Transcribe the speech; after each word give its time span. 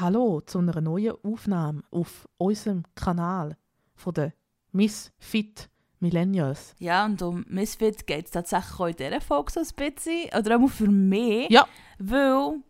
Hallo 0.00 0.40
zu 0.42 0.60
einer 0.60 0.80
neuen 0.80 1.14
Aufnahme 1.24 1.82
auf 1.90 2.28
unserem 2.36 2.84
Kanal 2.94 3.56
von 3.96 4.14
der 4.14 4.32
Miss 4.70 5.10
Fit 5.18 5.68
Millennials. 5.98 6.76
Ja, 6.78 7.04
und 7.04 7.20
um 7.20 7.44
Misfit 7.48 8.06
geht 8.06 8.26
es 8.26 8.30
tatsächlich 8.30 8.78
auch 8.78 8.86
in 8.86 8.94
dieser 8.94 9.20
Folge 9.20 9.50
so 9.50 9.58
ein 9.58 9.66
bisschen. 9.74 10.30
Oder 10.38 10.60
auch 10.60 10.68
für 10.68 10.86
mich. 10.86 11.50
Ja. 11.50 11.66
Weil 11.98 12.60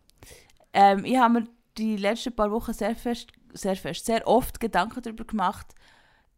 ähm, 0.73 1.05
ich 1.05 1.17
habe 1.17 1.41
mir 1.41 1.47
die 1.77 1.97
letzten 1.97 2.35
paar 2.35 2.49
Wochen 2.49 2.73
sehr 2.73 2.95
fest, 2.95 3.27
sehr 3.53 3.75
fest, 3.75 4.07
sehr 4.07 4.25
oft 4.27 4.59
Gedanken 4.59 4.99
darüber 5.03 5.25
gemacht, 5.25 5.75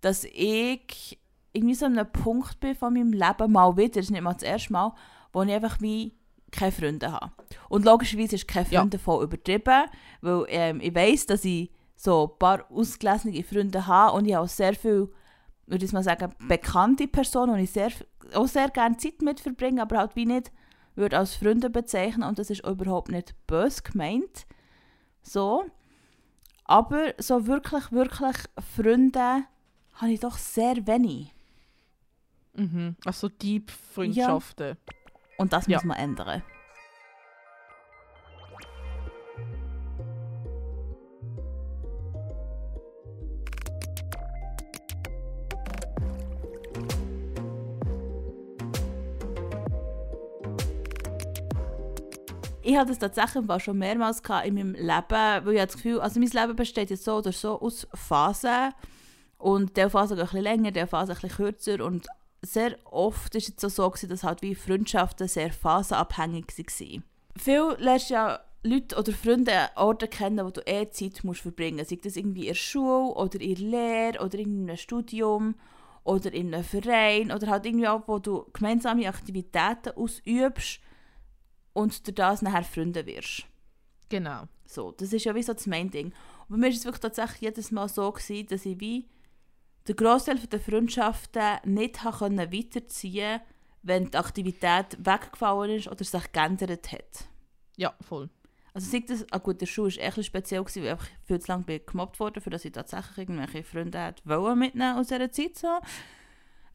dass 0.02 0.26
ich 0.26 1.18
irgendwie 1.54 1.76
so 1.76 1.86
an 1.86 1.98
einem 1.98 2.12
Punkt 2.12 2.60
bin 2.60 2.76
von 2.76 2.94
meinem 2.94 3.14
Leben, 3.14 3.50
mal 3.54 3.78
wieder, 3.78 3.94
das 3.94 4.06
ist 4.08 4.12
nicht 4.12 4.24
mal 4.24 4.34
das 4.34 4.44
erste 4.44 4.74
Mal, 4.74 4.94
wo 5.32 5.42
ich 5.44 5.54
einfach 5.54 5.80
wie 5.80 6.18
keine 6.52 6.72
Freunde 6.72 7.12
habe. 7.12 7.32
Und 7.70 7.86
logischerweise 7.86 8.36
ist 8.36 8.48
keine 8.48 8.66
Freunde 8.66 8.98
Ja. 8.98 9.04
voll 9.04 9.24
übertrieben, 9.24 9.86
weil 10.22 10.46
ähm, 10.50 10.80
ich 10.82 10.94
weiß, 10.94 11.26
dass 11.28 11.46
ich 11.46 11.72
so 11.96 12.32
ein 12.32 12.40
paar 12.40 12.70
ausgelesene 12.72 13.44
Freunde 13.44 13.86
habe 13.88 14.18
und 14.18 14.26
ich 14.26 14.34
habe 14.34 14.46
auch 14.46 14.50
sehr 14.50 14.74
viele, 14.74 15.10
würde 15.68 15.86
ich 15.86 15.94
mal 15.94 16.04
sagen, 16.04 16.34
bekannte 16.48 17.08
Personen, 17.08 17.58
die 17.58 17.64
ich 17.64 17.72
sehr, 17.72 17.92
auch 18.34 18.48
sehr 18.48 18.70
gerne 18.70 18.98
Zeit 18.98 19.22
mit 19.22 19.40
verbringe, 19.40 19.82
aber 19.82 19.98
halt 19.98 20.16
wie 20.16 20.26
nicht 20.26 20.52
würde 20.96 21.18
als 21.18 21.36
Freunde 21.36 21.70
bezeichnen 21.70 22.24
und 22.24 22.40
das 22.40 22.50
ist 22.50 22.66
überhaupt 22.66 23.12
nicht 23.12 23.36
böse 23.48 23.82
gemeint. 23.84 24.46
So. 25.22 25.66
Aber 26.66 27.14
so 27.18 27.48
wirklich, 27.48 27.92
wirklich 27.92 28.36
Freunde 28.76 29.44
habe 29.94 30.12
ich 30.12 30.20
doch 30.20 30.38
sehr 30.38 30.88
wenig. 30.88 31.34
Mhm. 32.56 32.96
Also 33.06 33.30
Deep 33.30 33.72
Freundschaften. 33.72 34.78
Und 35.42 35.52
das 35.54 35.66
Ja. 35.66 35.78
muss 35.78 35.86
man 35.86 35.98
ändern. 35.98 36.44
Ich 52.64 52.78
hatte 52.78 52.90
das 52.90 53.00
tatsächlich 53.00 53.64
schon 53.64 53.80
mehrmals 53.80 54.22
in 54.46 54.54
meinem 54.54 54.74
Leben, 54.74 54.86
weil 55.10 55.54
ich 55.56 55.62
das 55.62 55.74
Gefühl, 55.74 56.00
also 56.00 56.20
mein 56.20 56.30
Leben 56.30 56.56
besteht 56.56 56.92
jetzt 56.92 57.04
so 57.04 57.16
oder 57.18 57.32
so 57.32 57.60
aus 57.60 57.88
Phasen 57.96 58.74
und 59.40 59.76
der 59.76 59.90
Phase 59.90 60.14
geht 60.16 60.24
ein 60.24 60.28
bisschen 60.28 60.44
länger, 60.44 60.72
der 60.72 60.86
Phase 60.86 61.14
ein 61.14 61.20
bisschen 61.20 61.36
kürzer 61.36 61.84
und 61.84 62.06
sehr 62.42 62.76
oft 62.86 63.36
ist 63.36 63.64
es 63.64 63.76
so, 63.76 63.90
gewesen, 63.90 64.10
dass 64.10 64.24
halt 64.24 64.42
wie 64.42 64.56
Freundschaften 64.56 65.28
sehr 65.28 65.52
phasenabhängig 65.52 66.48
waren. 66.58 67.04
Viel 67.38 67.76
lernst 67.78 68.10
du 68.10 68.14
ja 68.16 68.40
Leute 68.64 68.96
oder 68.96 69.12
Freunde 69.12 69.54
an 69.54 69.70
Orten 69.76 70.10
kennen, 70.10 70.46
wo 70.46 70.50
du 70.52 70.62
eh 70.66 70.90
Zeit 70.90 71.24
musst 71.24 71.42
verbringen 71.42 71.78
musst. 71.78 71.90
Sei 71.90 72.00
das 72.02 72.16
irgendwie 72.16 72.42
in 72.42 72.48
der 72.48 72.54
Schule 72.56 73.14
oder 73.14 73.40
in 73.40 73.56
der 73.56 73.66
Lehre 73.66 74.24
oder 74.24 74.38
in 74.38 74.70
einem 74.70 74.78
Studium 74.78 75.56
oder 76.04 76.34
in 76.34 76.54
einem 76.54 76.64
Verein 76.64 77.32
oder 77.32 77.48
halt 77.48 77.66
irgendwie 77.66 77.88
auch, 77.88 78.08
wo 78.08 78.20
du 78.20 78.46
gemeinsame 78.54 79.08
Aktivitäten 79.08 79.96
ausübst 79.96 80.80
und 81.74 82.06
durch 82.08 82.16
das 82.16 82.42
nachher 82.42 82.64
Freunde 82.64 83.06
wirst. 83.06 83.46
Genau. 84.10 84.44
So, 84.66 84.92
das 84.92 85.14
ist 85.14 85.26
ja 85.26 85.36
wie 85.36 85.44
so 85.44 85.54
das 85.54 85.68
Main-Ding. 85.68 86.08
Und 86.08 86.14
bei 86.50 86.58
mir 86.58 86.68
war 86.68 86.74
es 86.74 86.86
wirklich 86.86 87.02
tatsächlich 87.02 87.42
jedes 87.42 87.72
Mal 87.72 87.88
so, 87.88 88.12
gewesen, 88.12 88.48
dass 88.48 88.66
ich 88.66 88.80
wie 88.80 89.08
den 89.88 89.96
Grossteil 89.96 90.38
der 90.38 90.60
Freundschaften 90.60 91.58
nicht 91.66 92.02
können 92.02 92.54
weiterziehen 92.54 93.40
konnte, 93.40 93.46
wenn 93.84 94.12
die 94.12 94.18
Aktivität 94.18 94.98
weggefallen 95.00 95.78
ist 95.78 95.88
oder 95.88 96.04
sich 96.04 96.32
geändert 96.32 96.92
hat. 96.92 97.26
Ja, 97.78 97.94
voll. 98.02 98.30
Also 98.74 98.90
sei 98.90 99.04
das, 99.06 99.26
ah 99.32 99.40
gut, 99.40 99.60
der 99.60 99.66
Schule 99.66 99.94
war 99.98 100.04
echt 100.04 100.26
speziell, 100.26 100.64
gewesen, 100.64 100.84
weil 100.84 100.94
ich 100.94 101.28
viel 101.28 101.40
zu 101.40 101.52
lange 101.52 101.80
gemobbt 101.80 102.20
wurde, 102.20 102.40
für 102.40 102.50
dass 102.50 102.64
ich 102.64 102.72
tatsächlich 102.72 103.18
irgendwelche 103.18 103.64
Freunde 103.64 104.00
hätte 104.00 104.22
wollen 104.26 104.60
mitnehmen 104.60 104.98
aus 104.98 105.08
dieser 105.08 105.32
Zeit. 105.32 105.58
So. 105.58 105.80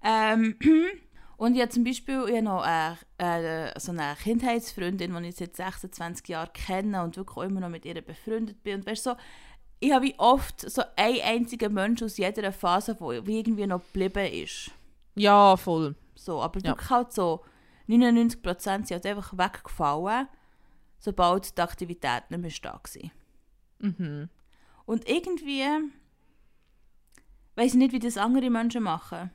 Ähm, 0.03 0.57
und 1.39 1.55
ich 1.55 1.63
habe 1.63 1.70
zum 1.70 1.85
Beispiel 1.85 2.25
ich 2.29 2.35
habe 2.35 2.42
noch 2.42 2.63
eine, 2.63 2.98
äh, 3.17 3.80
so 3.80 3.92
eine 3.92 4.14
Kindheitsfreundin, 4.23 5.14
die 5.23 5.29
ich 5.29 5.36
seit 5.36 5.57
26 5.57 6.29
Jahren 6.29 6.53
kenne 6.53 7.03
und 7.03 7.17
wirklich 7.17 7.36
auch 7.36 7.42
immer 7.42 7.61
noch 7.61 7.70
mit 7.70 7.86
ihr 7.86 8.01
befreundet 8.03 8.63
bin. 8.63 8.80
Und 8.80 8.86
weißt, 8.86 9.05
so, 9.05 9.17
ich 9.81 9.92
habe 9.92 10.07
wie 10.07 10.14
oft 10.19 10.61
so 10.70 10.83
einen 10.97 11.20
einzigen 11.23 11.73
Mensch 11.75 12.03
aus 12.03 12.17
jeder 12.17 12.53
Phase, 12.53 12.97
wie 12.98 13.39
irgendwie 13.39 13.67
noch 13.67 13.83
geblieben 13.92 14.27
ist. 14.33 14.70
Ja, 15.14 15.57
voll. 15.57 15.95
So, 16.14 16.42
aber 16.42 16.61
Ja. 16.61 16.69
wirklich 16.70 16.91
halt 16.91 17.13
so 17.13 17.45
99% 17.89 18.86
sind 18.86 18.91
halt 18.91 19.07
einfach 19.07 19.36
weggefallen, 19.36 20.29
sobald 20.98 21.57
die 21.57 21.63
Aktivität 21.63 22.31
nicht 22.31 22.41
mehr 22.41 22.51
da 22.63 22.73
war. 22.73 23.11
Mhm. 23.79 24.29
Und 24.86 25.09
irgendwie 25.09 25.63
weiß 27.57 27.73
ich 27.73 27.79
nicht, 27.79 27.92
wie 27.92 27.98
das 27.98 28.17
andere 28.17 28.51
Menschen 28.51 28.83
machen. 28.83 29.31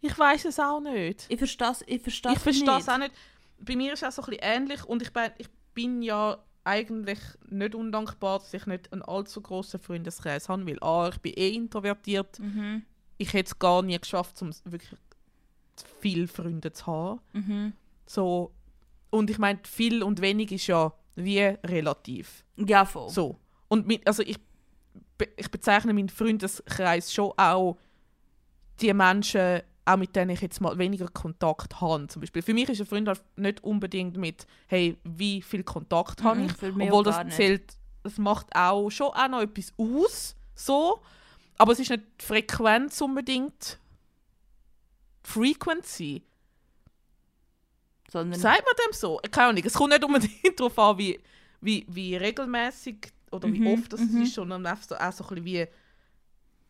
Ich 0.00 0.18
weiß 0.18 0.46
es 0.46 0.58
auch 0.58 0.80
nicht. 0.80 1.26
Ich 1.28 1.38
verstehe 1.38 1.70
es 1.70 1.84
ich 1.86 2.02
verstehe 2.02 2.32
ich 2.32 2.38
verstehe 2.38 2.64
nicht. 2.74 2.80
es 2.82 2.88
auch 2.88 2.98
nicht. 2.98 3.12
Bei 3.58 3.76
mir 3.76 3.92
ist 3.92 4.02
es 4.02 4.08
auch 4.08 4.12
so 4.12 4.22
ein 4.22 4.36
bisschen 4.36 4.42
ähnlich 4.62 4.84
und 4.84 5.02
ich 5.02 5.12
bin, 5.12 5.30
ich 5.38 5.48
bin 5.74 6.02
ja 6.02 6.38
eigentlich 6.66 7.18
nicht 7.48 7.74
undankbar, 7.74 8.40
dass 8.40 8.52
ich 8.52 8.66
nicht 8.66 8.92
einen 8.92 9.02
allzu 9.02 9.40
grossen 9.40 9.80
Freundeskreis 9.80 10.48
habe, 10.48 10.66
weil 10.66 10.82
A, 10.82 11.08
ich 11.08 11.18
bin 11.18 11.32
eh 11.34 11.54
introvertiert. 11.54 12.38
Mhm. 12.38 12.82
Ich 13.18 13.32
hätte 13.32 13.48
es 13.48 13.58
gar 13.58 13.82
nie 13.82 13.98
geschafft, 13.98 14.42
um 14.42 14.50
wirklich 14.64 14.98
viele 16.00 16.28
Freunde 16.28 16.72
zu 16.72 16.86
haben. 16.86 17.20
Mhm. 17.32 17.72
So. 18.06 18.52
Und 19.10 19.30
ich 19.30 19.38
meine, 19.38 19.60
viel 19.64 20.02
und 20.02 20.20
wenig 20.20 20.52
ist 20.52 20.66
ja 20.66 20.92
wie 21.14 21.40
relativ. 21.40 22.44
Ja, 22.56 22.84
voll. 22.84 23.08
So. 23.10 23.38
Und 23.68 23.86
mit, 23.86 24.06
also 24.06 24.22
ich, 24.22 24.38
ich 25.36 25.50
bezeichne 25.50 25.94
meinen 25.94 26.08
Freundeskreis 26.08 27.12
schon 27.12 27.32
auch 27.36 27.78
die 28.80 28.92
Menschen, 28.92 29.62
auch 29.86 29.96
mit 29.96 30.14
denen 30.16 30.30
ich 30.30 30.40
jetzt 30.40 30.60
mal 30.60 30.76
weniger 30.78 31.08
Kontakt 31.08 31.80
habe. 31.80 32.06
Zum 32.08 32.20
Beispiel. 32.20 32.42
Für 32.42 32.52
mich 32.52 32.68
ist 32.68 32.80
ein 32.80 32.86
Freund 32.86 33.08
halt 33.08 33.22
nicht 33.36 33.62
unbedingt 33.64 34.16
mit, 34.16 34.46
hey, 34.66 34.96
wie 35.04 35.40
viel 35.40 35.62
Kontakt 35.62 36.22
habe 36.22 36.40
Mhm, 36.40 36.46
ich. 36.46 36.52
Obwohl 36.62 36.92
auch 36.92 37.02
das 37.04 37.34
zählt, 37.36 37.76
das 38.02 38.18
macht 38.18 38.54
auch 38.54 38.90
schon 38.90 39.08
auch 39.08 39.28
noch 39.28 39.40
etwas 39.40 39.72
aus. 39.78 40.34
So. 40.54 41.00
Aber 41.56 41.72
es 41.72 41.78
ist 41.78 41.90
nicht 41.90 42.02
die 42.20 42.24
Frequenz 42.24 43.00
unbedingt. 43.00 43.78
Frequency. 45.22 46.22
Sondern, 48.10 48.38
Sagt 48.38 48.62
man 48.64 48.74
dem 48.86 48.92
so? 48.92 49.20
Keine 49.30 49.48
Ahnung. 49.48 49.62
Es 49.64 49.72
kommt 49.74 49.90
nicht 49.90 50.04
unbedingt 50.04 50.32
darauf 50.60 50.78
an, 50.78 50.98
wie, 50.98 51.20
wie, 51.60 51.84
wie 51.88 52.16
regelmäßig 52.16 53.08
oder 53.32 53.52
wie 53.52 53.60
Mhm, 53.60 53.66
oft 53.68 53.92
das 53.92 54.00
mhm. 54.00 54.22
ist, 54.22 54.34
sondern 54.34 54.64
einfach 54.66 54.84
so, 54.88 54.96
auch 54.96 55.12
so 55.12 55.24
ein 55.24 55.42
bisschen 55.42 55.44
wie 55.44 55.66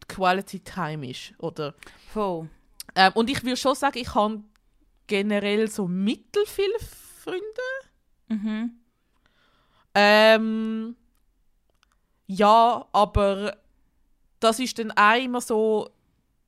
Quality 0.09 0.60
Time 0.60 1.10
ist. 1.10 1.34
Oder, 1.38 1.75
voll. 2.12 2.49
Ähm, 2.94 3.12
und 3.14 3.30
ich 3.30 3.42
würde 3.42 3.56
schon 3.56 3.74
sagen, 3.74 3.98
ich 3.98 4.14
habe 4.14 4.42
generell 5.06 5.69
so 5.69 5.86
mittel 5.86 6.44
viele 6.47 6.78
Freunde. 6.78 7.42
Mhm. 8.28 8.70
Ähm, 9.94 10.96
ja, 12.26 12.86
aber 12.92 13.56
das 14.41 14.58
ist 14.58 14.78
dann 14.78 14.92
auch 14.92 15.16
immer 15.16 15.41
so, 15.41 15.88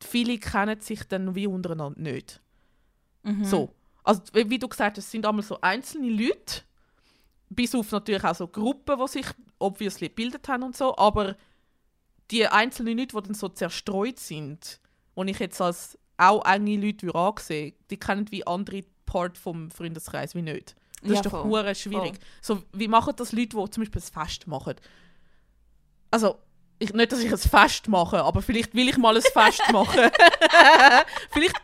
viele 0.01 0.39
kennen 0.39 0.81
sich 0.81 1.05
dann 1.05 1.35
wie 1.35 1.47
untereinander 1.47 2.01
nicht. 2.01 2.41
Mhm. 3.23 3.45
So. 3.45 3.75
Also, 4.05 4.23
wie 4.33 4.59
du 4.59 4.69
gesagt 4.69 4.97
hast, 4.97 5.05
es 5.05 5.11
sind 5.11 5.27
einmal 5.27 5.45
so 5.45 5.61
einzelne 5.61 6.09
Leute, 6.09 6.63
bis 7.51 7.75
auf 7.75 7.91
natürlich 7.91 8.25
auch 8.25 8.35
so 8.35 8.49
Gruppen, 8.49 8.99
die 8.99 9.09
sich 9.09 9.27
obviously 9.59 10.09
gebildet 10.09 10.49
haben 10.49 10.63
und 10.63 10.77
so, 10.77 10.97
aber 10.97 11.37
die 12.31 12.47
einzelnen 12.47 12.99
Leute, 12.99 13.17
die 13.17 13.23
dann 13.23 13.35
so 13.35 13.49
zerstreut 13.49 14.19
sind, 14.19 14.81
die 15.17 15.31
ich 15.31 15.39
jetzt 15.39 15.61
als 15.61 15.99
auch 16.19 16.45
enge 16.45 16.77
Leute 16.77 17.07
würde 17.07 17.19
ansehen 17.19 17.75
die 17.91 17.97
kennen 17.99 18.31
wie 18.31 18.47
andere 18.47 18.83
Part 19.07 19.39
vom 19.39 19.71
Freundeskreis 19.71 20.35
wie 20.35 20.43
nicht. 20.43 20.75
Das 21.01 21.11
Ja, 21.11 21.17
ist 21.17 21.27
doch 21.27 21.31
voll. 21.31 21.45
hure 21.45 21.75
schwierig. 21.75 22.19
So, 22.43 22.63
wie 22.73 22.89
machen 22.89 23.15
das 23.17 23.33
Leute, 23.33 23.57
die 23.57 23.71
zum 23.71 23.83
Beispiel 23.85 24.03
ein 24.03 24.25
Fest 24.25 24.47
machen? 24.47 24.75
Also, 26.11 26.39
ich, 26.81 26.93
nicht, 26.93 27.13
dass 27.13 27.21
ich 27.21 27.31
ein 27.31 27.39
Fest 27.39 27.89
mache, 27.89 28.23
aber 28.23 28.43
vielleicht 28.43 28.75
will 28.75 28.89
ich 28.89 28.97
mal 28.99 29.17
ein 29.17 29.23
Fest 29.23 29.63
machen. 29.73 30.11
vielleicht 31.31 31.57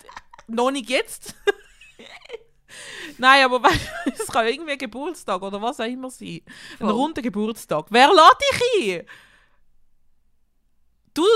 noch 0.46 0.70
nicht 0.70 0.88
jetzt. 0.88 1.34
Nein, 3.18 3.44
aber 3.44 3.62
weißt 3.62 4.20
es 4.20 4.26
kann 4.28 4.46
irgendwie 4.46 4.72
ein 4.72 4.78
Geburtstag 4.78 5.40
oder 5.42 5.60
was 5.62 5.78
auch 5.80 5.84
immer 5.86 6.10
sein. 6.10 6.40
Ein 6.72 6.78
Voll. 6.78 6.90
runder 6.90 7.22
Geburtstag. 7.22 7.86
Wer 7.90 8.08
lädt 8.08 8.40
dich 8.80 8.98
ein? 9.00 9.06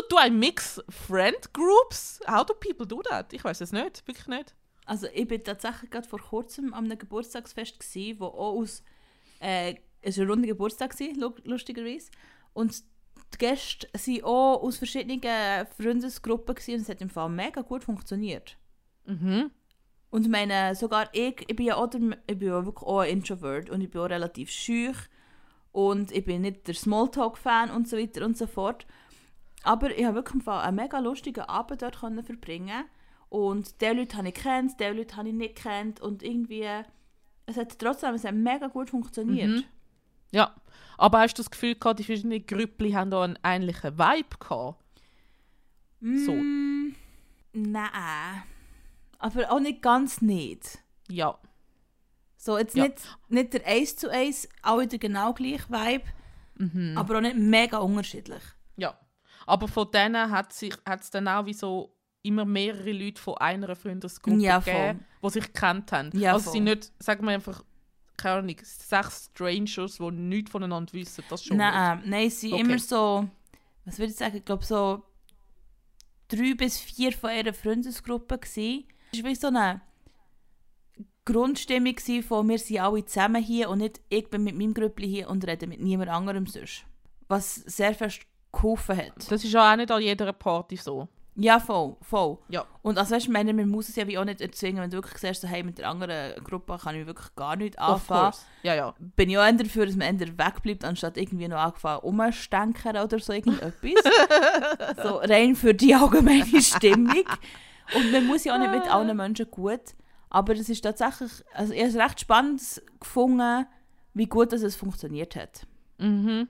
Du, 0.08 0.16
du 0.16 0.16
ein 0.16 0.38
Mix 0.38 0.82
Friend 0.88 1.52
Groups? 1.52 2.20
How 2.26 2.44
do 2.44 2.54
people 2.54 2.86
do 2.86 3.02
that? 3.02 3.32
Ich 3.32 3.44
weiß 3.44 3.60
es 3.60 3.72
nicht, 3.72 4.06
wirklich 4.06 4.26
nicht. 4.26 4.54
Also 4.86 5.06
ich 5.12 5.28
bin 5.28 5.44
tatsächlich 5.44 5.90
gerade 5.90 6.08
vor 6.08 6.20
kurzem 6.20 6.72
an 6.72 6.86
einem 6.86 6.98
Geburtstagsfest 6.98 7.78
gsi, 7.78 8.16
wo 8.18 8.26
auch 8.26 8.60
aus 8.60 8.82
äh, 9.40 9.74
es 10.00 10.16
war 10.16 10.24
ein 10.24 10.30
runder 10.30 10.46
Geburtstag 10.46 10.94
lustigerweise 11.44 12.10
und 12.54 12.82
die 13.34 13.38
Gäste 13.38 13.88
waren 13.92 14.24
auch 14.24 14.62
aus 14.62 14.78
verschiedenen 14.78 15.20
Freundesgruppen 15.76 16.56
und 16.56 16.80
es 16.80 16.88
hat 16.88 17.00
im 17.00 17.10
Fall 17.10 17.28
mega 17.28 17.60
gut 17.60 17.84
funktioniert. 17.84 18.56
Mhm. 19.04 19.50
Und 20.10 20.22
ich 20.22 20.28
meine, 20.28 20.74
sogar 20.74 21.10
ich, 21.12 21.44
ich 21.46 21.56
bin 21.56 21.66
ja 21.66 21.76
auch, 21.76 21.88
der, 21.88 22.00
ich 22.26 22.38
bin 22.38 22.48
ja 22.48 22.64
wirklich 22.64 22.86
auch 22.86 23.00
ein 23.00 23.10
Introvert 23.10 23.68
und 23.68 23.82
ich 23.82 23.90
bin 23.90 24.00
auch 24.00 24.08
relativ 24.08 24.50
schüch 24.50 24.96
und 25.72 26.12
ich 26.12 26.24
bin 26.24 26.42
nicht 26.42 26.66
der 26.66 26.74
Smalltalk-Fan 26.74 27.70
und 27.70 27.88
so 27.88 27.98
weiter 27.98 28.24
und 28.24 28.38
so 28.38 28.46
fort. 28.46 28.86
Aber 29.64 29.96
ich 29.96 30.04
habe 30.04 30.16
wirklich 30.16 30.36
im 30.36 30.40
Fall 30.40 30.60
einen 30.64 30.76
mega 30.76 30.98
lustigen 30.98 31.40
Abend 31.42 31.82
dort 31.82 32.00
können 32.00 32.22
verbringen 32.24 32.84
und 33.28 33.80
diese 33.80 33.92
Leute 33.92 34.16
habe 34.16 34.28
ich 34.28 34.34
kennt, 34.34 34.78
diese 34.80 34.92
Leute 34.92 35.16
habe 35.16 35.28
ich 35.28 35.34
nicht 35.34 35.56
kennt 35.56 36.00
und 36.00 36.22
irgendwie, 36.22 36.66
es 37.46 37.56
hat 37.56 37.78
trotzdem 37.78 38.14
es 38.14 38.24
hat 38.24 38.34
mega 38.34 38.68
gut 38.68 38.90
funktioniert. 38.90 39.48
Mhm. 39.50 39.64
Ja. 40.30 40.54
Aber 40.96 41.20
hast 41.20 41.34
du 41.34 41.42
das 41.42 41.50
Gefühl 41.50 41.74
gehabt, 41.74 41.98
die 41.98 42.04
verschiedenen 42.04 42.44
Grüppli 42.46 42.92
haben 42.92 43.10
da 43.10 43.22
einen 43.22 43.38
ähnlichen 43.44 43.98
Vibe 43.98 44.36
gehabt? 44.38 44.82
So. 46.00 46.32
Mm, 46.32 46.94
nein. 47.52 48.42
Aber 49.18 49.50
auch 49.52 49.60
nicht 49.60 49.82
ganz 49.82 50.22
nicht. 50.22 50.78
Ja. 51.08 51.36
So, 52.36 52.56
jetzt 52.58 52.76
Ja. 52.76 52.84
nicht, 52.84 53.18
nicht 53.28 53.52
der 53.54 53.62
Ace 53.66 53.96
zu 53.96 54.10
Ace, 54.12 54.48
auch 54.62 54.80
wieder 54.80 54.98
genau 54.98 55.32
gleich 55.34 55.68
Vibe, 55.68 56.04
Mhm. 56.56 56.96
aber 56.96 57.16
auch 57.16 57.20
nicht 57.20 57.36
mega 57.36 57.78
unterschiedlich. 57.78 58.42
Aber 59.48 59.66
von 59.68 59.90
denen 59.90 60.30
hat 60.30 60.52
es 60.52 61.10
dann 61.10 61.28
auch 61.28 61.46
wie 61.46 61.54
so 61.54 61.94
immer 62.22 62.44
mehrere 62.44 62.92
Leute 62.92 63.20
von 63.20 63.36
einer 63.38 63.74
Freundesgruppe 63.74 64.40
Ja, 64.40 64.58
gegeben, 64.58 65.04
die 65.22 65.30
sich 65.30 65.44
gekannt 65.46 65.90
haben. 65.92 66.10
Ja, 66.18 66.34
also 66.34 66.50
voll. 66.52 66.60
nicht, 66.60 66.92
sagen 67.02 67.24
wir 67.24 67.32
einfach, 67.32 67.64
keine 68.16 68.40
Ahnung, 68.40 68.56
sechs 68.62 69.30
Strangers, 69.32 69.96
die 69.98 70.10
nichts 70.10 70.50
voneinander 70.50 70.92
wissen. 70.92 71.24
Das 71.30 71.42
schon 71.44 71.56
nicht. 71.56 71.66
Nein, 71.66 72.02
nein, 72.04 72.30
sie 72.30 72.52
Okay. 72.52 72.60
immer 72.60 72.78
so, 72.78 73.28
was 73.84 73.98
würde 73.98 74.10
ich 74.12 74.18
sagen, 74.18 74.36
ich 74.36 74.44
glaube 74.44 74.64
so 74.64 75.02
drei 76.28 76.54
bis 76.54 76.78
vier 76.78 77.12
von 77.12 77.30
ihrer 77.30 77.54
Freundesgruppe 77.54 78.38
gsi. 78.38 78.86
Es 79.12 79.22
war 79.22 79.30
wie 79.30 79.34
so 79.34 79.46
eine 79.46 79.80
Grundstimmung 81.24 81.96
von 82.22 82.48
wir 82.48 82.58
sind 82.58 82.80
alle 82.80 83.04
zusammen 83.04 83.42
hier 83.42 83.68
und 83.70 83.78
nicht 83.78 84.00
ich 84.08 84.28
bin 84.28 84.44
mit 84.44 84.56
meinem 84.56 84.74
Grüppli 84.74 85.06
hier 85.08 85.28
und 85.30 85.46
rede 85.46 85.66
mit 85.66 85.80
niemand 85.80 86.10
anderem 86.10 86.46
sonst. 86.46 86.84
Was 87.28 87.54
sehr 87.56 87.94
geholfen 88.52 88.96
hat. 88.96 89.30
Das 89.30 89.44
ist 89.44 89.52
ja 89.52 89.72
auch 89.72 89.76
nicht 89.76 89.90
an 89.90 90.02
jeder 90.02 90.32
Party 90.32 90.76
so. 90.76 91.08
Ja, 91.40 91.60
voll, 91.60 91.94
voll. 92.02 92.38
Ja. 92.48 92.64
Und 92.82 92.98
also 92.98 93.14
weißt 93.14 93.28
meine, 93.28 93.54
man 93.54 93.68
muss 93.68 93.88
es 93.88 93.94
ja 93.94 94.08
wie 94.08 94.18
auch 94.18 94.24
nicht 94.24 94.40
erzwingen, 94.40 94.82
wenn 94.82 94.90
du 94.90 94.96
wirklich 94.96 95.18
siehst, 95.18 95.42
so, 95.42 95.46
hey, 95.46 95.62
mit 95.62 95.78
der 95.78 95.88
anderen 95.88 96.42
Gruppe 96.42 96.76
kann 96.82 96.96
ich 96.96 97.06
wirklich 97.06 97.32
gar 97.36 97.54
nicht 97.54 97.78
anfangen. 97.78 98.34
Ja, 98.64 98.74
ja. 98.74 98.94
bin 98.98 99.30
ich 99.30 99.38
auch 99.38 99.44
eher 99.44 99.52
dafür, 99.52 99.86
dass 99.86 99.94
man 99.94 100.18
eher 100.18 100.36
wegbleibt, 100.36 100.84
anstatt 100.84 101.16
irgendwie 101.16 101.46
noch 101.46 101.58
angefangen 101.58 102.00
rumzustenken 102.00 102.96
oder 102.96 103.20
so 103.20 103.32
irgendetwas. 103.32 103.72
so 105.04 105.18
rein 105.18 105.54
für 105.54 105.74
die 105.74 105.94
allgemeine 105.94 106.44
Stimmung. 106.60 107.24
Und 107.94 108.10
man 108.10 108.26
muss 108.26 108.42
ja 108.42 108.54
auch 108.54 108.58
nicht 108.58 108.72
mit 108.72 108.92
allen 108.92 109.16
Menschen 109.16 109.48
gut. 109.48 109.94
Aber 110.30 110.54
es 110.54 110.68
ist 110.68 110.82
tatsächlich, 110.82 111.30
also 111.54 111.72
ich 111.72 111.80
habe 111.80 111.90
es 111.90 111.96
recht 111.96 112.20
spannend 112.20 112.82
gefunden, 112.98 113.64
wie 114.12 114.26
gut 114.26 114.52
dass 114.52 114.62
es 114.62 114.74
funktioniert 114.74 115.36
hat. 115.36 115.68
Mhm. 115.98 116.48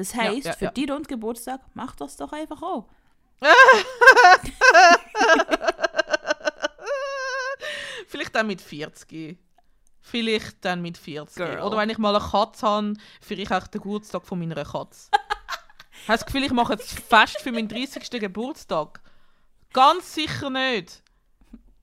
Das 0.00 0.14
heisst, 0.14 0.46
ja, 0.46 0.54
für 0.54 0.64
ja. 0.64 0.70
die 0.70 0.86
rund 0.86 1.08
Geburtstag, 1.08 1.60
mach 1.74 1.94
das 1.94 2.16
doch 2.16 2.32
einfach 2.32 2.62
auch. 2.62 2.88
Vielleicht 8.06 8.34
dann 8.34 8.46
mit 8.46 8.62
40. 8.62 9.36
Vielleicht 10.00 10.64
dann 10.64 10.80
mit 10.80 10.96
40. 10.96 11.36
Girl. 11.36 11.60
Oder 11.60 11.76
wenn 11.76 11.90
ich 11.90 11.98
mal 11.98 12.16
eine 12.16 12.24
Katze 12.24 12.66
habe, 12.66 12.94
feiere 13.20 13.40
ich 13.40 13.50
auch 13.50 13.66
den 13.66 13.82
Geburtstag 13.82 14.24
von 14.24 14.38
meiner 14.38 14.64
Katze. 14.64 15.10
Hast 16.08 16.08
du 16.08 16.12
das 16.12 16.24
Gefühl, 16.24 16.44
ich 16.44 16.52
mache 16.52 16.72
jetzt 16.72 16.98
Fest 16.98 17.42
für 17.42 17.52
meinen 17.52 17.68
30. 17.68 18.08
Geburtstag? 18.08 19.02
Ganz 19.74 20.14
sicher 20.14 20.48
nicht. 20.48 21.02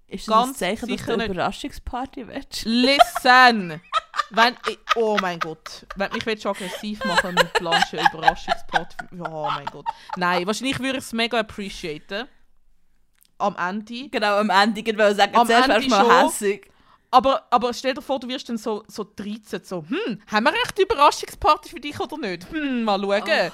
Ist 0.08 0.28
das 0.28 0.34
Ganz 0.34 0.50
ein 0.50 0.56
Zeichen, 0.56 0.90
dass 0.90 1.06
du 1.06 1.14
eine. 1.14 1.26
Überraschungsparty 1.26 2.28
willst? 2.28 2.66
Listen! 2.66 3.80
wenn 4.30 4.56
ich, 4.70 4.78
oh 4.96 5.18
mein 5.22 5.40
Gott. 5.40 5.86
Wenn 5.96 6.12
mich 6.12 6.26
willst, 6.26 6.46
aggressiv 6.46 7.04
machen 7.06 7.36
mit 7.36 7.52
Planschen 7.54 8.00
Überraschungsparty. 8.00 8.96
Ja, 9.18 9.32
oh 9.32 9.50
mein 9.50 9.66
Gott. 9.68 9.86
Nein, 10.16 10.46
wahrscheinlich 10.46 10.80
würde 10.80 11.00
ich 11.00 11.04
es 11.06 11.14
mega 11.14 11.40
appreciaten. 11.40 12.28
Am 13.40 13.56
Ende. 13.56 14.10
Genau, 14.10 14.38
am 14.38 14.50
Ende, 14.50 14.82
ich 14.82 14.98
wollte 14.98 15.16
sagen, 15.16 15.36
Am 15.36 15.46
zuerst 15.48 15.70
Ende 15.70 15.88
mal 15.90 16.06
schon. 16.06 16.26
hässig. 16.26 16.72
Aber, 17.12 17.44
aber 17.52 17.74
stell 17.74 17.94
dir 17.94 18.02
vor, 18.02 18.20
du 18.20 18.28
wirst 18.28 18.50
dann 18.50 18.58
so, 18.58 18.84
so 18.88 19.10
13, 19.16 19.64
so, 19.64 19.86
hm, 19.88 20.22
haben 20.30 20.44
wir 20.44 20.54
echt 20.54 20.78
Überraschungsparty 20.78 21.70
für 21.70 21.80
dich 21.80 21.98
oder 22.00 22.18
nicht? 22.18 22.52
Hm, 22.52 22.84
mal 22.84 23.00
schauen. 23.00 23.52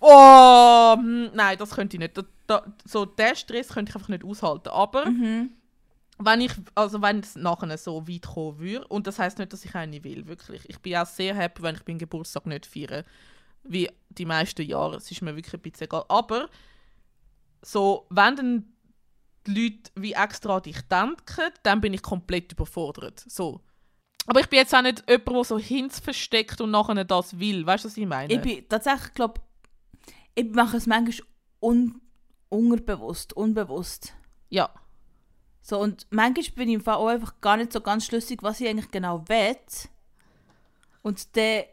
Oh, 0.00 0.94
hm, 0.96 1.30
nein, 1.34 1.58
das 1.58 1.70
könnte 1.70 1.96
ich 1.96 2.00
nicht. 2.00 2.16
Da, 2.16 2.22
da, 2.46 2.62
so 2.84 3.04
den 3.04 3.34
Stress 3.36 3.68
könnte 3.68 3.90
ich 3.90 3.96
einfach 3.96 4.08
nicht 4.08 4.24
aushalten. 4.24 4.68
Aber 4.70 5.06
Mhm. 5.06 5.50
Wenn 6.18 6.40
ich, 6.40 6.52
also 6.74 7.02
wenn 7.02 7.20
es 7.20 7.36
nachher 7.36 7.76
so 7.78 8.08
weit 8.08 8.26
kommen 8.26 8.58
würde, 8.58 8.86
und 8.88 9.06
das 9.06 9.18
heißt 9.18 9.38
nicht, 9.38 9.52
dass 9.52 9.64
ich 9.64 9.74
eine 9.74 10.02
will, 10.02 10.26
wirklich. 10.26 10.68
Ich 10.68 10.78
bin 10.80 10.96
auch 10.96 11.06
sehr 11.06 11.34
happy, 11.34 11.62
wenn 11.62 11.76
ich 11.76 11.86
meinen 11.86 11.98
Geburtstag 11.98 12.46
nicht 12.46 12.66
feiere. 12.66 13.04
Wie 13.62 13.90
die 14.10 14.24
meisten 14.24 14.62
Jahre. 14.62 14.96
Es 14.96 15.10
ist 15.10 15.22
mir 15.22 15.34
wirklich 15.34 15.54
ein 15.54 15.60
bisschen 15.60 15.86
egal. 15.86 16.04
Aber 16.08 16.48
so, 17.62 18.06
wenn 18.10 18.36
dann 18.36 18.64
die 19.46 19.64
Leute 19.64 19.90
wie 19.96 20.12
extra 20.12 20.56
an 20.56 20.62
dich 20.62 20.80
denken, 20.82 21.52
dann 21.62 21.80
bin 21.80 21.92
ich 21.92 22.02
komplett 22.02 22.52
überfordert. 22.52 23.24
So. 23.26 23.60
Aber 24.26 24.40
ich 24.40 24.48
bin 24.48 24.58
jetzt 24.58 24.74
auch 24.74 24.82
nicht 24.82 25.04
jemand, 25.08 25.28
der 25.28 25.44
so 25.44 25.58
Hints 25.58 26.00
versteckt 26.00 26.60
und 26.60 26.70
nachher 26.70 27.04
das 27.04 27.38
will. 27.38 27.66
Weißt 27.66 27.84
du, 27.84 27.88
was 27.88 27.96
ich 27.96 28.06
meine? 28.06 28.32
Ich 28.32 28.40
bin 28.40 28.68
tatsächlich, 28.68 29.12
glaube 29.14 29.40
ich 30.36 30.52
mache 30.52 30.76
es 30.76 30.86
manchmal 30.86 31.26
un 31.60 32.00
unterbewusst, 32.48 33.32
unbewusst. 33.32 34.14
ja. 34.50 34.70
So, 35.68 35.80
und 35.80 36.06
manchmal 36.10 36.44
bin 36.54 36.68
ich 36.68 36.74
im 36.76 36.80
Fall 36.80 36.94
auch 36.94 37.08
einfach 37.08 37.40
gar 37.40 37.56
nicht 37.56 37.72
so 37.72 37.80
ganz 37.80 38.06
schlüssig, 38.06 38.38
was 38.40 38.60
ich 38.60 38.68
eigentlich 38.68 38.92
genau 38.92 39.24
will. 39.26 39.56
Und 41.02 41.36
dann 41.36 41.64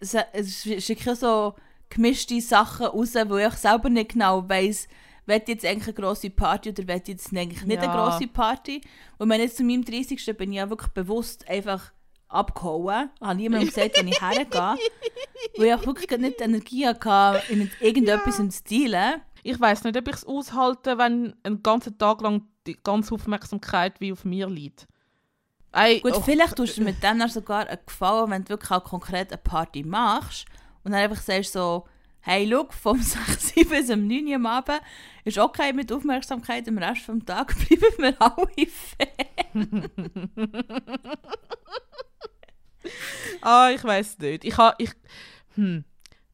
schicke 0.80 1.12
ich 1.12 1.20
so 1.20 1.54
gemischte 1.90 2.42
Sachen 2.42 2.88
raus, 2.88 3.14
wo 3.28 3.38
ich 3.38 3.54
selber 3.54 3.90
nicht 3.92 4.14
genau 4.14 4.50
weiss, 4.50 4.88
will 5.28 5.38
ich 5.44 5.48
jetzt 5.48 5.64
eigentlich 5.64 5.96
eine 5.96 6.06
grosse 6.08 6.32
Party 6.32 6.70
oder 6.70 6.88
will 6.88 7.04
jetzt 7.06 7.32
eigentlich 7.32 7.64
nicht 7.66 7.84
eine 7.84 7.94
Ja. 7.94 8.10
grosse 8.10 8.26
Party. 8.26 8.82
Und 9.20 9.30
wenn 9.30 9.42
jetzt 9.42 9.58
zu 9.58 9.64
meinem 9.64 9.86
30. 9.86 10.26
bin 10.38 10.52
ich 10.52 10.58
ja 10.58 10.68
wirklich 10.72 10.92
bewusst 10.94 11.48
einfach 11.48 11.92
abgehauen. 12.30 13.12
Ich 13.14 13.22
habe 13.22 13.36
niemandem 13.36 13.70
gesagt, 13.70 13.96
wenn 14.00 14.08
ich 14.08 14.20
hergehe. 14.20 14.76
weil 15.58 15.68
ich 15.68 15.74
auch 15.76 15.86
wirklich 15.86 16.10
nicht 16.20 16.40
die 16.40 16.44
Energie 16.44 16.88
hatte, 16.88 17.44
in 17.48 17.70
irgendetwas 17.80 18.38
zu 18.38 18.52
Stilen. 18.52 19.22
Ich 19.44 19.60
weiß 19.60 19.84
nicht, 19.84 19.96
ob 19.96 20.08
ich 20.08 20.16
es 20.16 20.26
aushalte, 20.26 20.98
wenn 20.98 21.36
einen 21.44 21.62
ganzen 21.62 21.96
Tag 22.00 22.22
lang 22.22 22.48
die 22.68 22.78
ganze 22.82 23.14
Aufmerksamkeit 23.16 24.00
wie 24.00 24.12
auf 24.12 24.26
mir 24.26 24.48
liegt. 24.48 24.88
Ey, 25.72 26.02
Gut, 26.02 26.14
oh, 26.16 26.22
vielleicht 26.22 26.56
tust 26.56 26.78
du 26.78 26.82
mit 26.84 27.02
dem 27.02 27.18
dann 27.20 27.30
sogar 27.30 27.68
einen 27.68 27.80
Gefallen, 27.86 28.30
wenn 28.30 28.44
du 28.44 28.50
wirklich 28.50 28.72
auch 28.72 28.84
konkret 28.84 29.32
eine 29.32 29.42
Party 29.42 29.84
machst 29.84 30.46
und 30.84 30.92
dann 30.92 31.02
einfach 31.02 31.22
sagst 31.22 31.54
so, 31.54 31.88
hey, 32.22 32.46
look, 32.46 32.74
vom 32.74 33.02
6 33.02 33.58
Uhr 33.58 33.66
bis 33.66 33.90
um 33.90 34.08
9 34.08 34.28
Uhr 34.28 34.36
am 34.36 34.46
Abend 34.46 34.82
ist 35.24 35.38
okay 35.38 35.74
mit 35.74 35.92
Aufmerksamkeit, 35.92 36.68
am 36.68 36.78
Rest 36.78 37.02
vom 37.02 37.26
Tag 37.26 37.56
bleiben 37.68 37.98
wir 37.98 38.22
alle 38.22 38.68
fair. 38.68 39.08
Ah, 43.42 43.72
ich 43.74 43.84
weiß 43.84 44.20
nicht. 44.20 44.46
Ich 44.46 44.58
habe, 44.58 44.76
ich, 44.78 44.92
hm, 45.56 45.84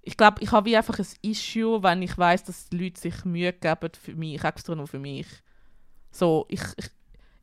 ich 0.02 0.18
glaube, 0.18 0.42
ich 0.42 0.52
habe 0.52 0.70
wie 0.70 0.78
einfach 0.78 1.00
ein 1.00 1.08
Issue, 1.22 1.82
wenn 1.84 2.02
ich 2.02 2.18
weiß, 2.18 2.44
dass 2.44 2.70
die 2.70 2.78
Leute 2.78 3.00
sich 3.00 3.26
Mühe 3.26 3.54
geben 3.54 3.92
für 4.00 4.16
mich, 4.16 4.44
extra 4.44 4.76
nur 4.76 4.88
für 4.88 5.00
mich. 5.00 5.28
So, 6.12 6.46
ich, 6.50 6.62
ich, 6.78 6.90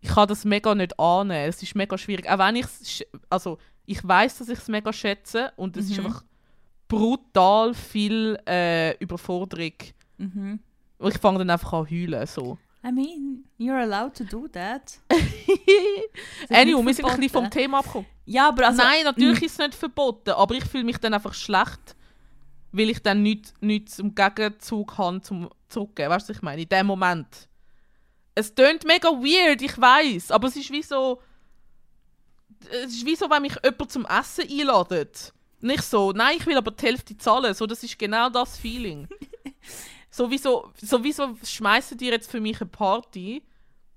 ich 0.01 0.09
kann 0.09 0.29
das 0.29 0.45
mega 0.45 0.75
nicht 0.75 0.99
annehmen. 0.99 1.49
Es 1.49 1.63
ist 1.63 1.75
mega 1.75 1.97
schwierig. 1.97 2.29
Auch 2.29 2.39
wenn 2.39 2.57
ich 2.57 3.07
also 3.31 3.59
ich 3.87 4.07
weiß, 4.07 4.39
dass 4.39 4.49
ich 4.49 4.59
es 4.59 4.69
mega 4.69 4.93
schätze 4.93 5.53
und 5.57 5.77
es 5.77 5.91
ist 5.91 5.99
Mhm. 5.99 6.07
einfach 6.07 6.25
brutal 6.89 7.75
viel 7.75 8.39
äh, 8.47 8.97
Überforderung. 8.99 9.73
Mhm. 10.19 10.61
Und 10.99 11.15
ich 11.15 11.21
fange 11.21 11.39
dann 11.39 11.51
einfach 11.51 11.73
an 11.73 11.91
heulen. 11.91 12.27
So. 12.27 12.59
I 12.85 12.93
mean, 12.93 13.45
you're 13.59 13.81
allowed 13.81 14.15
to 14.15 14.25
do 14.25 14.47
that. 14.49 14.99
anyway, 16.51 16.87
wir 16.87 16.95
sind 16.95 17.05
ein 17.05 17.17
bisschen 17.17 17.31
vom. 17.31 17.51
Thema 17.51 17.79
abgekommen. 17.79 18.07
Ja, 18.27 18.49
aber 18.49 18.69
also... 18.69 18.83
Nein, 18.83 19.05
natürlich 19.05 19.41
mm. 19.41 19.45
ist 19.45 19.53
es 19.53 19.59
nicht 19.59 19.75
verboten, 19.75 20.31
aber 20.31 20.55
ich 20.55 20.65
fühle 20.65 20.85
mich 20.85 20.99
dann 20.99 21.15
einfach 21.15 21.35
schlecht, 21.35 21.97
weil 22.73 22.91
ich 22.91 23.03
dann 23.03 23.23
nichts 23.23 23.55
nicht 23.61 23.91
zum 23.91 24.15
Gegenzug 24.15 24.99
habe, 24.99 25.21
zum 25.21 25.49
zurückgeben. 25.69 26.11
Weißt 26.11 26.29
du, 26.29 26.31
was 26.31 26.37
ich 26.37 26.43
meine? 26.43 26.63
In 26.63 26.69
dem 26.69 26.87
Moment. 26.87 27.49
Es 28.37 28.55
tönt 28.55 28.85
mega 28.85 29.09
weird, 29.09 29.63
ich 29.63 29.77
weiß, 29.81 30.31
aber 30.31 30.47
es 30.49 30.57
ist 30.57 30.71
wie 30.71 30.83
so. 30.83 31.21
Es 32.71 32.93
ist 32.93 33.07
wie 33.07 33.17
so, 33.17 33.29
wenn 33.29 33.43
mich 33.43 33.57
jemand 33.65 33.91
zum 33.91 34.07
Essen 34.07 34.49
einladet. 34.49 35.33
Nicht 35.61 35.83
so, 35.83 36.13
nein, 36.13 36.37
ich 36.39 36.47
will 36.47 36.57
aber 36.57 36.71
die 36.71 36.87
Hälfte 36.87 37.17
zahlen. 37.17 37.55
So, 37.55 37.67
das 37.67 37.83
ist 37.83 37.99
genau 37.99 38.29
das 38.29 38.59
Feeling. 38.59 39.09
sowieso, 40.11 40.71
sowieso 40.81 41.37
schmeißen 41.43 41.97
die 41.97 42.07
jetzt 42.07 42.31
für 42.31 42.41
mich 42.41 42.61
eine 42.61 42.71
Party. 42.71 43.43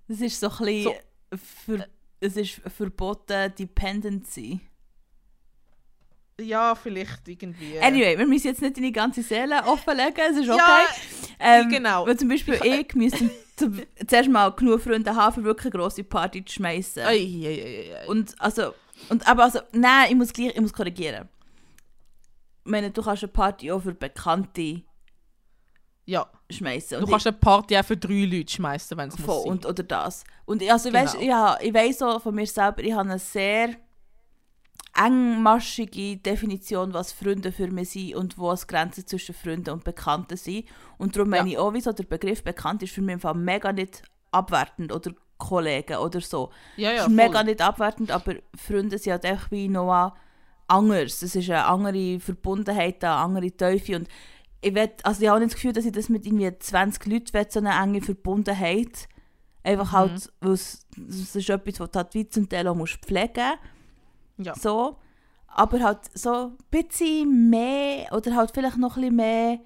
Das 0.07 0.21
ist 0.21 0.39
so 0.39 0.49
ein 0.49 0.57
bisschen... 0.57 0.83
So. 0.83 1.37
Ver 1.65 1.87
es 2.21 2.35
ist 2.35 2.61
verboten 2.75 3.53
Dependency. 3.57 4.59
Ja, 6.39 6.75
vielleicht 6.75 7.27
irgendwie. 7.27 7.79
Anyway, 7.79 8.17
wir 8.17 8.25
müssen 8.27 8.47
jetzt 8.47 8.61
nicht 8.61 8.77
deine 8.77 8.91
ganze 8.91 9.21
Seele 9.23 9.63
offenlegen, 9.65 10.13
es 10.31 10.37
ist 10.37 10.49
okay. 10.49 10.57
Ja, 10.59 10.85
ähm, 11.39 11.69
genau. 11.69 12.05
Weil 12.07 12.17
zum 12.17 12.27
Beispiel 12.29 12.59
ich, 12.63 12.95
müsste 12.95 13.29
zuerst 14.07 14.29
mal 14.29 14.49
genug 14.51 14.81
Freunde 14.81 15.15
haben, 15.15 15.33
für 15.35 15.43
wirklich 15.43 15.73
eine 15.73 15.81
grosse 15.81 16.03
Party 16.03 16.43
zu 16.45 16.53
schmeißen. 16.55 17.03
Ei, 17.03 17.07
ei, 17.17 17.45
ei, 17.45 17.63
ei, 17.95 18.01
ei. 18.03 18.07
Und 18.07 18.35
also, 18.41 18.73
und, 19.09 19.27
aber 19.27 19.43
also, 19.43 19.59
nein, 19.71 20.07
ich 20.11 20.15
muss 20.15 20.31
gleich, 20.33 20.53
ich 20.55 20.61
muss 20.61 20.73
korrigieren. 20.73 21.27
meine, 22.63 22.91
du 22.91 23.01
kannst 23.01 23.23
eine 23.23 23.31
Party 23.31 23.71
auch 23.71 23.81
für 23.81 23.93
Bekannte 23.93 24.81
Ja. 26.05 26.27
schmeißen. 26.49 26.99
Du 27.01 27.07
kannst 27.07 27.27
eine 27.27 27.37
Party 27.37 27.77
auch 27.77 27.85
für 27.85 27.97
drei 27.97 28.25
Leute 28.25 28.51
schmeißen, 28.53 28.97
wenn 28.97 29.09
es 29.09 29.19
muss 29.19 29.43
sein. 29.43 29.51
und, 29.51 29.65
oder 29.65 29.83
das. 29.83 30.23
Und 30.45 30.61
ich- 30.61 30.71
also, 30.71 30.91
weißt, 30.91 31.19
Genau. 31.19 31.25
ja, 31.25 31.57
ich 31.61 31.73
weiß 31.73 31.99
so 31.99 32.19
von 32.19 32.33
mir 32.35 32.45
selber, 32.47 32.81
ich 32.83 32.91
habe 32.93 33.09
eine 33.09 33.19
sehr 33.19 33.75
engmaschige 34.95 36.17
Definition, 36.17 36.93
was 36.93 37.11
Freunde 37.11 37.51
für 37.51 37.67
mich 37.71 37.91
sind 37.91 38.15
und 38.15 38.37
wo 38.37 38.51
es 38.51 38.67
Grenzen 38.67 39.05
zwischen 39.07 39.35
Freunden 39.35 39.71
und 39.71 39.83
Bekannten 39.83 40.37
sind. 40.37 40.65
Und 40.97 41.15
darum 41.15 41.29
meine 41.29 41.49
ich 41.49 41.57
auch, 41.57 41.73
wieso 41.73 41.91
der 41.91 42.03
Begriff 42.03 42.43
bekannt 42.43 42.83
ist 42.83 42.93
für 42.93 43.01
mich 43.01 43.13
im 43.13 43.19
Fall 43.19 43.35
mega 43.35 43.71
nicht 43.71 44.01
abwertend 44.31 44.91
oder 44.91 45.11
Kollegen 45.37 45.97
oder 45.97 46.19
so. 46.21 46.51
Ja, 46.75 46.91
ja, 46.91 47.03
ist 47.03 47.09
mega 47.09 47.43
nicht 47.43 47.61
abwertend, 47.61 48.11
aber 48.11 48.35
Freunde 48.55 48.97
sind 48.97 49.13
halt 49.13 49.25
einfach 49.25 49.51
wie 49.51 49.69
noch 49.69 50.13
anders. 50.67 51.21
Es 51.21 51.35
ist 51.35 51.49
eine 51.49 51.65
andere 51.65 52.19
Verbundenheit, 52.19 53.03
eine 53.03 53.13
andere 53.15 53.55
Teufel 53.55 53.95
und 53.95 54.07
ich 54.61 54.75
will, 54.75 54.89
also 55.03 55.21
ich 55.21 55.29
habe 55.29 55.39
nicht 55.39 55.51
das 55.53 55.55
Gefühl, 55.55 55.71
dass 55.71 55.85
ich 55.85 55.93
das 55.93 56.09
mit 56.09 56.25
irgendwie 56.25 56.51
20 56.57 57.05
Leuten 57.05 57.33
will, 57.33 57.45
so 57.49 57.59
eine 57.59 57.81
enge 57.81 58.01
Verbundenheit. 58.01 59.07
Einfach 59.63 59.91
Mhm. 59.93 59.97
halt, 59.97 60.33
weil 60.41 60.51
es, 60.51 60.85
es 61.09 61.35
ist 61.35 61.49
etwas, 61.49 61.79
was 61.79 61.91
du 61.91 61.97
halt 61.99 62.13
wie 62.13 62.27
zum 62.27 62.49
Teil 62.49 62.67
auch 62.67 62.75
musst 62.75 62.97
pflegen 63.05 63.53
Ja. 64.39 64.55
so. 64.55 64.97
Aber 65.47 65.79
halt 65.81 65.99
so 66.13 66.31
ein 66.31 66.57
bisschen 66.69 67.49
mehr 67.49 68.11
oder 68.13 68.35
halt 68.35 68.51
vielleicht 68.53 68.77
noch 68.77 68.97
ein 68.97 69.01
bisschen 69.01 69.15
mehr 69.15 69.59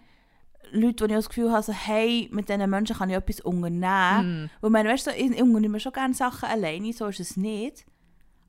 Leute, 0.72 1.04
wo 1.04 1.08
ich 1.08 1.14
das 1.14 1.30
Gefühl 1.30 1.52
habe, 1.52 1.62
so, 1.62 1.72
hey, 1.72 2.30
mit 2.32 2.50
diesen 2.50 2.70
Menschen 2.70 2.96
kann 2.96 3.10
ich 3.10 3.16
etwas 3.16 3.42
unternehmen. 3.42 4.46
Mm. 4.46 4.50
Weil 4.62 4.70
meine, 4.72 4.90
weißt 4.90 5.08
du, 5.08 5.12
so, 5.12 5.18
ich, 5.18 5.32
ich 5.32 5.42
unternehme 5.42 5.80
schon 5.80 5.92
gerne 5.92 6.14
Sachen 6.14 6.50
alleine, 6.50 6.94
so 6.94 7.08
ist 7.08 7.20
es 7.20 7.38
nicht. 7.38 7.86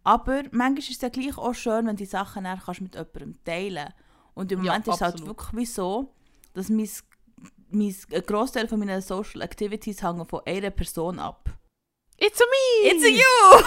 Aber 0.04 0.42
manchmal 0.50 0.78
ist 0.78 0.90
es 0.90 1.00
ja 1.00 1.08
gleich 1.08 1.36
auch 1.36 1.54
schön, 1.54 1.86
wenn 1.86 1.96
die 1.96 2.04
Sachen 2.06 2.44
dann 2.44 2.60
kannst 2.64 2.80
mit 2.80 2.94
jemandem 2.94 3.42
teilen 3.44 3.92
Und 4.34 4.52
im 4.52 4.60
Ja, 4.62 4.72
Moment 4.72 4.88
ist 4.88 4.94
es 4.96 5.00
halt 5.00 5.26
wirklich 5.26 5.72
so, 5.72 6.14
dass 6.54 6.68
mein, 6.68 6.88
mein, 7.70 7.94
ein 8.12 8.22
Großteil 8.22 8.68
von 8.68 8.78
meinen 8.78 9.00
Social 9.02 9.42
Activities 9.42 10.02
hängen 10.02 10.26
von 10.26 10.40
einer 10.46 10.70
Person 10.70 11.18
ab. 11.18 11.50
It's 12.18 12.40
a 12.40 12.44
me! 12.44 12.90
It's 12.90 13.04
a 13.04 13.08
you! 13.08 13.64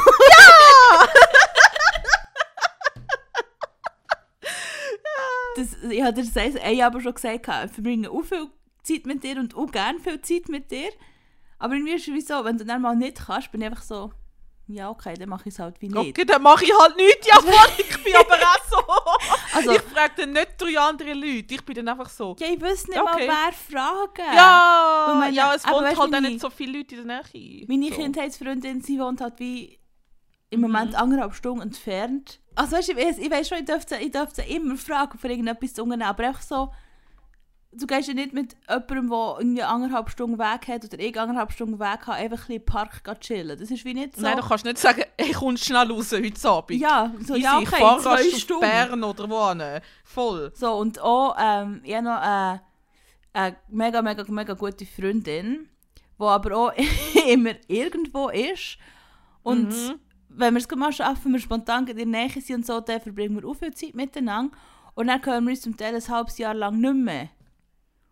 das, 5.58 5.76
ich 5.90 6.02
habe 6.02 6.14
dir 6.22 6.30
das 6.32 6.56
ein 6.62 6.82
aber 6.82 7.02
schon 7.02 7.14
gesagt, 7.14 7.48
ich 7.66 7.72
verbringe 7.74 8.10
auch 8.12 8.24
viel 8.24 8.48
Zeit 8.84 9.06
mit 9.06 9.24
dir 9.24 9.38
und 9.38 9.56
auch 9.56 9.72
gerne 9.72 10.00
viel 10.00 10.22
Zeit 10.22 10.48
mit 10.50 10.72
dir. 10.72 10.90
Aber 11.60 11.74
irgendwie 11.74 11.94
ist 11.94 12.08
es 12.08 12.28
so, 12.28 12.44
wenn 12.46 12.58
du 12.58 12.66
dann 12.66 12.82
mal 12.82 12.96
nicht 12.96 13.18
kannst, 13.26 13.52
bin 13.52 13.62
ich 13.62 13.68
einfach 13.68 13.82
so, 13.84 14.12
ja 14.68 14.90
okay, 14.90 15.14
dann 15.16 15.30
mache 15.30 15.48
ich 15.50 15.56
es 15.56 15.60
halt 15.60 15.82
wie 15.82 15.88
nicht. 15.88 15.98
Okay, 15.98 16.26
dann 16.26 16.42
mache 16.42 16.64
ich 16.66 16.72
halt 16.78 16.96
nichts. 16.98 17.26
Ja, 17.28 17.36
voll, 17.42 17.70
ich 17.78 18.04
bin 18.04 18.14
aber 18.20 18.36
auch 18.36 18.70
so. 18.70 19.58
Also- 19.58 19.72
ich 19.72 19.82
frage 19.82 20.14
dann 20.18 20.34
nicht 20.34 20.50
drei 20.58 20.78
andere 20.80 21.14
Leute. 21.14 21.56
Ich 21.56 21.64
bin 21.66 21.76
dann 21.76 21.88
einfach 21.88 22.10
so. 22.10 22.36
Ja, 22.40 22.48
ich 22.48 22.62
wüsste 22.62 22.92
nicht 22.92 23.02
Okay. 23.02 23.28
mal, 23.28 23.38
wer 23.48 23.54
fragen. 23.54 24.36
Ja, 24.36 25.16
meine- 25.20 25.36
ja, 25.36 25.54
es 25.56 25.66
wohnt 25.66 25.84
weißt, 25.86 26.00
halt 26.00 26.12
meine- 26.12 26.30
nicht 26.30 26.42
so 26.42 26.50
viele 26.50 26.78
Leute 26.80 26.96
in 26.96 27.08
der 27.08 27.24
Nähe. 27.34 27.66
Meine 27.68 27.90
so. 27.90 27.96
Kindheitsfreundin, 27.96 28.82
sie 28.82 29.00
wohnt 29.00 29.22
halt 29.22 29.40
wie 29.40 29.80
im 30.50 30.62
Moment 30.62 30.96
anderthalb 30.96 31.34
Stunden 31.34 31.62
entfernt. 31.62 32.40
Also 32.58 32.76
weißt 32.76 32.90
ich 32.90 32.98
ich 32.98 33.48
schon, 33.48 33.60
ich 33.60 33.66
dürfte, 33.66 33.98
ich 33.98 34.12
dürfte 34.12 34.42
sie 34.42 34.56
immer 34.56 34.76
fragen, 34.78 35.18
für 35.20 35.28
irgendetwas 35.28 35.76
zu 35.76 35.84
unternehmen, 35.84 36.10
aber 36.10 36.28
einfach 36.28 36.42
so, 36.42 36.72
du 37.72 37.86
gehst 37.86 38.08
ja 38.08 38.16
nicht 38.16 38.34
mit 38.34 38.56
jemandem, 38.68 39.10
der 39.10 39.36
irgendwie 39.38 39.62
anderthalb 39.64 40.10
Stunden 40.10 40.40
Weg 40.40 40.68
hat 40.68 40.84
oder 40.84 41.00
ich 41.00 41.20
anderthalb 41.20 41.52
Stunden 41.52 41.80
Weg 41.80 42.08
habe, 42.08 42.14
einfach 42.14 42.50
ein 42.50 42.56
im 42.56 42.66
Park 42.66 43.04
chillen. 43.20 43.60
Das 43.60 43.70
ist 43.70 43.86
wie 43.86 43.94
nicht 43.94 44.16
so... 44.16 44.24
Nein, 44.24 44.38
du 44.38 44.44
kannst 44.44 44.66
nicht 44.66 44.80
sagen, 44.80 45.04
ich 45.18 45.34
komme 45.34 45.58
schnell 45.58 45.92
raus 45.92 46.12
heute 46.12 46.50
Abend. 46.50 46.82
ja, 46.82 47.14
so, 47.20 47.36
Easy, 47.36 47.44
ja, 47.44 47.60
ich 47.62 47.68
okay, 47.68 47.80
fahre 47.80 48.02
zwei 48.02 48.24
Stunden. 48.24 48.62
Bern 48.62 49.04
oder 49.04 49.30
wohin. 49.30 49.82
Voll. 50.04 50.52
So, 50.56 50.78
und 50.78 51.00
auch, 51.00 51.36
ähm, 51.40 51.82
ich 51.84 51.94
habe 51.94 52.06
noch 52.06 52.22
äh, 52.22 52.60
eine 53.34 53.56
mega, 53.68 54.02
mega, 54.02 54.26
mega 54.30 54.54
gute 54.56 54.86
Freundin, 54.88 55.70
die 56.20 56.24
aber 56.24 56.58
auch 56.58 56.72
immer 57.28 57.54
irgendwo 57.68 58.30
ist. 58.30 58.80
Und 59.44 59.70
Mhm. 59.70 60.00
Wenn 60.38 60.54
wir 60.54 60.62
es 60.62 60.70
mal 60.76 60.92
schaffen, 60.94 61.26
wenn 61.26 61.34
wir 61.34 61.40
spontan 61.40 61.88
in 61.88 61.98
der 61.98 62.06
Nähe 62.06 62.30
sind 62.42 62.56
und 62.58 62.66
so, 62.66 62.80
dann 62.80 63.02
verbringen 63.02 63.36
wir 63.42 63.48
auch 63.48 63.56
viel 63.56 63.74
Zeit 63.74 63.96
miteinander. 63.96 64.56
Und 64.96 65.08
dann 65.08 65.22
können 65.22 65.46
wir 65.46 65.52
uns 65.52 65.62
zum 65.62 65.76
Teil 65.78 65.96
ein 65.96 66.08
halbes 66.08 66.38
Jahr 66.38 66.54
lang 66.54 66.80
nicht 66.80 66.94
mehr. 66.96 67.30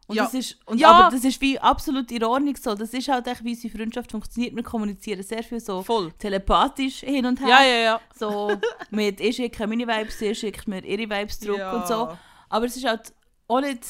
Und 0.07 0.15
Ja. 0.17 0.23
das 0.25 0.35
ist, 0.35 0.57
und 0.67 0.77
Ja. 0.79 0.91
Aber 0.91 1.15
das 1.15 1.23
ist 1.23 1.41
wie 1.41 1.57
absolut 1.59 2.11
Ordnung 2.21 2.55
so. 2.55 2.75
Das 2.75 2.93
ist 2.93 3.07
halt 3.07 3.25
echt, 3.25 3.43
wie 3.43 3.49
unsere 3.55 3.75
Freundschaft 3.75 4.11
funktioniert. 4.11 4.55
Wir 4.55 4.61
kommunizieren 4.61 5.23
sehr 5.23 5.41
viel 5.43 5.59
so 5.59 5.81
Voll. 5.81 6.11
telepathisch 6.19 6.99
hin 6.99 7.25
und 7.25 7.39
her. 7.39 7.47
Ja, 7.49 7.63
ja, 7.63 7.77
ja. 7.79 8.01
So 8.13 8.51
mit, 8.91 9.19
ich 9.19 9.35
schicke 9.37 9.65
meine 9.65 9.87
Vibes, 9.87 10.19
sie 10.19 10.35
schickt 10.35 10.67
mir 10.67 10.83
ihre 10.85 11.09
Vibes 11.09 11.39
zurück 11.39 11.57
Ja. 11.57 11.71
und 11.73 11.87
so. 11.87 12.15
Aber 12.49 12.65
es 12.67 12.77
ist 12.77 12.85
halt 12.85 13.13
auch 13.47 13.61
nicht, 13.61 13.83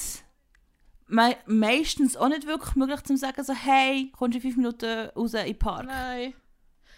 me 1.08 1.36
meistens 1.48 2.15
auch 2.15 2.30
nicht 2.30 2.48
wirklich 2.48 2.75
möglich 2.75 3.01
zu 3.04 3.18
sagen, 3.18 3.44
so, 3.44 3.54
hey, 3.54 4.10
kommst 4.18 4.36
du 4.36 4.38
in 4.38 4.42
fünf 4.42 4.56
Minuten 4.58 5.10
raus 5.15 5.34
in 5.34 5.46
den 5.46 5.60
Park? 5.60 5.86
Nein. 5.86 6.34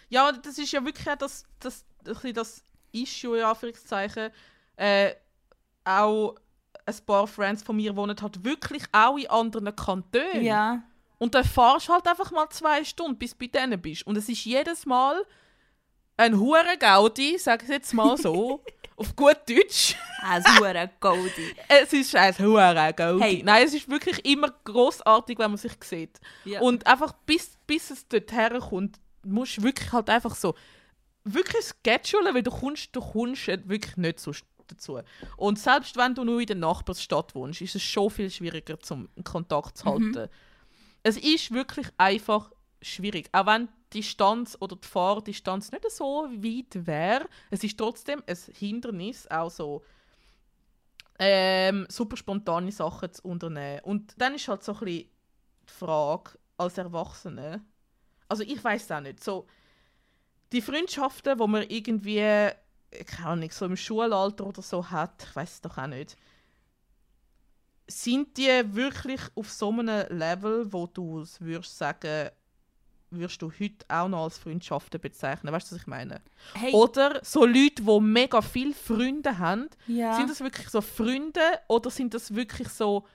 Ja, 0.08 0.32
das 0.32 0.58
ist 0.58 0.72
ja 0.72 0.84
wirklich 0.84 1.08
auch 1.08 1.16
das, 1.16 1.44
das, 1.60 1.84
das 2.02 2.62
Issue, 2.92 3.38
in 3.38 3.44
Anführungszeichen. 3.44 4.30
Äh, 4.76 5.14
auch 5.84 6.36
ein 6.86 6.96
paar 7.06 7.26
Friends 7.26 7.62
von 7.62 7.76
mir 7.76 7.94
wohnen 7.94 8.16
halt 8.20 8.44
wirklich 8.44 8.82
auch 8.92 9.18
in 9.18 9.28
anderen 9.28 9.74
Kantonen. 9.74 10.42
Ja. 10.42 10.82
Und 11.18 11.34
dann 11.34 11.44
fahrst 11.44 11.88
du 11.88 11.92
halt 11.92 12.06
einfach 12.06 12.30
mal 12.30 12.48
zwei 12.50 12.84
Stunden, 12.84 13.18
bis 13.18 13.36
du 13.36 13.38
bei 13.38 13.46
denen 13.46 13.80
bist. 13.80 14.06
Und 14.06 14.16
es 14.16 14.28
ist 14.28 14.44
jedes 14.44 14.86
Mal 14.86 15.24
ein 16.16 16.38
hure 16.38 16.76
Gaudi, 16.78 17.38
sag 17.38 17.62
ich 17.62 17.68
jetzt 17.68 17.92
mal 17.92 18.16
so, 18.16 18.62
auf 18.96 19.14
gut 19.14 19.38
Deutsch. 19.48 19.96
Ein 20.22 20.42
hure 20.58 20.90
Goldie. 21.00 21.54
Es 21.68 21.92
ist 21.92 22.14
ein 22.14 22.36
hure 22.38 22.92
Gaudi. 22.94 23.22
Hey. 23.22 23.42
Nein, 23.44 23.66
es 23.66 23.74
ist 23.74 23.88
wirklich 23.88 24.24
immer 24.24 24.52
großartig, 24.64 25.38
wenn 25.38 25.50
man 25.50 25.58
sich 25.58 25.72
sieht. 25.84 26.20
Ja. 26.44 26.60
Und 26.60 26.86
einfach 26.86 27.12
bis, 27.26 27.56
bis 27.66 27.90
es 27.90 28.06
dort 28.08 28.32
herkommt, 28.32 28.98
musst 29.24 29.62
wirklich 29.62 29.92
halt 29.92 30.10
einfach 30.10 30.34
so 30.34 30.54
wirklich 31.24 31.72
schedulen, 31.84 32.34
weil 32.34 32.42
du 32.42 32.50
kommst, 32.50 32.94
du 32.94 33.00
kommst 33.00 33.46
wirklich 33.46 33.96
nicht 33.96 34.20
so 34.20 34.32
dazu. 34.66 35.00
Und 35.36 35.58
selbst 35.58 35.96
wenn 35.96 36.14
du 36.14 36.24
nur 36.24 36.40
in 36.40 36.46
der 36.46 36.56
Nachbarstadt 36.56 37.34
wohnst, 37.34 37.60
ist 37.60 37.74
es 37.74 37.82
schon 37.82 38.10
viel 38.10 38.30
schwieriger, 38.30 38.78
zum 38.80 39.08
Kontakt 39.24 39.78
zu 39.78 39.86
halten. 39.86 40.28
Es 41.02 41.16
ist 41.16 41.52
wirklich 41.52 41.88
einfach 41.96 42.50
schwierig. 42.82 43.28
Auch 43.32 43.46
wenn 43.46 43.68
die 43.92 44.00
Distanz 44.00 44.56
oder 44.60 44.76
die 44.76 44.86
Fahrdistanz 44.86 45.72
nicht 45.72 45.90
so 45.90 46.24
weit 46.30 46.86
wäre, 46.86 47.28
es 47.50 47.64
ist 47.64 47.78
trotzdem 47.78 48.22
ein 48.26 48.36
Hindernis, 48.54 49.26
auch 49.28 49.50
so 49.50 49.82
ähm, 51.18 51.86
super 51.88 52.16
spontane 52.16 52.70
Sachen 52.70 53.12
zu 53.12 53.22
unternehmen. 53.24 53.80
Und 53.84 54.14
dann 54.18 54.34
ist 54.34 54.48
halt 54.48 54.62
so 54.62 54.72
ein 54.72 54.78
bisschen 54.80 55.10
die 55.68 55.72
Frage, 55.72 56.32
als 56.56 56.78
Erwachsene, 56.78 57.64
also 58.28 58.42
ich 58.42 58.62
weiß 58.62 58.90
auch 58.92 59.00
nicht, 59.00 59.22
so 59.22 59.46
die 60.52 60.62
Freundschaften, 60.62 61.38
wo 61.38 61.46
man 61.46 61.64
irgendwie, 61.68 62.20
keine 62.20 63.26
Ahnung, 63.26 63.50
so 63.50 63.66
im 63.66 63.76
Schulalter 63.76 64.46
oder 64.46 64.62
so 64.62 64.90
hat, 64.90 65.22
ich 65.22 65.36
weiß 65.36 65.54
es 65.54 65.60
doch 65.60 65.78
auch 65.78 65.86
nicht, 65.86 66.16
sind 67.86 68.36
die 68.36 68.62
wirklich 68.74 69.20
auf 69.34 69.50
so 69.50 69.70
einem 69.70 70.06
Level, 70.10 70.72
wo 70.72 70.86
du 70.86 71.20
es 71.20 71.40
würdest 71.40 71.76
sagen, 71.76 72.30
würdest 73.10 73.40
du 73.40 73.50
heute 73.50 73.86
auch 73.88 74.08
noch 74.08 74.24
als 74.24 74.38
Freundschaften 74.38 75.00
bezeichnen? 75.00 75.52
Weißt 75.52 75.70
du, 75.70 75.74
was 75.74 75.82
ich 75.82 75.86
meine? 75.86 76.20
hey, 76.54 76.72
Oder 76.72 77.20
so 77.24 77.46
Leute, 77.46 77.82
die 77.82 78.00
mega 78.00 78.42
viele 78.42 78.74
Freunde 78.74 79.38
haben, 79.38 79.68
ja. 79.86 80.14
sind 80.14 80.28
das 80.30 80.40
wirklich 80.40 80.68
so 80.68 80.82
Freunde 80.82 81.40
oder 81.68 81.90
sind 81.90 82.12
das 82.12 82.34
wirklich 82.34 82.68
so 82.68 83.06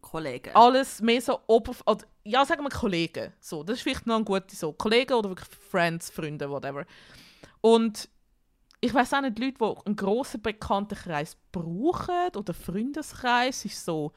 Kollegen. 0.00 0.54
alles 0.54 1.00
mehr 1.00 1.20
so 1.20 1.40
oberf... 1.46 1.82
Ja, 2.24 2.44
sagen 2.44 2.62
wir 2.62 2.70
Kollegen. 2.70 3.32
So, 3.40 3.62
das 3.62 3.78
ist 3.78 3.82
vielleicht 3.82 4.06
noch 4.06 4.16
ein 4.16 4.24
guter 4.24 4.54
so. 4.54 4.72
Kollegen 4.72 5.14
oder 5.14 5.30
wirklich 5.30 5.48
Friends, 5.70 6.10
Freunde, 6.10 6.48
whatever. 6.50 6.84
Und 7.60 8.08
ich 8.80 8.94
weiß 8.94 9.14
auch 9.14 9.22
nicht, 9.22 9.38
Leute, 9.38 9.54
die 9.60 9.86
einen 9.86 9.96
grossen 9.96 10.40
Bekanntenkreis 10.40 11.36
brauchen 11.52 12.36
oder 12.36 12.54
Freundeskreis, 12.54 13.64
ist 13.64 13.84
so... 13.84 14.12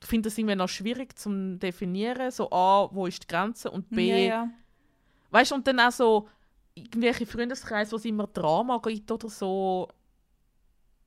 Ich 0.00 0.08
finde 0.08 0.28
das 0.28 0.38
irgendwie 0.38 0.56
noch 0.56 0.68
schwierig 0.68 1.16
zu 1.16 1.56
definieren. 1.58 2.30
So 2.30 2.50
A, 2.50 2.88
wo 2.92 3.06
ist 3.06 3.22
die 3.22 3.26
Grenze 3.28 3.70
und 3.70 3.88
B, 3.90 4.10
ja, 4.10 4.16
ja. 4.16 4.50
Weißt 5.30 5.52
du, 5.52 5.54
und 5.54 5.66
dann 5.66 5.78
auch 5.78 5.92
so 5.92 6.28
irgendwelche 6.74 7.24
Freundeskreise, 7.24 7.92
wo 7.92 7.96
es 7.96 8.04
immer 8.04 8.26
Drama 8.26 8.78
gibt 8.78 9.10
oder 9.10 9.28
so. 9.28 9.88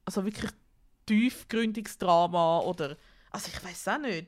Also 0.06 0.24
wirklich 0.24 0.50
tiefgründiges 1.06 1.98
Drama 1.98 2.60
oder. 2.60 2.96
Also 3.36 3.50
ich 3.54 3.64
weiß 3.64 3.88
auch 3.90 3.98
nicht. 4.00 4.28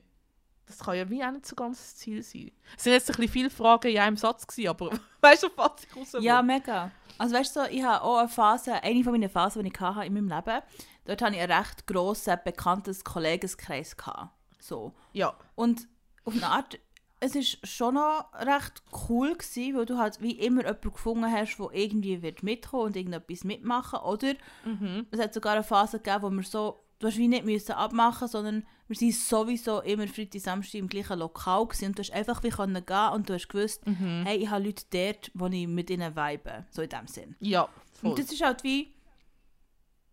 Das 0.66 0.80
kann 0.80 0.96
ja 0.96 1.08
wie 1.08 1.24
auch 1.24 1.30
nicht 1.30 1.46
so 1.46 1.56
ganz 1.56 1.78
das 1.78 1.96
Ziel 1.96 2.22
sein. 2.22 2.50
Es 2.76 2.84
sind 2.84 2.92
jetzt 2.92 3.08
ein 3.10 3.16
bisschen 3.16 3.32
viele 3.32 3.50
Fragen 3.50 3.88
in 3.90 3.98
einem 3.98 4.16
Satz, 4.18 4.46
gewesen, 4.46 4.68
aber 4.68 4.90
weißt 5.22 5.44
du, 5.44 5.48
was 5.56 5.72
ich 5.82 5.96
raus? 5.96 6.22
Ja, 6.22 6.42
mega. 6.42 6.90
Also 7.16 7.34
weißt 7.34 7.56
du, 7.56 7.60
ich 7.70 7.82
habe 7.82 8.02
auch 8.04 8.18
eine 8.18 8.28
Phase, 8.28 8.74
eine 8.82 9.02
von 9.02 9.12
meinen 9.12 9.30
Phasen, 9.30 9.64
die 9.64 9.70
ich 9.74 9.80
hatte 9.80 10.04
in 10.04 10.12
meinem 10.12 10.28
Leben, 10.28 10.62
dort 11.06 11.22
hatte 11.22 11.34
ich 11.36 11.40
einen 11.40 11.52
recht 11.52 11.86
grossen, 11.86 12.36
bekanntes 12.44 13.02
Kollegenkreis. 13.02 13.96
Gehabt. 13.96 14.30
So. 14.60 14.92
ja. 15.14 15.34
Und 15.54 15.88
auf 16.24 16.34
eine 16.34 16.46
Art, 16.46 16.78
es 17.20 17.34
ist 17.34 17.66
schon 17.66 17.94
noch 17.94 18.26
recht 18.34 18.82
cool 19.08 19.32
gewesen, 19.34 19.74
weil 19.74 19.86
du 19.86 19.96
halt 19.96 20.20
wie 20.20 20.32
immer 20.32 20.60
jemanden 20.66 20.92
gefunden 20.92 21.32
hast, 21.32 21.56
der 21.56 21.70
irgendwie 21.72 22.20
wird 22.20 22.42
mitkommen 22.42 22.84
und 22.84 22.96
irgendetwas 22.96 23.42
mitmachen 23.44 24.00
oder 24.00 24.34
Mhm. 24.66 25.06
es 25.10 25.18
hat 25.18 25.32
sogar 25.32 25.54
eine 25.54 25.64
Phase 25.64 25.98
gegeben, 25.98 26.22
wo 26.22 26.30
wir 26.30 26.42
so 26.44 26.84
du 26.98 27.06
hast 27.06 27.16
wie 27.16 27.28
nicht 27.28 27.44
müssen 27.44 27.72
abmachen, 27.72 28.28
sondern 28.28 28.66
wir 28.88 28.96
sind 28.96 29.14
sowieso 29.14 29.80
immer 29.82 30.08
Freitag, 30.08 30.40
Samstag 30.40 30.78
im 30.78 30.88
gleichen 30.88 31.18
Lokal 31.18 31.66
gewesen 31.66 31.86
und 31.86 31.98
du 31.98 32.02
hast 32.02 32.12
einfach 32.12 32.42
wie 32.42 32.48
können 32.50 32.84
gehen 32.84 33.08
und 33.12 33.28
du 33.28 33.34
hast 33.34 33.48
gewusst, 33.48 33.86
Mhm. 33.86 34.24
hey, 34.26 34.38
ich 34.38 34.50
habe 34.50 34.64
Leute 34.64 34.84
dort, 34.90 35.30
wo 35.34 35.46
ich 35.46 35.66
mit 35.68 35.90
ihnen 35.90 36.16
vibe, 36.16 36.66
so 36.70 36.82
in 36.82 36.88
dem 36.88 37.06
Sinn. 37.06 37.36
Ja, 37.40 37.68
voll. 38.00 38.10
Und 38.10 38.18
das 38.18 38.32
ist 38.32 38.42
halt 38.42 38.64
wie, 38.64 38.94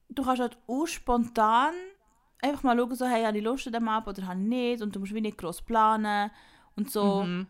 du 0.10 0.24
kannst 0.24 0.42
halt 0.42 0.58
auch 0.68 0.86
spontan 0.86 1.74
einfach 2.42 2.64
mal 2.64 2.78
schauen, 2.78 2.96
so, 2.96 3.06
hey, 3.06 3.24
habe 3.24 3.38
ich 3.38 3.44
Lust 3.44 3.66
an 3.68 3.74
dem 3.74 3.88
Abend 3.88 4.10
oder 4.18 4.28
habe 4.28 4.40
ich 4.40 4.46
nicht 4.46 4.82
und 4.84 4.96
du 4.96 5.00
musst 5.00 5.14
wie 5.14 5.22
nicht 5.22 5.38
gross 5.38 5.62
planen 5.62 6.30
und 6.76 6.92
so. 6.92 7.24
Mhm. 7.24 7.48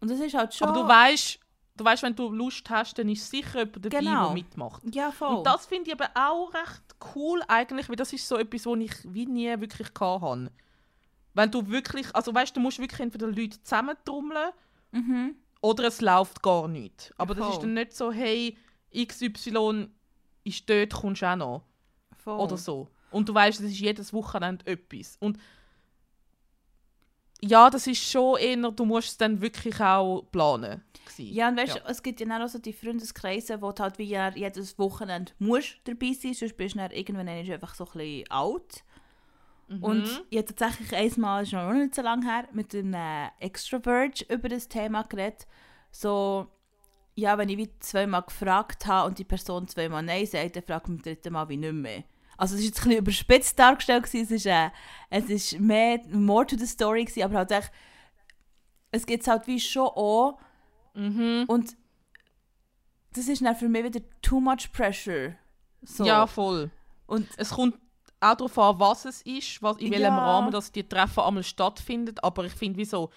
Und 0.00 0.10
das 0.10 0.20
ist 0.20 0.34
halt 0.34 0.54
schon... 0.54 0.68
Aber 0.68 0.82
du 0.82 0.86
weißt, 0.88 1.40
du 1.76 1.84
weißt, 1.84 2.02
wenn 2.02 2.14
du 2.16 2.30
Lust 2.30 2.68
hast, 2.70 2.98
dann 2.98 3.08
ist 3.08 3.28
sicher 3.30 3.60
jemand 3.60 3.84
dabei, 3.84 3.98
Genau. 4.00 4.24
der 4.26 4.34
mitmacht. 4.34 4.82
ja, 4.94 5.10
voll. 5.12 5.36
Und 5.36 5.46
das 5.46 5.66
finde 5.66 5.90
ich 5.90 6.00
aber 6.00 6.10
auch 6.14 6.52
recht 6.54 6.82
cool 7.14 7.42
eigentlich, 7.48 7.88
weil 7.88 7.96
das 7.96 8.12
ist 8.12 8.26
so 8.26 8.36
etwas, 8.36 8.66
was 8.66 8.78
ich 8.78 8.92
wie 9.04 9.26
nie 9.26 9.48
wirklich 9.60 9.88
hatte. 10.00 10.50
Wenn 11.34 11.50
du 11.50 11.68
wirklich, 11.68 12.06
also 12.14 12.34
weißt 12.34 12.56
du, 12.56 12.60
musst 12.60 12.78
wirklich 12.78 13.00
entweder 13.00 13.26
Leute 13.26 13.62
zusammentrommeln 13.62 14.50
mhm. 14.92 15.34
oder 15.60 15.84
es 15.84 16.00
läuft 16.00 16.42
gar 16.42 16.66
nicht. 16.68 17.12
Aber 17.18 17.34
das 17.34 17.46
ist 17.46 17.54
Voll. 17.56 17.62
dann 17.64 17.74
nicht 17.74 17.94
so, 17.94 18.10
hey, 18.10 18.56
XY 18.94 19.88
ist 20.44 20.68
dort, 20.70 20.92
kommst 20.94 21.22
du 21.22 21.26
auch 21.30 21.36
noch. 21.36 21.62
voll. 22.16 22.38
Oder 22.40 22.56
so. 22.56 22.88
Und 23.10 23.28
du 23.28 23.34
weißt, 23.34 23.60
es 23.60 23.70
ist 23.70 23.80
jedes 23.80 24.12
Wochenende 24.12 24.66
etwas. 24.66 25.16
Und 25.20 25.38
ja, 27.42 27.70
das 27.70 27.86
ist 27.86 28.02
schon 28.02 28.38
eher, 28.38 28.70
du 28.70 28.84
musst 28.84 29.08
es 29.08 29.16
dann 29.18 29.40
wirklich 29.40 29.80
auch 29.80 30.22
planen. 30.32 30.82
gewesen. 31.06 31.34
Ja, 31.34 31.48
und 31.48 31.56
weißt 31.56 31.76
Ja. 31.76 31.80
du, 31.82 31.88
es 31.90 32.02
gibt 32.02 32.20
ja 32.20 32.26
dann 32.26 32.42
auch 32.42 32.48
so 32.48 32.58
die 32.58 32.72
Freundeskreise, 32.72 33.60
wo 33.62 33.70
du 33.72 33.82
halt 33.82 33.98
wie 33.98 34.04
ja 34.04 34.30
jedes 34.34 34.78
Wochenende 34.78 35.32
musst 35.38 35.78
dabei 35.84 36.12
sein, 36.12 36.34
sonst 36.34 36.56
bist 36.56 36.74
du 36.74 36.78
dann 36.78 36.90
irgendwann 36.90 37.28
einfach 37.28 37.74
so 37.74 37.84
ein 37.84 37.92
bisschen 37.92 38.30
alt. 38.30 38.84
Mhm. 39.68 39.82
Und 39.82 40.24
ich 40.30 40.38
habe 40.38 40.54
tatsächlich 40.54 40.94
einmal, 40.94 41.42
ist 41.42 41.52
noch 41.52 41.72
nicht 41.72 41.94
so 41.94 42.02
lange 42.02 42.26
her, 42.26 42.48
mit 42.52 42.74
einem 42.74 42.94
äh, 42.94 43.28
Extrovert 43.40 44.22
über 44.30 44.48
das 44.48 44.68
Thema 44.68 45.02
geredet. 45.02 45.46
So, 45.90 46.48
ja, 47.14 47.36
wenn 47.38 47.48
ich 47.48 47.56
wie 47.56 47.70
zweimal 47.80 48.22
gefragt 48.22 48.86
habe 48.86 49.08
und 49.08 49.18
die 49.18 49.24
Person 49.24 49.66
zweimal 49.68 50.02
Nein 50.02 50.26
sagt, 50.26 50.56
dann 50.56 50.62
fragt 50.62 50.88
man 50.88 50.96
beim 50.98 51.02
dritten 51.04 51.32
Mal 51.32 51.48
wie 51.48 51.56
nicht 51.56 51.72
mehr. 51.72 52.04
Also 52.36 52.54
es 52.54 52.60
war 52.60 52.66
jetzt 52.66 52.78
ein 52.80 52.84
bisschen 52.84 52.98
überspitzt 52.98 53.58
dargestellt, 53.58 54.04
gewesen. 54.04 54.24
es 54.24 54.30
ist, 54.30 54.46
äh, 54.46 54.70
es 55.10 55.24
ist 55.30 55.60
mehr, 55.60 56.00
more 56.10 56.46
to 56.46 56.56
the 56.56 56.66
story, 56.66 57.04
gewesen, 57.04 57.22
aber 57.22 57.38
halt 57.38 57.50
echt, 57.50 57.70
es 58.90 59.06
gibt 59.06 59.26
halt 59.26 59.46
wie 59.46 59.60
schon 59.60 59.86
auch 59.86 60.38
Mhm. 60.94 61.44
und 61.48 61.76
das 63.14 63.28
ist 63.28 63.42
dann 63.42 63.54
für 63.56 63.68
mich 63.68 63.84
wieder 63.84 64.00
too 64.22 64.40
much 64.40 64.70
pressure. 64.72 65.34
So. 65.82 66.04
Ja, 66.04 66.26
voll. 66.26 66.70
Und 67.06 67.28
Es 67.36 67.50
kommt 67.50 67.76
auch 68.20 68.34
darauf 68.34 68.58
an, 68.58 68.78
was 68.80 69.04
es 69.04 69.22
ist, 69.22 69.62
was, 69.62 69.76
in 69.78 69.90
welchem 69.90 70.02
Ja. 70.04 70.18
Rahmen 70.18 70.50
dass 70.50 70.72
die 70.72 70.82
Treffen 70.86 71.20
einmal 71.20 71.42
stattfinden. 71.42 72.14
Aber 72.22 72.44
ich 72.44 72.52
finde, 72.52 72.78
wie 72.78 72.84
so, 72.84 73.10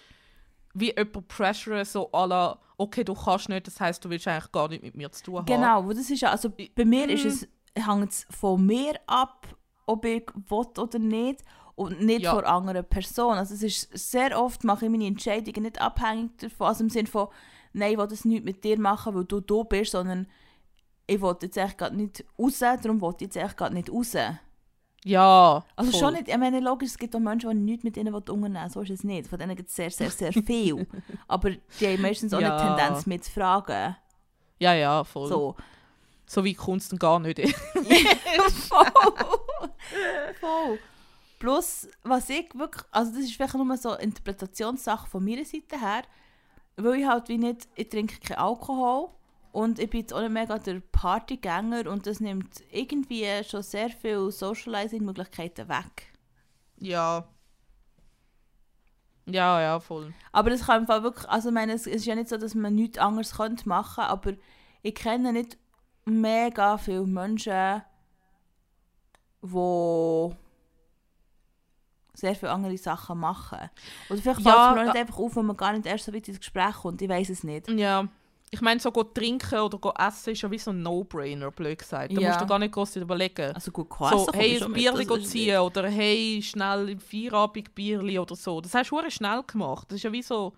wie 0.74 0.94
jemand 0.96 1.26
pressure, 1.28 1.84
so 1.84 2.10
à 2.12 2.26
la, 2.26 2.58
okay, 2.78 3.02
du 3.02 3.14
kannst 3.14 3.48
nicht, 3.48 3.66
das 3.66 3.80
heisst, 3.80 4.04
du 4.04 4.10
willst 4.10 4.28
eigentlich 4.28 4.52
gar 4.52 4.68
nicht 4.68 4.82
mit 4.82 4.94
mir 4.94 5.10
zu 5.10 5.24
tun 5.24 5.36
haben. 5.38 5.46
Genau, 5.46 5.82
das 5.92 6.08
ist 6.10 6.20
ja, 6.20 6.30
also 6.30 6.50
bei 6.50 6.84
mir 6.84 7.08
ist 7.08 7.24
Mhm. 7.24 7.30
es, 7.30 7.48
hängt 7.76 8.10
es 8.10 8.26
von 8.30 8.64
mir 8.66 8.94
ab, 9.06 9.46
ob 9.86 10.04
ich 10.04 10.26
will 10.48 10.66
oder 10.78 10.98
nicht 10.98 11.42
und 11.74 12.00
nicht 12.02 12.22
Ja. 12.22 12.34
von 12.34 12.44
anderen 12.44 12.84
Personen. 12.84 13.38
Also 13.38 13.54
es 13.54 13.62
ist 13.62 13.90
sehr 14.12 14.40
oft 14.40 14.64
mache 14.64 14.84
ich 14.86 14.90
meine 14.90 15.06
Entscheidungen 15.06 15.62
nicht 15.62 15.80
abhängig 15.80 16.36
davon, 16.38 16.66
also 16.66 16.84
im 16.84 16.90
Sinne 16.90 17.08
von, 17.08 17.28
nein, 17.72 17.92
ich 17.92 17.98
will 17.98 18.06
das 18.06 18.24
nicht 18.24 18.44
mit 18.44 18.62
dir 18.64 18.78
machen, 18.78 19.14
weil 19.14 19.24
du 19.24 19.40
da 19.40 19.62
bist, 19.62 19.92
sondern 19.92 20.26
ich 21.06 21.20
will 21.20 21.36
jetzt 21.42 21.56
echt 21.56 21.78
gerade 21.78 21.96
nicht 21.96 22.24
raus, 22.38 22.58
darum 22.58 23.00
will 23.00 23.14
ich 23.16 23.22
jetzt 23.22 23.36
echt 23.36 23.56
gerade 23.56 23.74
nicht 23.74 23.90
raus. 23.90 24.14
Ja. 25.04 25.64
Also 25.76 25.90
voll. 25.92 26.00
schon 26.00 26.12
nicht, 26.14 26.28
ich 26.28 26.36
meine, 26.36 26.60
logisch, 26.60 26.90
es 26.90 26.98
gibt 26.98 27.16
auch 27.16 27.20
Menschen, 27.20 27.50
die 27.50 27.56
nichts 27.56 27.84
mit 27.84 27.96
ihnen 27.96 28.14
unternehmen 28.14 28.54
wollen, 28.54 28.68
so 28.68 28.82
ist 28.82 28.90
es 28.90 29.02
nicht. 29.04 29.28
Von 29.28 29.38
denen 29.38 29.56
gibt 29.56 29.70
es 29.70 29.76
sehr, 29.76 29.90
sehr, 29.90 30.10
sehr 30.10 30.32
viel. 30.32 30.86
Aber 31.28 31.50
die 31.50 31.86
haben 31.86 32.02
meistens 32.02 32.34
auch 32.34 32.40
Ja. 32.40 32.56
eine 32.56 32.76
Tendenz 32.76 33.06
mitzufragen. 33.06 33.96
Ja, 34.58 34.74
ja, 34.74 35.02
voll. 35.04 35.28
So, 35.28 35.56
So. 36.30 36.44
wie 36.44 36.54
Kunst 36.54 36.92
und 36.92 37.00
gar 37.00 37.18
nicht. 37.18 37.40
Voll. 38.68 38.86
Voll. 40.40 40.78
Plus, 41.40 41.88
was 42.04 42.30
ich 42.30 42.54
wirklich, 42.54 42.84
also 42.92 43.12
das 43.12 43.22
ist 43.22 43.34
vielleicht 43.34 43.54
nur 43.54 43.76
so 43.76 43.90
eine 43.90 44.02
Interpretationssache 44.02 45.08
von 45.08 45.24
meiner 45.24 45.44
Seite 45.44 45.80
her, 45.80 46.02
weil 46.76 47.00
ich 47.00 47.06
halt 47.06 47.28
wie 47.28 47.38
nicht, 47.38 47.68
ich 47.74 47.88
trinke 47.88 48.20
keinen 48.20 48.38
Alkohol 48.38 49.08
und 49.52 49.78
ich 49.78 49.90
bin 49.90 50.00
jetzt 50.00 50.12
auch 50.12 50.20
nicht 50.20 50.30
mega 50.30 50.58
der 50.58 50.80
Partygänger 50.92 51.90
und 51.90 52.06
das 52.06 52.20
nimmt 52.20 52.62
irgendwie 52.70 53.26
schon 53.42 53.62
sehr 53.62 53.90
viele 53.90 54.30
Socializing-Möglichkeiten 54.30 55.68
weg. 55.68 56.12
ja. 56.78 57.26
Ja, 59.26 59.60
ja, 59.60 59.78
voll. 59.78 60.12
Aber 60.32 60.50
das 60.50 60.66
kann 60.66 60.80
im 60.80 60.86
Fall 60.86 61.02
wirklich, 61.04 61.28
also 61.28 61.50
ich 61.50 61.54
meine, 61.54 61.74
es 61.74 61.86
ist 61.86 62.04
ja 62.04 62.14
nicht 62.16 62.28
so, 62.28 62.36
dass 62.36 62.54
man 62.54 62.74
nichts 62.74 62.98
anderes 62.98 63.36
könnte 63.36 63.68
machen 63.68 64.02
aber 64.04 64.32
ich 64.82 64.94
kenne 64.94 65.32
nicht 65.32 65.56
mega 66.04 66.76
viele 66.78 67.06
Menschen, 67.06 67.82
die 69.42 70.30
sehr 72.14 72.34
viele 72.34 72.50
andere 72.52 72.76
Sachen 72.76 73.18
machen. 73.18 73.70
Oder 74.08 74.20
vielleicht 74.20 74.40
Ja, 74.40 74.52
fällt 74.52 74.58
es 74.58 74.74
mir 74.74 74.80
auch 74.80 74.84
nicht 74.84 74.94
äh, 74.94 74.98
einfach 75.00 75.18
auf, 75.18 75.36
wenn 75.36 75.46
man 75.46 75.56
gar 75.56 75.72
nicht 75.72 75.86
erst 75.86 76.04
so 76.04 76.12
weit 76.14 76.28
ins 76.28 76.38
Gespräch 76.38 76.74
kommt. 76.74 77.00
Ich 77.00 77.08
weiß 77.08 77.30
es 77.30 77.44
nicht. 77.44 77.68
Ja. 77.70 78.06
Ich 78.52 78.60
meine, 78.60 78.80
so 78.80 78.90
go 78.90 79.04
trinken 79.04 79.60
oder 79.60 79.94
essen 80.08 80.32
ist 80.32 80.42
ja 80.42 80.50
wie 80.50 80.58
so 80.58 80.72
ein 80.72 80.82
No-Brainer, 80.82 81.52
blöd 81.52 81.78
gesagt. 81.78 82.10
Da 82.16 82.20
Ja. 82.20 82.28
musst 82.28 82.40
du 82.40 82.46
gar 82.46 82.58
nicht 82.58 82.72
groß 82.72 82.96
überlegen. 82.96 83.54
Also 83.54 83.70
gut, 83.70 83.86
So, 83.88 83.94
Quassen 83.96 84.34
hey, 84.34 84.60
ein 84.60 84.72
Bierli 84.72 85.22
ziehen 85.24 85.60
oder 85.60 85.88
hey, 85.88 86.42
schnell 86.42 86.88
im 86.88 86.98
Feierabend 86.98 87.72
Bierli 87.76 88.18
oder 88.18 88.34
so. 88.34 88.60
Das 88.60 88.74
hast 88.74 88.90
du 88.90 89.08
schnell 89.08 89.44
gemacht. 89.46 89.86
Das 89.88 89.96
ist 89.96 90.02
ja 90.02 90.10
wie 90.10 90.22
so 90.22 90.52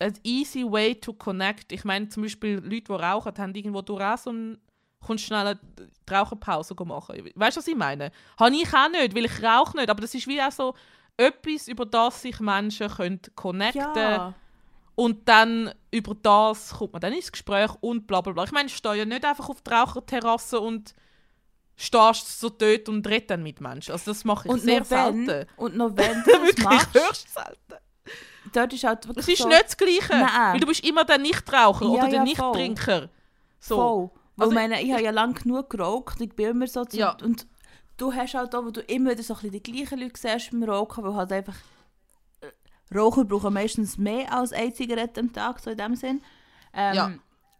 ein 0.00 0.14
easy 0.24 0.64
way 0.64 0.94
to 0.94 1.12
connect. 1.12 1.72
Ich 1.72 1.84
meine, 1.84 2.08
zum 2.08 2.22
Beispiel 2.24 2.54
Leute, 2.62 2.82
die 2.82 2.92
rauchen, 2.92 3.32
haben 3.38 3.54
irgendwo 3.54 3.82
durch 3.82 4.02
auch 4.02 4.18
so 4.18 4.30
ein 4.32 4.58
kommst 5.00 5.24
schnell 5.24 5.46
eine 5.46 5.60
Raucherpause 6.08 6.76
machen. 6.84 7.28
Weißt 7.34 7.56
du, 7.56 7.60
was 7.60 7.66
ich 7.66 7.74
meine? 7.74 8.12
Habe 8.38 8.54
ich 8.54 8.72
auch 8.72 8.88
nicht, 8.88 9.14
weil 9.16 9.24
ich 9.24 9.42
rauche 9.42 9.76
nicht. 9.76 9.90
Aber 9.90 10.00
das 10.00 10.14
ist 10.14 10.28
wie 10.28 10.40
auch 10.40 10.52
so 10.52 10.74
etwas, 11.16 11.66
über 11.66 11.84
das 11.86 12.22
sich 12.22 12.38
Menschen 12.38 12.88
können 12.88 13.20
connecten 13.34 13.82
Ja. 13.96 14.32
und 14.94 15.28
dann 15.28 15.72
über 15.90 16.14
das 16.14 16.70
kommt 16.74 16.92
man 16.92 17.00
dann 17.00 17.12
ins 17.14 17.32
Gespräch 17.32 17.70
und 17.80 18.06
bla 18.06 18.20
bla 18.20 18.32
bla. 18.32 18.44
Ich 18.44 18.52
meine, 18.52 18.68
ich 18.68 18.76
stehe 18.76 18.94
ja 18.94 19.04
nicht 19.04 19.24
einfach 19.24 19.48
auf 19.48 19.60
die 19.60 19.70
Raucherterrasse 19.72 20.60
und 20.60 20.94
stehst 21.76 22.40
so 22.40 22.48
dort 22.48 22.88
und 22.88 23.04
redest 23.06 23.30
dann 23.30 23.42
mit 23.42 23.60
Menschen. 23.60 23.92
Also 23.92 24.12
das 24.12 24.24
mache 24.24 24.46
ich 24.48 24.52
Und 24.54 24.60
sehr 24.60 24.88
wenn, 24.88 25.26
selten. 25.26 25.50
und 25.56 25.76
noch 25.76 25.96
wenn 25.96 26.22
du 26.24 26.52
das 26.54 26.64
machst, 26.64 26.94
höchst 26.94 27.34
selten. 27.34 27.82
Dort 28.52 28.72
ist 28.72 28.84
halt 28.84 29.04
Es 29.04 29.08
wirklich 29.08 29.28
ist 29.28 29.38
so, 29.42 29.48
nicht 29.48 29.64
das 29.64 29.76
Gleiche. 29.76 30.08
Nein. 30.10 30.52
Weil 30.54 30.60
du 30.60 30.66
bist 30.66 30.84
immer 30.86 31.04
der 31.04 31.18
Nichtraucher 31.18 31.84
Ja, 31.84 31.90
oder 31.90 32.08
der 32.08 32.14
ja, 32.18 32.22
Nichttrinker. 32.24 33.08
So. 33.60 33.76
Voll. 33.76 34.10
Weil 34.36 34.44
Also- 34.46 34.50
ich 34.52 34.54
meine, 34.54 34.82
ich 34.82 34.92
habe 34.92 35.02
ja 35.02 35.10
lange 35.10 35.34
genug 35.34 35.70
geraucht, 35.70 36.20
ich 36.20 36.32
bin 36.34 36.46
immer 36.50 36.66
so 36.66 36.84
zu, 36.84 36.96
Ja. 36.96 37.16
und 37.22 37.46
du 37.98 38.12
hast 38.12 38.34
halt 38.34 38.54
auch, 38.54 38.64
wo 38.64 38.70
du 38.70 38.80
immer 38.80 39.10
wieder 39.10 39.22
so 39.22 39.34
ein 39.34 39.40
bisschen 39.42 39.62
die 39.62 39.72
gleichen 39.72 40.00
Leute 40.00 40.18
siehst 40.18 40.50
beim 40.50 40.62
Rauchen, 40.64 41.04
weil 41.04 41.14
halt 41.14 41.32
einfach 41.32 41.56
äh, 42.40 42.96
Raucher 42.98 43.24
brauchen 43.24 43.52
meistens 43.54 43.98
mehr 43.98 44.32
als 44.32 44.52
eine 44.52 44.72
Zigarette 44.72 45.20
am 45.20 45.32
Tag, 45.32 45.60
so 45.60 45.70
in 45.70 45.76
dem 45.78 45.94
Sinn. 45.96 46.22
Ähm, 46.74 46.94
Ja. 46.94 47.12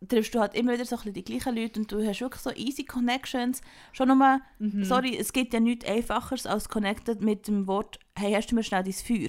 triffst 0.08 0.34
du 0.34 0.40
halt 0.40 0.54
immer 0.54 0.72
wieder 0.72 0.84
so 0.86 0.96
ein 0.96 0.98
bisschen 0.98 1.12
die 1.14 1.24
gleichen 1.24 1.54
Leute 1.54 1.78
und 1.78 1.92
du 1.92 2.04
hast 2.04 2.20
wirklich 2.20 2.42
so 2.42 2.50
easy 2.50 2.84
Connections. 2.84 3.60
Schon 3.92 4.08
nochmal, 4.08 4.40
Mhm. 4.58 4.82
sorry, 4.84 5.16
es 5.16 5.32
gibt 5.32 5.52
ja 5.54 5.60
nichts 5.60 5.84
Einfacheres 5.84 6.46
als 6.46 6.68
connected 6.68 7.20
mit 7.20 7.46
dem 7.46 7.66
Wort, 7.68 8.00
hey, 8.18 8.32
hast 8.32 8.48
du 8.50 8.54
mir 8.56 8.64
schnell 8.64 8.82
dein 8.82 8.92
Feuer? 8.94 9.28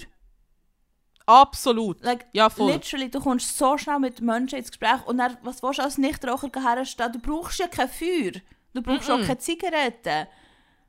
Absolut. 1.25 2.03
Like, 2.03 2.25
Ja, 2.33 2.49
voll. 2.49 2.71
Literally, 2.73 3.09
du 3.09 3.19
kommst 3.21 3.57
so 3.57 3.77
schnell 3.77 3.99
mit 3.99 4.21
Menschen 4.21 4.59
ins 4.59 4.69
Gespräch 4.71 5.05
und 5.05 5.17
dann, 5.17 5.38
was 5.43 5.63
willst 5.63 5.79
du 5.79 5.83
als 5.83 5.97
Nichtraucher 5.97 6.49
herstellen? 6.62 7.13
Du 7.13 7.19
brauchst 7.19 7.59
ja 7.59 7.67
kein 7.67 7.89
Feuer. 7.89 8.31
Du 8.73 8.81
brauchst 8.81 9.09
auch 9.09 9.17
Mm-mm. 9.19 9.25
keine 9.27 9.38
Zigaretten. 9.38 10.27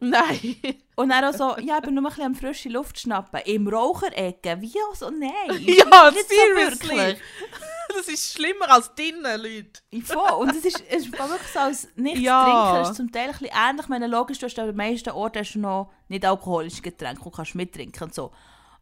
Nein. 0.01 0.57
Und 0.97 1.09
dann 1.09 1.25
auch 1.25 1.33
so, 1.35 1.57
ja, 1.61 1.79
ich 1.79 1.83
bin 1.85 1.95
nur 1.95 2.03
ein 2.05 2.09
bisschen 2.09 2.25
am 2.27 2.35
frische 2.35 2.69
Luft 2.69 2.99
schnappen. 2.99 3.41
Im 3.47 3.67
Raucherecke. 3.69 4.61
Wie 4.61 4.73
auch 4.91 4.95
so? 4.95 5.09
Nein. 5.11 5.31
ja, 5.49 6.11
Nicht 6.11 6.29
so 6.29 6.35
seriously. 6.35 6.89
wirklich. 6.89 7.19
das 7.97 8.09
ist 8.09 8.33
schlimmer 8.35 8.71
als 8.71 8.95
drinnen, 8.95 9.41
Leute. 9.41 9.81
Voll. 10.05 10.31
Und 10.41 10.51
es 10.51 10.65
ist, 10.65 10.83
es 10.89 11.07
ist 11.07 11.13
wirklich 11.13 11.49
so, 11.53 11.59
als 11.59 11.89
Nichttrinker 11.97 12.23
Ja. 12.23 12.83
ist 12.83 12.97
zum 12.97 13.11
Teil 13.11 13.27
ein 13.27 13.31
bisschen 13.33 13.49
ähnlich. 13.55 13.83
Ich 13.85 13.89
meine, 13.89 14.07
logisch, 14.07 14.39
du 14.39 14.47
hast 14.47 14.59
an 14.59 14.67
den 14.67 14.77
meisten 14.77 15.11
Orten 15.11 15.39
hast 15.39 15.55
du 15.55 15.59
noch 15.61 15.91
nicht 16.09 16.25
alkoholische 16.25 16.83
Getränke 16.83 17.23
und 17.23 17.35
kannst 17.35 17.55
mittrinken 17.55 18.03
und 18.05 18.15
so. 18.15 18.31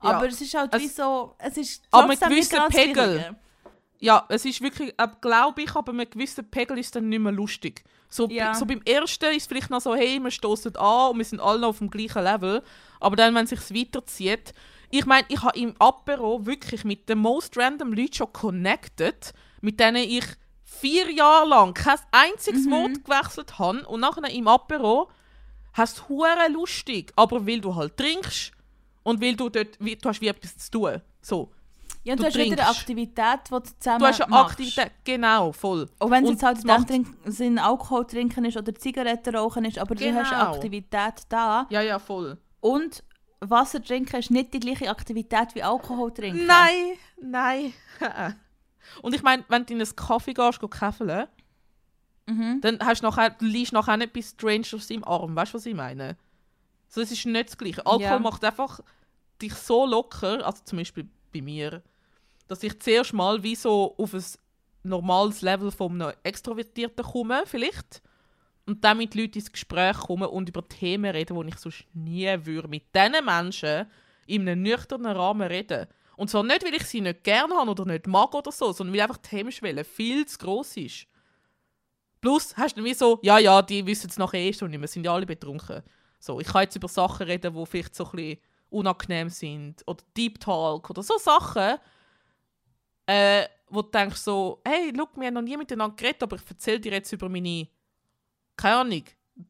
Aber 0.02 0.26
es 0.28 0.40
ist 0.40 0.54
halt 0.54 0.72
wie 0.78 0.86
Es- 0.86 0.96
so, 0.96 1.34
es 1.38 1.56
ist 1.56 1.82
Aber 1.90 2.08
mit 2.08 2.18
trotzdem 2.20 2.36
nicht 2.38 2.50
gewissen 2.50 2.68
Pegel. 2.68 3.36
Ja, 3.98 4.26
es 4.28 4.44
ist 4.44 4.60
wirklich, 4.60 4.92
äh, 4.98 5.08
glaube 5.20 5.62
ich, 5.62 5.74
aber 5.76 5.92
mit 5.92 6.10
gewissen 6.12 6.50
Pegel 6.50 6.78
ist 6.78 6.86
es 6.86 6.92
dann 6.92 7.08
nicht 7.08 7.20
mehr 7.20 7.30
lustig. 7.32 7.84
So, 8.08 8.28
Ja. 8.28 8.52
so 8.54 8.66
beim 8.66 8.82
ersten 8.84 9.26
ist 9.26 9.42
es 9.42 9.46
vielleicht 9.46 9.70
noch 9.70 9.80
so, 9.80 9.94
hey, 9.94 10.18
wir 10.20 10.30
stoßen 10.32 10.74
an 10.76 11.10
und 11.12 11.18
wir 11.18 11.24
sind 11.24 11.40
alle 11.40 11.60
noch 11.60 11.68
auf 11.68 11.78
dem 11.78 11.88
gleichen 11.88 12.22
Level. 12.24 12.62
Aber 13.00 13.14
dann, 13.16 13.34
wenn 13.34 13.44
es 13.44 13.50
sich 13.50 13.60
weiterzieht, 13.74 14.52
ich 14.90 15.06
meine, 15.06 15.24
ich 15.28 15.40
habe 15.42 15.56
im 15.58 15.74
Apero 15.78 16.44
wirklich 16.44 16.84
mit 16.84 17.08
den 17.08 17.18
most 17.20 17.56
random 17.56 17.92
Leuten 17.92 18.12
schon 18.12 18.32
connected, 18.32 19.32
mit 19.60 19.78
denen 19.80 19.96
ich 19.96 20.24
vier 20.64 21.10
Jahre 21.10 21.48
lang 21.48 21.72
kein 21.72 21.98
einziges 22.10 22.66
Mhm. 22.66 22.70
Wort 22.72 23.04
gewechselt 23.04 23.58
habe 23.58 23.86
und 23.86 24.00
nachher 24.00 24.28
im 24.30 24.48
Apero 24.48 25.08
hast 25.74 26.08
hure 26.08 26.48
lustig, 26.50 27.12
aber 27.16 27.46
weil 27.46 27.60
du 27.60 27.74
halt 27.74 27.96
trinkst 27.96 28.52
und 29.02 29.20
weil 29.20 29.34
du 29.36 29.48
dort, 29.48 29.76
wie, 29.80 29.96
du 29.96 30.08
hast 30.08 30.20
wie 30.20 30.28
etwas 30.28 30.56
zu 30.56 30.70
tun. 30.70 31.00
So. 31.20 31.50
Ja, 32.04 32.14
und 32.14 32.18
Du 32.18 32.22
du, 32.24 32.28
hast 32.28 32.34
wieder 32.36 32.44
eine 32.46 32.56
trinkst. 32.56 32.80
Aktivität, 32.80 33.40
die 33.46 33.50
du 33.50 33.60
zusammen 33.78 33.98
Du 34.00 34.06
hast 34.06 34.20
eine 34.22 34.30
machst. 34.30 34.50
Aktivität, 34.52 34.92
genau, 35.04 35.52
voll. 35.52 35.88
Auch 36.00 36.10
wenn 36.10 36.24
es 36.24 36.30
jetzt 36.30 36.42
halt 36.42 36.90
in 36.90 37.06
Sinn 37.26 37.58
Alkohol 37.58 38.06
trinken 38.06 38.44
ist 38.44 38.56
oder 38.56 38.74
Zigaretten 38.74 39.36
rauchen 39.36 39.64
ist, 39.64 39.78
aber 39.78 39.94
du 39.94 40.04
hast 40.12 40.32
eine 40.32 40.38
Genau. 40.40 40.54
Aktivität 40.54 41.14
da. 41.28 41.66
Ja, 41.70 41.80
ja, 41.80 41.98
voll. 42.00 42.38
Und 42.60 43.04
Wasser 43.40 43.82
trinken 43.82 44.16
ist 44.16 44.30
nicht 44.30 44.52
die 44.54 44.60
gleiche 44.60 44.88
Aktivität 44.90 45.54
wie 45.54 45.62
Alkohol 45.62 46.12
trinken. 46.12 46.46
Nein, 46.46 46.94
nein. 47.20 47.72
und 49.02 49.14
ich 49.14 49.22
meine, 49.22 49.44
wenn 49.48 49.64
du 49.66 49.74
in 49.74 49.80
einen 49.80 49.96
Kaffee 49.96 50.34
gehst, 50.34 50.60
go 50.60 50.68
käfeln, 50.68 51.26
Mhm. 52.26 52.60
dann 52.60 52.78
hast 52.84 53.02
du 53.02 53.06
nachher, 53.08 53.30
du 53.30 53.44
liegst 53.44 53.72
nachher 53.72 53.96
nicht 53.96 54.12
bei 54.12 54.22
Strangers 54.22 54.90
im 54.90 55.02
Arm. 55.04 55.34
Weißt 55.34 55.52
du, 55.54 55.58
was 55.58 55.66
ich 55.66 55.74
meine? 55.74 56.16
So, 56.92 57.00
es 57.00 57.10
ist 57.10 57.24
nicht 57.24 57.48
das 57.48 57.56
Gleiche. 57.56 57.86
Alkohol 57.86 58.02
Ja. 58.02 58.18
macht 58.18 58.44
einfach 58.44 58.80
dich 59.40 59.54
so 59.54 59.86
locker, 59.86 60.44
also 60.44 60.62
zum 60.62 60.76
Beispiel 60.76 61.08
bei 61.32 61.40
mir, 61.40 61.82
dass 62.48 62.62
ich 62.62 62.78
zuerst 62.80 63.14
mal 63.14 63.42
wie 63.42 63.54
so 63.54 63.94
auf 63.96 64.12
ein 64.12 64.22
normales 64.82 65.40
Level 65.40 65.72
einem 65.78 66.12
Extrovertierten 66.22 67.02
komme, 67.02 67.44
vielleicht. 67.46 68.02
Und 68.66 68.84
dann 68.84 68.98
mit 68.98 69.14
Leuten 69.14 69.38
ins 69.38 69.50
Gespräch 69.50 69.96
komme 69.96 70.28
und 70.28 70.50
über 70.50 70.68
Themen 70.68 71.10
reden, 71.10 71.40
die 71.40 71.48
ich 71.48 71.56
sonst 71.56 71.86
nie 71.94 72.28
würde 72.44 72.68
mit 72.68 72.94
diesen 72.94 73.24
Menschen 73.24 73.86
in 74.26 74.42
einem 74.42 74.60
nüchternen 74.60 75.16
Rahmen 75.16 75.48
reden. 75.48 75.86
Und 76.16 76.28
zwar 76.28 76.42
nicht, 76.42 76.62
weil 76.62 76.74
ich 76.74 76.84
sie 76.84 77.00
nicht 77.00 77.24
gerne 77.24 77.54
habe 77.54 77.70
oder 77.70 77.86
nicht 77.86 78.06
mag 78.06 78.34
oder 78.34 78.52
so, 78.52 78.70
sondern 78.70 78.94
weil 78.94 79.00
einfach 79.00 79.16
die 79.16 79.34
Hemmschwelle 79.34 79.82
viel 79.82 80.26
zu 80.26 80.36
gross 80.36 80.76
ist. 80.76 81.06
Plus 82.20 82.54
hast 82.54 82.76
du 82.76 82.84
wie 82.84 82.92
so, 82.92 83.18
ja, 83.22 83.38
ja, 83.38 83.62
die 83.62 83.84
wissen 83.86 84.10
es 84.10 84.18
nachher 84.18 84.40
eh 84.40 84.52
schon 84.52 84.70
nicht, 84.70 84.80
wir 84.80 84.88
sind 84.88 85.04
ja 85.04 85.14
alle 85.14 85.24
betrunken. 85.24 85.82
So, 86.24 86.38
ich 86.38 86.46
kann 86.46 86.62
jetzt 86.62 86.76
über 86.76 86.86
Sachen 86.86 87.26
reden, 87.26 87.52
die 87.52 87.66
vielleicht 87.66 87.96
so 87.96 88.04
ein 88.04 88.10
bisschen 88.12 88.38
unangenehm 88.70 89.28
sind. 89.28 89.82
Oder 89.88 90.04
Deep 90.16 90.38
Talk 90.38 90.88
oder 90.88 91.02
so 91.02 91.18
Sachen, 91.18 91.78
äh, 93.06 93.46
wo 93.68 93.82
du 93.82 93.90
denkst 93.90 94.18
so, 94.20 94.60
hey, 94.64 94.90
look, 94.92 95.16
wir 95.16 95.26
haben 95.26 95.34
noch 95.34 95.42
nie 95.42 95.56
miteinander 95.56 95.96
geredet, 95.96 96.22
aber 96.22 96.36
ich 96.36 96.42
erzähle 96.48 96.78
dir 96.78 96.92
jetzt 96.92 97.10
über 97.12 97.28
meine, 97.28 97.66
keine 98.56 98.76
Ahnung, 98.76 99.02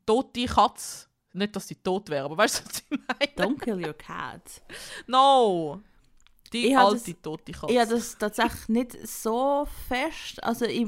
tote 0.06 0.46
Katze. 0.46 1.08
Nicht, 1.34 1.54
dass 1.54 1.68
sie 1.68 1.74
tot 1.76 2.08
wäre, 2.08 2.24
aber 2.24 2.38
weißt 2.38 2.60
du, 2.60 2.64
was 2.68 2.78
ich 2.78 2.90
meine? 3.36 3.50
Don't 3.50 3.60
kill 3.60 3.86
your 3.86 3.94
cat. 3.94 4.62
No! 5.06 5.80
Die 6.52 6.68
Ich 6.68 6.76
alte, 6.78 7.12
das- 7.12 7.22
tote 7.22 7.52
Katze. 7.52 7.72
Ich 7.72 7.78
habe 7.78 7.90
das 7.90 8.16
tatsächlich 8.18 8.68
nicht 8.68 9.06
so 9.06 9.66
fest. 9.88 10.42
Also 10.42 10.64
ich, 10.66 10.86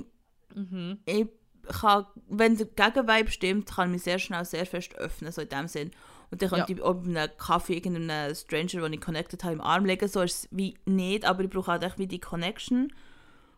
Mhm. 0.55 1.01
ich 1.07 1.27
kann, 1.68 2.07
wenn 2.29 2.57
der 2.57 2.66
Gegenweib 2.66 3.31
stimmt, 3.31 3.70
kann 3.70 3.88
ich 3.88 3.92
mich 3.92 4.03
sehr 4.03 4.18
schnell 4.18 4.44
sehr 4.44 4.66
fest 4.66 4.94
öffnen, 4.96 5.33
so 5.33 5.42
in 5.42 5.48
dem 5.48 5.68
Sinn. 5.68 5.90
Und 6.31 6.42
dann 6.42 6.48
könnte 6.50 6.72
Ja. 6.72 6.79
ich 6.79 6.83
bei 6.83 7.20
einem 7.20 7.31
Kaffee 7.38 7.74
irgendeinen 7.74 8.35
Stranger, 8.35 8.83
den 8.83 8.94
ich 8.94 9.00
connected 9.00 9.44
habe, 9.44 9.55
im 9.55 9.61
Arm 9.61 9.85
legen. 9.85 10.09
So 10.09 10.22
ist 10.22 10.44
es 10.44 10.48
wie 10.50 10.74
nicht, 10.85 11.24
aber 11.24 11.44
ich 11.44 11.50
brauche 11.50 11.70
halt 11.72 11.83
echt 11.85 11.98
wie 11.98 12.07
die 12.07 12.18
Connection. 12.20 12.92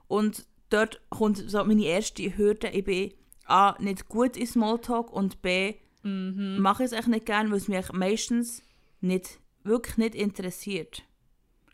Und 0.09 0.47
dort 0.71 1.01
kommt 1.09 1.39
so 1.51 1.65
meine 1.65 1.85
erste 1.85 2.37
Hürde. 2.37 2.69
Ich 2.69 2.85
bin 2.85 3.13
A, 3.47 3.77
nicht 3.79 4.09
gut 4.09 4.37
in 4.37 4.47
Smalltalk 4.47 5.13
und 5.13 5.41
B, 5.43 5.75
Mhm. 6.03 6.59
mache 6.61 6.83
ich 6.85 6.93
es 6.93 6.99
echt 6.99 7.09
nicht 7.09 7.27
gerne, 7.27 7.51
weil 7.51 7.57
es 7.59 7.69
mich 7.69 7.93
meistens 7.93 8.63
nicht, 9.01 9.41
wirklich 9.65 9.97
nicht 9.97 10.15
interessiert. 10.15 11.03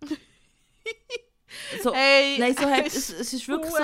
so, 1.82 1.92
Hey, 1.94 2.38
nein, 2.38 2.54
so 2.58 2.62
hat, 2.70 2.86
es 2.86 3.10
es, 3.10 3.32
ist 3.32 3.48
wirklich 3.48 3.72
so. 3.72 3.82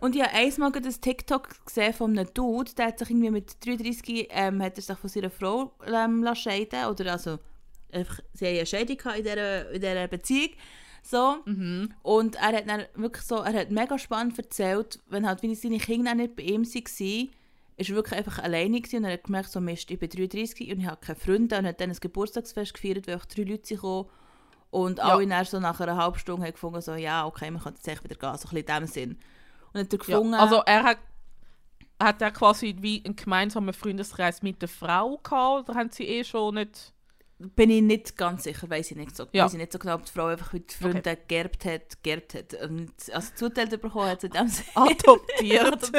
Und 0.00 0.16
ich 0.16 0.22
habe 0.22 0.32
einmal 0.32 0.72
ein 0.74 1.00
TikTok 1.00 1.66
gesehen 1.66 1.94
von 1.94 2.18
einem 2.18 2.32
Dude, 2.34 2.72
der 2.74 2.86
hat 2.86 2.98
sich 2.98 3.10
irgendwie 3.10 3.30
mit 3.30 3.64
33 3.64 4.28
ähm, 4.30 4.62
hat 4.62 4.76
er 4.76 4.82
sich 4.82 4.98
von 4.98 5.10
seiner 5.10 5.30
Frau 5.30 5.72
ähm, 5.86 6.22
lassen 6.22 6.42
scheiden 6.42 6.86
oder 6.86 7.12
also 7.12 7.38
einfach, 7.92 8.20
sie 8.34 8.46
haben 8.46 8.56
eine 8.56 8.66
Scheidung 8.66 8.98
in 9.16 9.22
dieser, 9.24 9.70
in 9.70 9.80
dieser 9.80 10.08
Beziehung. 10.08 10.50
So. 11.02 11.36
Mhm. 11.44 11.92
Und 12.02 12.36
er 12.36 12.58
hat 12.58 12.68
dann 12.68 12.84
wirklich 12.94 13.24
so, 13.24 13.36
er 13.36 13.52
hat 13.52 13.70
mega 13.70 13.98
spannend 13.98 14.38
erzählt, 14.38 14.98
wenn 15.08 15.26
halt 15.26 15.42
wie 15.42 15.54
seine 15.54 15.78
Kinder 15.78 16.12
auch 16.12 16.16
nicht 16.16 16.36
bei 16.36 16.42
ihm 16.42 16.64
waren, 16.64 17.30
ist 17.76 17.88
er 17.88 17.96
wirklich 17.96 18.18
einfach 18.18 18.38
alleine 18.38 18.80
gewesen 18.80 18.98
und 18.98 19.04
er 19.04 19.14
hat 19.14 19.24
gemerkt, 19.24 19.50
so 19.50 19.60
Mist, 19.60 19.90
ich 19.90 19.98
bin 19.98 20.10
33 20.10 20.70
und 20.70 20.80
ich 20.80 20.86
habe 20.86 21.00
keine 21.00 21.18
Freunde 21.18 21.58
und 21.58 21.66
hat 21.66 21.80
dann 21.80 21.90
ein 21.90 21.96
Geburtstagsfest 21.98 22.74
gefeiert, 22.74 23.06
wo 23.06 23.12
einfach 23.12 23.26
drei 23.26 23.42
Leute 23.42 23.66
sind 23.66 23.80
und 24.70 24.98
Ja. 24.98 25.04
alle 25.04 25.26
dann 25.26 25.44
so 25.44 25.58
nach 25.60 25.80
einer 25.80 25.96
halben 25.96 26.18
Stunde 26.18 26.46
haben 26.46 26.52
gefunden, 26.52 26.80
so, 26.80 26.94
ja, 26.94 27.26
okay, 27.26 27.50
man 27.50 27.62
kann 27.62 27.74
jetzt 27.74 27.86
echt 27.88 28.04
wieder 28.04 28.14
gehen, 28.16 28.36
so 28.38 28.48
ein 28.48 28.54
bisschen 28.54 28.56
in 28.58 28.66
dem 28.66 28.86
Sinn. 28.86 29.18
Und 29.72 29.80
hat 29.80 29.92
er 29.92 29.98
Ja, 29.98 29.98
gefunden, 29.98 30.34
also 30.34 30.62
er 30.66 30.82
hat, 30.84 30.98
hat 32.02 32.22
er 32.22 32.30
quasi 32.30 32.76
wie 32.80 33.02
einen 33.04 33.16
gemeinsamen 33.16 33.74
Freundeskreis 33.74 34.42
mit 34.42 34.60
der 34.62 34.68
Frau 34.68 35.18
gehabt 35.18 35.68
oder 35.68 35.78
haben 35.78 35.90
sie 35.90 36.04
eh 36.06 36.24
schon 36.24 36.54
nicht... 36.54 36.92
bin 37.38 37.70
ich 37.70 37.82
nicht 37.82 38.16
ganz 38.16 38.44
sicher, 38.44 38.68
weiß 38.70 38.90
ich 38.92 38.96
nicht 38.96 39.16
so, 39.16 39.26
Ja. 39.32 39.44
weiss 39.44 39.52
ich 39.54 39.58
nicht 39.58 39.72
so 39.72 39.78
genau, 39.78 39.94
ob 39.94 40.04
die 40.04 40.12
Frau 40.12 40.26
einfach 40.26 40.52
mit 40.52 40.72
Freunden 40.72 41.16
geerbt 41.26 41.64
hat, 41.64 42.02
geerbt 42.02 42.34
hat, 42.34 42.54
und 42.62 42.92
also 43.12 43.32
zuteilt 43.34 43.70
bekommen 43.80 44.08
hat, 44.08 44.22
in 44.24 44.30
dem 44.30 44.46
Sinn. 44.48 44.64
Adoptiert. 44.74 45.90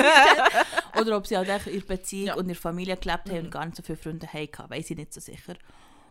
Oder 1.00 1.18
ob 1.18 1.28
sie 1.28 1.38
halt 1.38 1.50
in 1.68 1.74
ihrer 1.74 1.86
Beziehung 1.86 2.28
Ja. 2.28 2.34
und 2.36 2.44
in 2.46 2.50
ihrer 2.52 2.60
Familie 2.60 2.96
gelebt 2.98 3.30
haben 3.30 3.46
und 3.46 3.52
gar 3.52 3.66
nicht 3.66 3.76
so 3.78 3.84
viele 3.84 3.98
Freunde 3.98 4.28
hatten, 4.28 4.70
weiß 4.70 4.92
ich 4.92 4.98
nicht 4.98 5.14
so 5.14 5.20
sicher. 5.20 5.56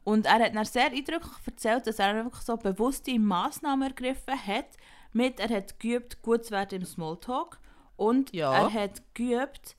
Und 0.04 0.26
er 0.26 0.40
hat 0.40 0.54
dann 0.54 0.64
sehr 0.64 0.86
eindrücklich 0.86 1.32
erzählt, 1.46 1.86
dass 1.86 1.98
er 1.98 2.14
einfach 2.14 2.40
so 2.40 2.56
bewusste 2.56 3.18
Massnahmen 3.18 3.88
ergriffen 3.88 4.34
hat, 4.46 4.66
mit 5.12 5.40
er 5.40 5.48
hat 5.48 5.78
geübt, 5.80 6.22
gut 6.22 6.44
zu 6.44 6.52
werden 6.52 6.80
im 6.80 6.86
Smalltalk 6.86 7.58
und 7.96 8.32
Ja. 8.32 8.52
er 8.54 8.72
hat 8.72 9.02
geübt, 9.14 9.76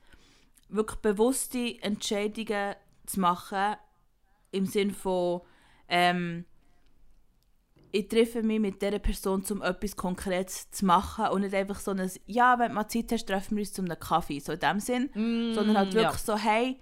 wirklich 0.69 0.99
bewusste 0.99 1.81
Entscheidungen 1.81 2.75
zu 3.05 3.19
machen, 3.19 3.75
im 4.51 4.65
Sinn 4.65 4.91
von 4.91 5.41
ähm, 5.87 6.45
ich 7.93 8.07
treffe 8.07 8.41
mich 8.41 8.59
mit 8.59 8.81
dieser 8.81 8.99
Person, 8.99 9.43
um 9.49 9.61
etwas 9.61 9.95
Konkretes 9.95 10.71
zu 10.71 10.85
machen 10.85 11.27
und 11.27 11.41
nicht 11.41 11.53
einfach 11.53 11.79
so 11.79 11.91
ein 11.91 12.09
«Ja, 12.25 12.57
wenn 12.57 12.69
du 12.69 12.75
mal 12.75 12.87
Zeit 12.87 13.11
hast, 13.11 13.25
treffen 13.25 13.57
wir 13.57 13.63
uns 13.63 13.73
zum 13.73 13.85
einem 13.85 13.99
Kaffee», 13.99 14.39
so 14.39 14.53
in 14.53 14.59
dem 14.59 14.79
Sinn. 14.79 15.09
Sondern 15.53 15.77
halt 15.77 15.93
wirklich 15.93 16.21
so 16.21 16.37
«Hey, 16.37 16.79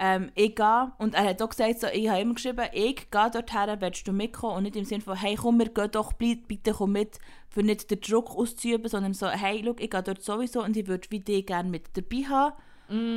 ähm, 0.00 0.32
ich 0.34 0.56
gehe». 0.56 0.92
Und 0.98 1.14
er 1.14 1.24
hat 1.24 1.40
auch 1.42 1.50
gesagt, 1.50 1.78
so, 1.80 1.86
ich 1.86 2.08
habe 2.08 2.20
immer 2.22 2.34
geschrieben 2.34 2.66
«Ich 2.72 3.10
gehe 3.10 3.30
dorthin, 3.30 3.76
willst 3.80 4.08
du 4.08 4.12
mitkommen?» 4.12 4.56
Und 4.56 4.62
nicht 4.64 4.74
im 4.76 4.84
Sinne 4.84 5.02
von 5.02 5.16
«Hey, 5.16 5.36
komm, 5.36 5.58
wir 5.60 5.68
gehen 5.68 5.90
doch, 5.92 6.12
bleib, 6.14 6.48
bitte 6.48 6.72
komm 6.72 6.92
mit», 6.92 7.18
für 7.48 7.62
nicht 7.62 7.88
den 7.90 8.00
Druck 8.00 8.30
auszuüben, 8.30 8.88
sondern 8.88 9.14
so 9.14 9.28
«Hey, 9.28 9.62
schau, 9.64 9.74
ich 9.78 9.90
gehe 9.90 10.02
dort 10.02 10.22
sowieso 10.22 10.64
und 10.64 10.76
ich 10.76 10.88
würde 10.88 11.06
wie 11.10 11.20
dich 11.20 11.46
gerne 11.46 11.68
mit 11.70 11.96
dabei 11.96 12.24
haben». 12.28 12.54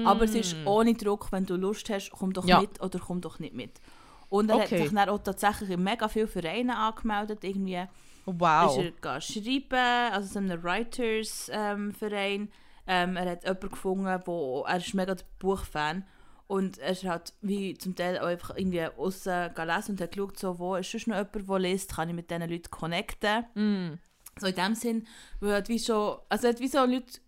Aber 0.06 0.26
es 0.26 0.36
ist 0.36 0.56
ohne 0.67 0.93
Druck, 0.93 1.32
wenn 1.32 1.48
du 1.48 1.56
Lust 1.56 1.89
hast, 1.89 2.12
komm 2.12 2.32
doch 2.34 2.46
Ja. 2.46 2.60
mit 2.60 2.80
oder 2.84 3.00
komm 3.00 3.22
doch 3.22 3.39
nicht 3.39 3.56
mit. 3.56 3.82
Und 4.30 4.50
er 4.50 4.58
hat 4.58 4.65
Okay. 4.67 4.84
sich 4.84 4.93
dann 4.93 5.10
auch 5.10 5.17
tatsächlich 5.19 5.69
in 5.72 5.84
mega 5.84 6.08
viele 6.08 6.28
Vereine 6.28 6.78
angemeldet, 6.78 7.43
irgendwie 7.43 7.84
Wow. 8.26 8.80
ist 8.80 8.96
er 9.04 9.22
schreiben, 9.22 10.13
also 10.13 10.28
so 10.34 10.39
einem 10.39 10.62
Writers-Verein. 10.63 12.50
Ähm, 12.86 13.15
er 13.15 13.32
hat 13.32 13.43
jemanden 13.43 13.69
gefunden, 13.69 14.22
wo, 14.26 14.63
er 14.67 14.78
ist 14.78 14.93
mega 14.93 15.15
der 15.15 15.26
Buchfan 15.39 16.06
und 16.54 16.78
er 16.78 16.96
halt 17.10 17.34
wie 17.42 17.76
zum 17.80 17.96
Teil 17.96 18.20
auch 18.20 18.28
einfach 18.28 18.56
irgendwie 18.56 18.86
aussen 18.86 19.52
gelesen 19.56 19.94
und 19.94 20.02
hat 20.02 20.12
geschaut, 20.12 20.38
so, 20.38 20.60
wo 20.60 20.76
ist 20.76 20.92
sonst 20.92 21.08
noch 21.08 21.18
jemand, 21.18 21.50
der 21.50 21.60
liest, 21.60 21.96
kann 21.96 22.10
ich 22.10 22.16
mit 22.16 22.30
diesen 22.30 22.48
Leuten 22.48 22.70
connecten. 22.70 23.46
Mm. 23.56 24.00
So 24.39 24.46
in 24.46 24.54
dem 24.54 24.76
Sinn, 24.76 25.08
weil 25.39 25.50
er 25.50 25.58
hat 25.58 25.70
wie 25.70 25.80
schon, 25.80 26.20
also 26.30 26.48
hat 26.48 26.60
wie 26.60 26.68
so 26.68 26.86
Leute 26.86 27.20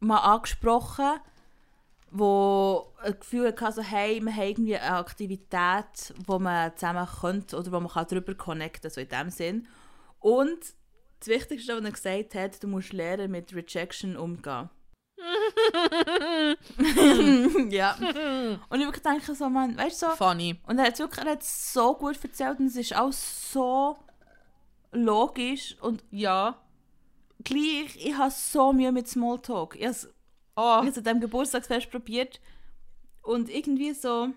mal 0.00 0.20
angesprochen, 0.20 1.20
wo 2.12 2.94
ein 3.02 3.20
Gefühl 3.20 3.48
hatte, 3.48 3.72
so, 3.72 3.82
hey, 3.82 4.22
wir 4.22 4.34
haben 4.34 4.48
irgendwie 4.48 4.78
eine 4.78 4.96
Aktivität, 4.96 6.14
wo 6.24 6.38
man 6.38 6.74
zusammen 6.78 7.06
könnte 7.20 7.58
oder 7.58 7.72
wo 7.72 7.80
man 7.80 7.92
kann 7.92 8.06
darüber 8.08 8.34
connecten 8.34 8.90
kann, 8.90 8.90
so 8.90 9.02
in 9.02 9.08
dem 9.10 9.28
Sinn. 9.28 9.68
Und 10.20 10.60
das 11.20 11.28
Wichtigste, 11.28 11.76
was 11.76 11.84
er 11.84 11.90
gesagt 11.90 12.34
hat, 12.36 12.62
du 12.62 12.68
musst 12.68 12.94
lernen, 12.94 13.30
mit 13.30 13.54
Rejection 13.54 14.16
umgehen. 14.16 14.70
ja. 17.70 17.96
Und 18.68 18.80
ich 18.80 18.86
wirklich 18.86 19.02
denke 19.02 19.34
so, 19.34 19.48
man, 19.48 19.76
weißt 19.76 20.02
du, 20.02 20.06
so, 20.10 20.16
Funny. 20.16 20.58
und 20.66 20.78
er 20.78 20.86
hat 20.86 20.94
es 20.94 20.98
wirklich 21.00 21.24
er 21.24 21.38
so 21.40 21.94
gut 21.94 22.22
erzählt 22.22 22.58
und 22.60 22.66
es 22.66 22.76
ist 22.76 22.94
auch 22.96 23.12
so 23.12 23.96
logisch 24.92 25.76
und 25.80 26.02
Ja. 26.10 26.58
gleich, 27.42 27.96
ich 27.96 28.16
habe 28.16 28.30
so 28.30 28.72
Mühe 28.72 28.92
mit 28.92 29.08
Smalltalk. 29.08 29.76
Ich 29.76 29.82
habe 29.82 29.90
es 29.92 30.08
Oh. 30.56 30.80
ich 30.84 30.96
an 30.96 31.02
diesem 31.02 31.20
Geburtstagsfest 31.20 31.90
probiert 31.90 32.40
und 33.22 33.48
irgendwie 33.48 33.92
so, 33.92 34.28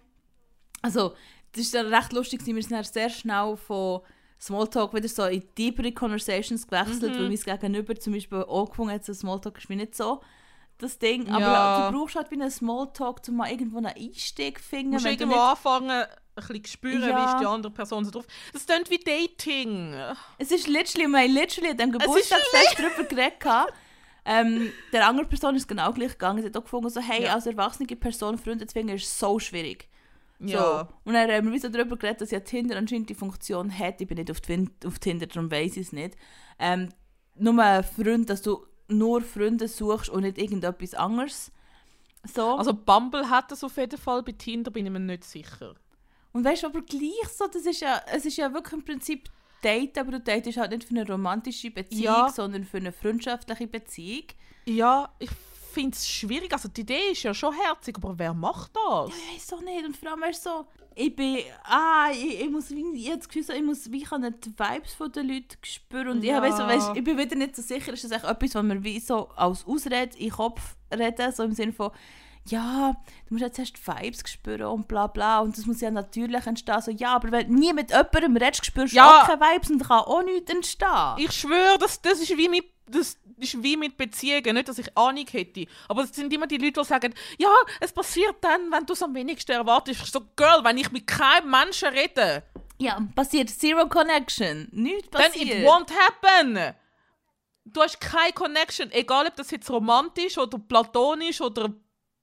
also 0.82 1.14
das 1.52 1.62
ist 1.66 1.76
dann 1.76 1.94
recht 1.94 2.12
lustig, 2.12 2.44
wir 2.46 2.62
sind 2.64 2.86
sehr 2.88 3.10
schnell 3.12 3.56
von 3.56 4.02
Smalltalk 4.42 4.94
wieder 4.96 5.08
so 5.08 5.26
in 5.26 5.44
deepere 5.58 5.92
Conversations 5.92 6.68
gewechselt, 6.68 7.14
Mhm. 7.14 7.20
weil 7.20 7.28
mein 7.30 7.38
Gegenüber 7.60 7.96
zum 7.96 8.14
Beispiel 8.14 8.40
auch 8.44 8.70
gefunden 8.70 8.94
hat, 8.94 9.06
so 9.06 9.14
Smalltalk 9.14 9.60
ist 9.60 9.70
wie 9.70 9.76
nicht 9.76 9.94
so 9.96 10.22
das 10.80 11.00
Ding, 11.00 11.30
aber 11.30 11.40
Ja. 11.42 11.92
du 11.92 11.98
brauchst 11.98 12.16
halt 12.16 12.30
wie 12.32 12.36
einen 12.36 12.52
Smalltalk, 12.52 13.22
um 13.28 13.36
mal 13.38 13.50
irgendwo 13.52 13.78
einen 13.78 13.88
Einstieg 13.88 14.60
zu 14.60 14.64
finden. 14.70 14.92
Du 14.92 14.94
musst 14.94 15.06
wenn 15.06 15.18
du 15.18 15.24
irgendwo 15.24 15.36
nicht- 15.40 15.50
anfangen, 15.50 15.90
ein 15.90 16.08
bisschen 16.36 16.66
spüren, 16.66 17.02
Ja. 17.10 17.18
wie 17.26 17.34
ist 17.34 17.40
die 17.42 17.46
andere 17.48 17.72
Person 17.72 18.06
so 18.06 18.12
drauf. 18.12 18.26
Das 18.54 18.66
klingt 18.66 18.90
wie 18.92 19.00
Dating. 19.00 19.96
Es 20.38 20.52
ist 20.52 20.68
literally, 20.68 21.08
wir 21.08 21.20
haben 21.20 21.32
literally 21.34 21.72
an 21.72 21.78
diesem 21.78 21.92
Geburtstagsfest 21.94 22.76
darüber 22.78 23.04
geredet. 23.04 23.74
Ähm, 24.30 24.72
der 24.92 25.08
andere 25.08 25.26
Person 25.26 25.56
ist 25.56 25.68
genau 25.68 25.94
gleich 25.94 26.12
gegangen. 26.12 26.42
Sie 26.42 26.48
hat 26.50 26.58
auch 26.58 26.64
gefunden, 26.64 26.90
so, 26.90 27.00
hey, 27.00 27.24
Ja. 27.24 27.34
als 27.34 27.46
erwachsene 27.46 27.88
Person 27.96 28.38
Freunde 28.38 28.68
zu 28.68 28.74
finden, 28.74 28.94
ist 28.96 29.18
so 29.18 29.40
schwierig. 29.40 29.88
Ja. 30.40 30.88
Und 31.06 31.14
dann 31.14 31.32
haben 31.32 31.48
wir 31.48 31.54
wie 31.54 31.60
so 31.60 31.70
darüber 31.70 31.96
geredet, 31.98 32.22
dass 32.22 32.32
ja 32.32 32.42
Tinder 32.42 32.78
anscheinend 32.78 33.10
die 33.10 33.16
Funktion 33.16 33.76
hat, 33.76 34.00
ich 34.02 34.08
bin 34.08 34.18
nicht 34.18 34.30
auf, 34.30 34.42
Twin 34.42 34.70
auf 34.86 35.00
Tinder, 35.00 35.26
darum 35.28 35.50
weiss 35.50 35.78
ich 35.78 35.88
es 35.88 35.92
nicht, 35.94 36.16
ähm, 36.60 36.90
nur 37.36 37.58
ein 37.64 37.84
Freund, 37.84 38.30
dass 38.30 38.42
du 38.42 38.64
nur 38.88 39.22
Freunde 39.22 39.68
suchst 39.68 40.10
und 40.10 40.22
nicht 40.24 40.38
irgendetwas 40.38 40.94
anderes. 40.94 41.52
So. 42.26 42.56
Also 42.58 42.74
Bumble 42.74 43.30
hat 43.30 43.52
das 43.52 43.64
auf 43.64 43.78
jeden 43.78 43.98
Fall, 44.00 44.24
bei 44.24 44.32
Tinder 44.34 44.72
bin 44.72 44.86
ich 44.86 44.92
mir 44.92 45.00
nicht 45.00 45.24
sicher. 45.24 45.76
Und 46.34 46.44
weißt 46.44 46.64
du, 46.64 46.68
aber 46.68 46.82
gleich 46.82 47.28
so, 47.36 47.48
das 47.48 47.66
ist 47.66 47.82
ja, 47.82 48.02
es 48.12 48.26
ist 48.26 48.38
ja 48.38 48.54
wirklich 48.54 48.74
im 48.74 48.86
Prinzip 48.86 49.30
Date, 49.64 49.98
aber 49.98 50.12
du 50.12 50.20
datest 50.20 50.58
halt 50.58 50.72
nicht 50.72 50.84
für 50.84 50.92
eine 50.92 51.08
romantische 51.08 51.72
Beziehung, 51.72 52.04
Ja. 52.04 52.30
sondern 52.30 52.64
für 52.64 52.78
eine 52.78 52.92
freundschaftliche 52.92 53.68
Beziehung. 53.68 54.26
Ja, 54.66 55.10
ich 55.20 55.30
finde 55.68 55.96
es 55.96 56.08
schwierig. 56.08 56.52
Also 56.54 56.68
die 56.70 56.82
Idee 56.82 57.12
ist 57.12 57.24
ja 57.24 57.34
schon 57.34 57.54
herzig, 57.54 57.96
aber 57.98 58.18
wer 58.18 58.34
macht 58.34 58.72
das? 58.76 59.10
Ich 59.10 59.36
weiß 59.52 59.54
auch 59.54 59.62
nicht. 59.62 59.86
Und 59.86 59.96
vor 59.98 60.12
allem 60.12 60.22
weißt 60.22 60.46
du 60.46 60.50
so, 60.50 60.66
ich 60.96 61.16
bin, 61.16 61.40
ah, 61.64 62.08
ich, 62.12 62.42
ich 62.42 62.50
muss 62.50 62.70
wie, 62.72 62.84
ich 62.96 63.08
habe 63.08 63.18
das 63.20 63.30
Gefühl, 63.30 63.56
ich 63.56 63.64
muss 63.64 63.92
wie 63.92 64.02
kann 64.04 64.22
die 64.24 64.50
Vibes 64.50 64.94
von 64.96 65.12
den 65.12 65.28
Leuten 65.28 65.58
spüren. 65.64 66.08
Und 66.10 66.24
Ja. 66.24 66.44
ich, 66.44 66.54
so, 66.54 66.64
weißt, 66.64 66.92
ich 66.96 67.04
bin 67.04 67.18
wieder 67.18 67.36
nicht 67.36 67.56
so 67.56 67.62
sicher, 67.62 67.94
ist 67.94 68.04
das 68.04 68.12
echt 68.12 68.24
etwas, 68.26 68.56
was 68.56 68.64
mir 68.64 68.84
wie 68.84 69.00
so 69.00 69.30
als 69.36 69.66
Ausrede 69.68 70.16
in 70.18 70.30
den 70.30 70.32
Kopf 70.32 70.76
reden, 70.92 71.32
so 71.32 71.44
im 71.44 71.54
Sinne 71.54 71.74
von, 71.74 71.92
ja, 72.50 72.96
du 73.28 73.34
musst 73.34 73.44
jetzt 73.44 73.60
erst 73.60 73.86
Vibes 73.88 74.24
spüren 74.32 74.68
und 74.68 74.88
bla 74.88 75.08
bla 75.08 75.40
und 75.42 75.58
das 75.58 75.66
muss 75.66 75.82
ja 75.82 75.92
natürlich 75.92 76.46
entstehen. 76.48 76.82
So, 76.82 76.92
ja, 76.92 77.16
aber 77.16 77.32
wenn 77.32 77.48
du 77.48 77.54
nie 77.60 77.74
mit 77.74 77.92
jemandem 77.92 78.38
redest, 78.38 78.66
spürst 78.66 78.94
du 78.94 78.98
Ja. 78.98 79.22
auch 79.22 79.28
keine 79.28 79.42
Vibes 79.42 79.70
und 79.70 79.84
kann 79.86 80.00
auch 80.00 80.24
nichts 80.24 80.50
entstehen. 80.52 81.16
Ich 81.18 81.32
schwöre, 81.34 81.78
das, 81.78 82.02
das, 82.02 82.22
ist 82.22 82.36
wie 82.38 82.48
mit, 82.50 82.64
das 82.90 83.18
ist 83.38 83.62
wie 83.62 83.78
mit 83.78 83.98
Beziehungen. 83.98 84.56
Nicht, 84.56 84.68
dass 84.70 84.80
ich 84.80 84.98
Ahnung 84.98 85.26
hätte. 85.30 85.66
Aber 85.88 86.04
es 86.04 86.16
sind 86.16 86.32
immer 86.34 86.48
die 86.48 86.58
Leute, 86.58 86.82
die 86.82 86.86
sagen, 86.88 87.14
ja, 87.38 87.54
es 87.80 87.92
passiert 87.92 88.36
dann, 88.42 88.72
wenn 88.72 88.86
du 88.86 88.94
es 88.94 89.04
am 89.04 89.14
wenigsten 89.14 89.52
erwartest. 89.52 90.02
Ich 90.04 90.12
so, 90.12 90.22
Girl, 90.36 90.64
wenn 90.64 90.78
ich 90.78 90.92
mit 90.92 91.08
keinem 91.08 91.50
Menschen 91.52 91.90
rede, 91.90 92.44
ja, 92.80 93.00
passiert 93.16 93.50
Zero 93.50 93.88
Connection. 93.88 94.68
Nichts 94.72 95.10
passiert. 95.10 95.60
it 95.60 95.66
won't 95.66 95.90
happen. 95.92 96.76
Du 97.66 97.82
hast 97.82 98.00
keine 98.00 98.32
Connection, 98.34 98.92
egal 98.92 99.28
ob 99.28 99.36
das 99.36 99.52
jetzt 99.52 99.70
romantisch 99.70 100.38
oder 100.38 100.58
platonisch 100.58 101.42
oder 101.42 101.74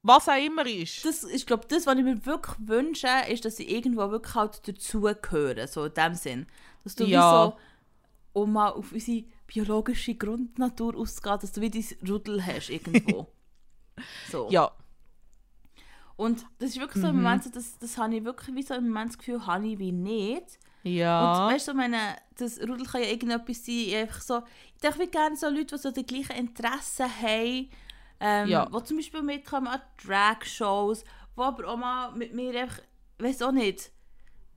was 0.02 0.28
auch 0.28 0.36
immer 0.42 0.66
ist. 0.66 1.04
das 1.04 1.22
ist, 1.24 1.46
glaube 1.46 1.66
das, 1.68 1.86
was 1.86 1.96
ich 1.96 2.04
mir 2.04 2.24
wirklich 2.24 2.56
wünsche, 2.58 3.08
ist, 3.28 3.44
dass 3.44 3.58
ich 3.58 3.70
irgendwo 3.70 4.10
wirklich 4.10 4.34
halt 4.34 4.66
dazugehöre, 4.68 5.66
so 5.66 5.84
in 5.86 5.94
dem 5.94 6.14
Sinn. 6.14 6.46
Dass 6.82 6.94
du 6.94 7.04
Ja. 7.04 7.18
wie 7.18 7.46
so, 7.46 7.56
um 8.40 8.52
mal 8.52 8.70
auf 8.70 8.92
unsere 8.92 9.24
biologische 9.46 10.14
Grundnatur 10.14 10.96
auszugehen, 10.96 11.38
dass 11.40 11.52
du 11.52 11.60
wie 11.60 11.70
dein 11.70 11.84
Rudel 12.08 12.44
hast 12.44 12.70
irgendwo. 12.70 13.26
so. 14.30 14.48
Ja, 14.50 14.70
Und 16.16 16.44
das 16.58 16.70
ist 16.70 16.80
wirklich 16.80 17.02
so 17.02 17.08
im 17.08 17.16
Moment, 17.16 17.44
so, 17.44 17.50
das, 17.50 17.78
das 17.78 17.98
habe 17.98 18.14
ich 18.16 18.24
wirklich 18.24 18.54
wie 18.54 18.62
so 18.62 18.74
im 18.74 18.88
Moment 18.88 19.10
das 19.10 19.18
Gefühl, 19.18 19.44
habe 19.46 19.66
ich 19.66 19.78
wie 19.78 19.92
nicht. 19.92 20.58
ja. 20.84 21.46
Und 21.46 21.52
weißt 21.54 21.68
du, 21.68 21.74
meine, 21.74 22.16
das 22.36 22.58
Rudel 22.60 22.86
kann 22.86 23.02
ja 23.02 23.08
irgendetwas 23.08 23.64
sein, 23.64 23.94
einfach 23.94 24.20
so, 24.20 24.42
ich 24.74 24.80
denke, 24.80 24.98
wie 25.00 25.06
gerne 25.08 25.36
so 25.36 25.48
Leute, 25.48 25.74
die 25.76 25.78
so 25.82 25.90
die 25.90 26.06
gleichen 26.06 26.36
Interessen 26.36 27.06
haben, 27.20 27.68
ähm, 28.20 28.48
Ja. 28.48 28.66
die 28.66 28.84
zum 28.84 28.96
Beispiel 28.96 29.22
mitkommen 29.22 29.66
an 29.66 29.80
Drag-Shows, 30.06 31.02
die 31.36 31.40
aber 31.40 31.68
auch 31.68 31.76
mal 31.76 32.12
mit 32.12 32.32
mir 32.32 32.58
einfach, 32.60 32.80
weiß 33.18 33.42
auch 33.42 33.52
nicht, 33.52 33.90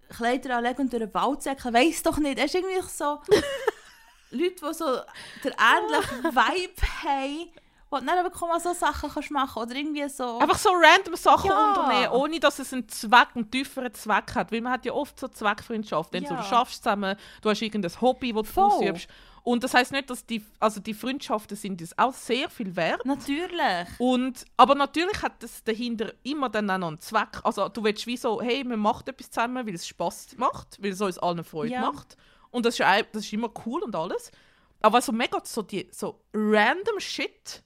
Kleider 0.10 0.58
anlegen 0.58 0.82
und 0.84 0.94
durch 0.94 1.04
den 1.04 1.14
Wald 1.14 1.42
säckeln, 1.42 1.74
weiss 1.74 2.02
doch 2.04 2.18
nicht, 2.20 2.38
es 2.38 2.46
ist 2.46 2.56
irgendwie 2.56 2.82
so 2.88 3.20
Leute, 4.32 4.56
die 4.70 4.74
so 4.74 4.86
den 5.44 5.54
ähnlichen 5.54 6.24
Vibe 6.24 6.82
haben, 7.04 7.50
wo 7.90 7.98
du 8.00 8.06
dann 8.06 8.50
mal 8.50 8.60
so 8.60 8.74
Sachen 8.74 9.10
kannst 9.10 9.32
machen 9.32 9.62
oder 9.64 9.74
irgendwie 9.76 10.08
so... 10.10 10.40
Einfach 10.40 10.58
so 10.58 10.70
random 10.72 11.16
Sachen 11.16 11.50
Ja. 11.50 11.68
unternehmen, 11.70 12.12
ohne 12.12 12.40
dass 12.40 12.60
es 12.60 12.74
einen 12.74 12.88
Zweck, 12.90 13.30
einen 13.36 13.50
tieferen 13.50 13.94
Zweck 13.94 14.36
hat. 14.36 14.52
Weil 14.52 14.60
man 14.62 14.74
hat 14.74 14.86
ja 14.86 14.92
oft 14.92 15.18
so 15.18 15.28
Zweckfreundschaft. 15.30 16.14
Entweder 16.14 16.36
Ja. 16.36 16.42
du 16.42 16.48
schaffst 16.48 16.84
zusammen, 16.84 17.16
du 17.42 17.50
hast 17.50 17.62
irgendein 17.62 18.02
Hobby, 18.02 18.34
das 18.34 18.48
du 18.48 18.52
Voll. 18.54 18.64
ausübst. 18.66 19.08
Und 19.44 19.64
das 19.64 19.74
heißt 19.74 19.94
nicht, 19.94 20.10
dass 20.10 20.26
die, 20.26 20.44
also 20.60 20.82
die 20.82 20.94
Freundschaften 20.94 21.56
sind 21.56 21.80
das 21.80 21.98
auch 21.98 22.14
sehr 22.14 22.50
viel 22.50 22.76
wert. 22.76 23.06
Natürlich. 23.06 23.88
Und, 23.98 24.44
aber 24.58 24.76
natürlich 24.76 25.22
hat 25.24 25.42
das 25.42 25.64
dahinter 25.64 26.12
immer 26.24 26.50
dann 26.50 26.70
auch 26.70 26.78
noch 26.78 26.90
einen 26.90 27.00
Zweck. 27.00 27.40
Also 27.46 27.70
du 27.70 27.82
willst 27.82 28.06
wie 28.08 28.18
so, 28.18 28.42
hey, 28.42 28.66
man 28.66 28.80
macht 28.80 29.08
etwas 29.08 29.32
zusammen, 29.32 29.66
weil 29.66 29.76
es 29.76 29.88
Spaß 29.88 30.36
macht, 30.36 30.78
weil 30.84 30.92
es 30.92 31.00
uns 31.00 31.18
allen 31.20 31.46
Freude 31.46 31.72
Ja. 31.72 31.90
macht. 31.90 32.18
Und 32.52 32.66
das 32.66 32.76
ist, 32.80 32.86
auch- 32.86 33.02
das 33.12 33.24
ist 33.26 33.34
immer 33.34 33.52
cool 33.66 33.84
und 33.84 33.96
alles. 33.96 34.32
Aber 34.82 35.02
so 35.02 35.12
mega 35.12 35.40
so 35.44 35.62
die 35.64 35.88
so 35.92 36.22
random 36.34 37.00
Shit, 37.00 37.64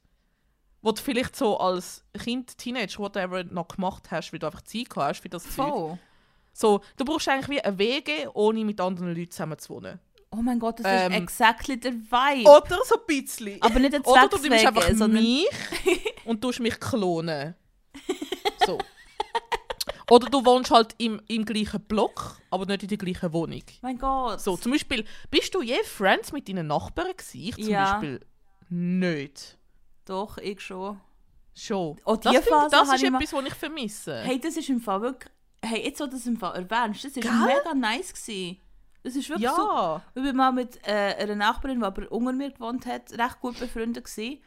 wo 0.82 0.92
du 0.92 1.02
vielleicht 1.02 1.36
so 1.36 1.58
als 1.60 2.04
Kind, 2.18 2.58
Teenager, 2.58 3.00
whatever, 3.00 3.44
noch 3.44 3.68
gemacht 3.68 4.10
hast, 4.12 4.32
weil 4.32 4.40
du 4.40 4.48
einfach 4.48 4.62
Zeit 4.62 4.90
gehabt 4.90 5.10
hast 5.10 5.22
für 5.22 5.30
das 5.30 5.44
Zeug. 5.44 5.68
Voll. 5.70 6.00
So, 6.54 6.82
du 6.98 7.06
brauchst 7.06 7.28
eigentlich 7.30 7.50
wie 7.50 7.62
eine 7.62 7.78
Wege, 7.78 8.30
ohne 8.34 8.66
mit 8.66 8.80
anderen 8.82 9.16
Leuten 9.16 9.32
zusammen 9.32 9.58
zu 9.60 9.74
wohnen. 9.76 10.00
Oh 10.32 10.38
mein 10.38 10.60
Gott, 10.60 10.80
das 10.80 10.86
Ähm, 10.88 11.12
ist 11.12 11.18
exactly 11.20 11.78
der 11.78 11.92
Vibe. 11.94 12.50
Oder 12.50 12.80
so 12.86 12.96
ein 12.96 13.02
bisschen. 13.06 13.62
Aber 13.62 13.80
nicht 13.80 13.94
ein 13.94 14.02
Oder 14.02 14.28
du 14.30 14.38
nimmst 14.38 14.66
einfach 14.66 14.88
sondern- 14.90 15.22
mich 15.24 15.46
und 16.26 16.42
tust 16.42 16.60
mich 16.62 16.80
klonen. 16.80 17.56
So. 20.12 20.16
Oder 20.16 20.30
du 20.30 20.46
wohnst 20.46 20.72
halt 20.72 20.94
im, 20.98 21.22
im 21.28 21.46
gleichen 21.46 21.82
Block, 21.82 22.38
aber 22.50 22.66
nicht 22.66 22.84
in 22.84 22.90
der 22.90 22.98
gleichen 22.98 23.32
Wohnung. 23.32 23.64
mein 23.82 23.98
Gott. 23.98 24.42
So, 24.42 24.58
zum 24.58 24.74
Beispiel, 24.74 25.06
bist 25.30 25.56
du 25.56 25.62
je 25.62 25.82
Friends 25.86 26.34
mit 26.34 26.50
deinen 26.50 26.68
Nachbarn 26.68 27.12
gewesen? 27.16 27.42
Ich 27.42 27.56
zum 27.56 27.70
Ja. 27.70 27.94
Beispiel 27.94 28.20
nicht. 28.70 29.58
Doch, 30.06 30.38
ich 30.38 30.60
schon. 30.60 31.00
Schon. 31.56 31.98
Oh, 32.06 32.16
die 32.18 32.24
das 32.30 32.46
Phase 32.46 32.70
das 32.72 32.94
ist 32.94 33.04
etwas, 33.04 33.34
was 33.34 33.46
ich 33.46 33.54
vermisse. 33.54 34.18
Hey, 34.22 34.40
das 34.40 34.58
ist 34.58 34.70
im 34.70 34.82
Fall 34.82 35.02
wirklich... 35.02 35.32
Hey, 35.64 35.86
jetzt, 35.86 36.00
wo 36.02 36.06
du 36.06 36.12
das 36.12 36.26
im 36.26 36.38
Fall 36.38 36.56
erwähnst, 36.56 37.06
das 37.06 37.16
ist 37.16 37.22
Gell? 37.22 37.32
mega 37.32 37.74
nice 37.74 38.14
gewesen. 38.14 38.58
Das 39.04 39.16
ist 39.16 39.30
wirklich 39.30 39.50
so... 39.50 39.62
ja. 39.62 40.02
Ich 40.16 40.24
bin 40.24 40.36
mal 40.36 40.52
mit 40.52 40.80
äh, 40.88 41.16
einer 41.20 41.36
Nachbarin, 41.36 41.80
die 41.80 41.86
aber 41.86 42.12
unter 42.12 42.34
mir 42.34 42.52
gewohnt 42.52 42.86
hat, 42.86 43.12
recht 43.14 43.40
gut 43.40 43.60
befreundet 43.60 44.04
gewesen. 44.06 44.40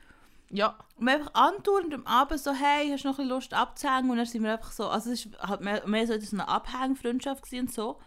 Ja. 0.55 0.79
Und 0.97 1.07
wir 1.07 1.14
einfach 1.14 1.35
andauernd 1.35 1.93
am 1.93 2.07
Abend 2.07 2.40
so, 2.40 2.53
hey, 2.53 2.88
hast 2.90 3.05
du 3.05 3.09
noch 3.09 3.19
ein 3.19 3.25
bisschen 3.25 3.29
Lust 3.29 3.55
abzuhängen? 3.55 4.11
Und 4.11 4.19
dann 4.19 4.27
sind 4.27 4.45
wir 4.45 4.53
einfach 4.53 4.71
so, 4.71 4.88
also 4.88 5.11
es 5.11 5.27
ist 5.27 5.38
halt 5.40 5.61
mehr, 5.61 5.87
mehr 5.87 6.07
so 6.07 6.12
eine 6.14 6.47
Abhängfreundschaft 6.47 7.53
und 7.53 7.73
so. 7.73 7.99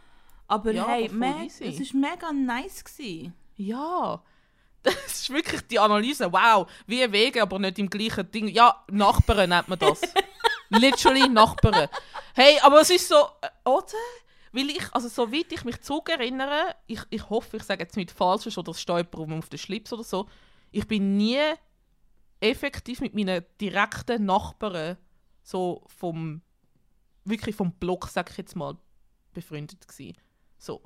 Aber 0.48 0.72
Ja, 0.72 0.88
hey, 0.88 1.10
me 1.10 1.46
easy. 1.46 1.66
es 1.66 1.80
ist 1.82 1.94
mega 1.94 2.32
nice 2.32 2.84
gewesen. 2.84 3.34
Ja. 3.58 4.22
Das 4.84 4.94
ist 5.24 5.30
wirklich 5.32 5.68
die 5.68 5.80
Analyse. 5.80 6.32
Wow, 6.32 6.72
wie 6.86 7.12
Wege, 7.12 7.42
aber 7.42 7.60
nicht 7.60 7.78
im 7.78 7.90
gleichen 7.90 8.32
Ding. 8.32 8.48
Ja, 8.48 8.86
Nachbarn 8.90 9.50
nennt 9.50 9.68
man 9.68 9.78
das. 9.78 10.00
Literally 10.70 11.28
Nachbarn. 11.28 11.90
Hey, 12.34 12.58
aber 12.62 12.80
es 12.80 12.90
ist 12.90 13.10
so, 13.10 13.16
äh, 13.42 13.70
oder? 13.70 13.98
Weil 14.54 14.70
ich, 14.70 14.94
also 14.94 15.10
soweit 15.10 15.52
ich 15.52 15.66
mich 15.66 15.82
zurückerinnere, 15.82 16.74
ich, 16.86 17.02
ich 17.10 17.30
hoffe, 17.30 17.58
ich 17.58 17.64
sage 17.64 17.84
jetzt 17.84 17.98
nicht 17.98 18.12
Falsches 18.12 18.58
oder 18.58 18.72
es 18.72 18.80
steht 18.80 19.14
auf 19.14 19.50
den 19.50 19.58
Schlips 19.60 19.92
oder 19.92 20.06
so, 20.06 20.30
ich 20.72 20.88
bin 20.88 21.18
nie 21.18 21.42
effektiv 22.40 23.02
mit 23.02 23.14
meinen 23.16 23.44
direkten 23.60 24.26
Nachbarn 24.26 24.98
so 25.44 25.84
vom, 25.88 26.42
wirklich 27.26 27.56
vom 27.56 27.72
Block, 27.74 28.08
sag 28.08 28.30
ich 28.32 28.38
jetzt 28.38 28.56
mal, 28.56 28.78
befreundet 29.34 29.88
gewesen. 29.88 30.18
So. 30.58 30.82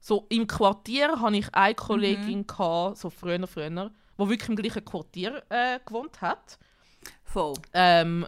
So 0.00 0.26
im 0.30 0.46
Quartier 0.46 1.20
hatte 1.20 1.36
ich 1.36 1.54
eine 1.54 1.74
Kollegin, 1.74 2.46
gehabt, 2.46 2.98
so 2.98 3.10
früher, 3.10 3.46
früher, 3.46 3.70
die 3.70 4.28
wirklich 4.28 4.48
im 4.48 4.56
gleichen 4.56 4.84
Quartier 4.84 5.42
äh, 5.48 5.78
gewohnt 5.84 6.20
hat. 6.20 6.58
Voll. 7.24 7.54
Ähm, 7.72 8.26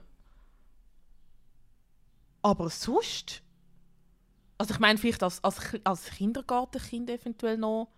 aber 2.42 2.68
sonst. 2.70 3.42
Also 4.58 4.74
ich 4.74 4.80
meine, 4.80 4.98
vielleicht 4.98 5.22
als, 5.22 5.42
als, 5.42 5.58
als 5.82 6.10
Kindergartenkind 6.10 7.10
eventuell 7.10 7.56
noch. 7.56 7.88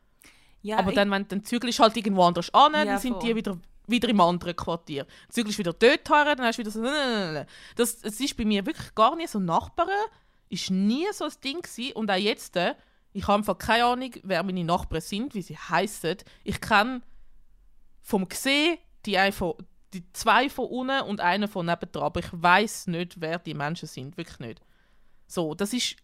Ja, 0.63 0.79
aber 0.79 0.93
dann, 0.93 1.11
wenn 1.11 1.29
dann 1.29 1.45
zügelst 1.45 1.79
halt 1.79 1.97
irgendwo 1.97 2.23
anders 2.25 2.53
an, 2.55 2.73
Ja, 2.73 2.85
dann 2.85 2.99
sind 2.99 3.15
voll. 3.15 3.23
die 3.23 3.37
wieder, 3.37 3.59
wieder 3.87 4.09
im 4.09 4.21
anderen 4.21 4.57
Quartier. 4.57 5.07
Zügelst 5.29 5.59
wieder 5.59 5.73
dort 5.73 6.09
her, 6.09 6.35
dann 6.35 6.43
hast 6.43 6.59
du 6.59 6.61
wieder 6.61 6.71
so... 6.71 7.47
Das, 7.77 8.01
das 8.01 8.21
ist 8.21 8.37
bei 8.37 8.45
mir 8.45 8.65
wirklich 8.67 8.95
gar 8.95 9.17
nicht 9.17 9.31
so 9.31 9.39
Nachbarn. 9.39 9.89
Ist 10.49 10.71
nie 10.71 11.07
so 11.13 11.25
ein 11.25 11.33
Ding 11.43 11.63
gewesen. 11.63 11.93
Und 11.95 12.11
auch 12.11 12.17
jetzt, 12.17 12.57
äh, 12.57 12.75
ich 13.13 13.27
habe 13.27 13.39
einfach 13.39 13.59
keine 13.59 13.85
Ahnung, 13.87 14.13
wer 14.23 14.43
meine 14.43 14.65
Nachbarn 14.65 15.01
sind, 15.01 15.35
wie 15.35 15.43
sie 15.43 15.57
heißen. 15.57 16.19
Ich 16.45 16.61
kenne 16.61 17.03
vom 18.01 18.29
Gesehen 18.29 18.79
die, 19.05 19.33
von, 19.33 19.55
die 19.93 20.05
zwei 20.13 20.49
von 20.51 20.67
unten 20.67 21.01
und 21.03 21.21
eine 21.21 21.49
von 21.49 21.67
nebendran. 21.67 22.05
Aber 22.05 22.21
ich 22.21 22.31
weiß 22.31 22.89
nicht, 22.89 23.21
wer 23.21 23.39
die 23.39 23.55
Menschen 23.55 23.89
sind. 23.89 24.17
Wirklich 24.17 24.39
nicht. 24.39 24.61
So, 25.27 25.55
das 25.55 25.73
ist 25.73 25.97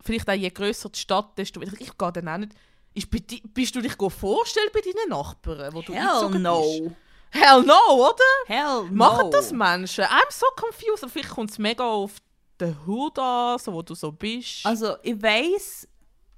vielleicht 0.00 0.28
auch 0.28 0.34
je 0.34 0.50
grösser 0.50 0.88
die 0.88 0.98
Stadt, 0.98 1.36
desto. 1.38 1.60
Ich 1.60 1.96
gehe 1.96 2.12
dann 2.12 2.28
auch 2.28 2.38
nicht. 2.38 2.54
Ist 2.94 3.08
bist 3.54 3.74
du 3.74 3.80
dich 3.80 3.94
vorstellen 3.94 4.68
bei 4.72 4.80
deinen 4.80 5.08
Nachbarn, 5.08 5.72
wo 5.74 5.82
du 5.82 5.94
Hell 5.94 6.38
no. 6.38 6.60
bist? 6.60 6.96
Hell 7.30 7.62
no, 7.62 8.08
oder? 8.10 8.24
Hell 8.46 8.84
no. 8.84 8.94
Machen 8.94 9.30
das 9.30 9.50
Menschen? 9.52 10.04
I'm 10.04 10.30
so 10.30 10.46
confused. 10.56 11.10
Vielleicht 11.10 11.30
kommt 11.30 11.50
es 11.50 11.58
mega 11.58 11.84
auf 11.84 12.12
den 12.60 12.76
Hut 12.86 13.18
an, 13.18 13.58
so 13.58 13.72
wo 13.72 13.80
du 13.82 13.94
so 13.94 14.12
bist. 14.12 14.66
Also, 14.66 14.96
ich 15.02 15.20
weiss, 15.22 15.88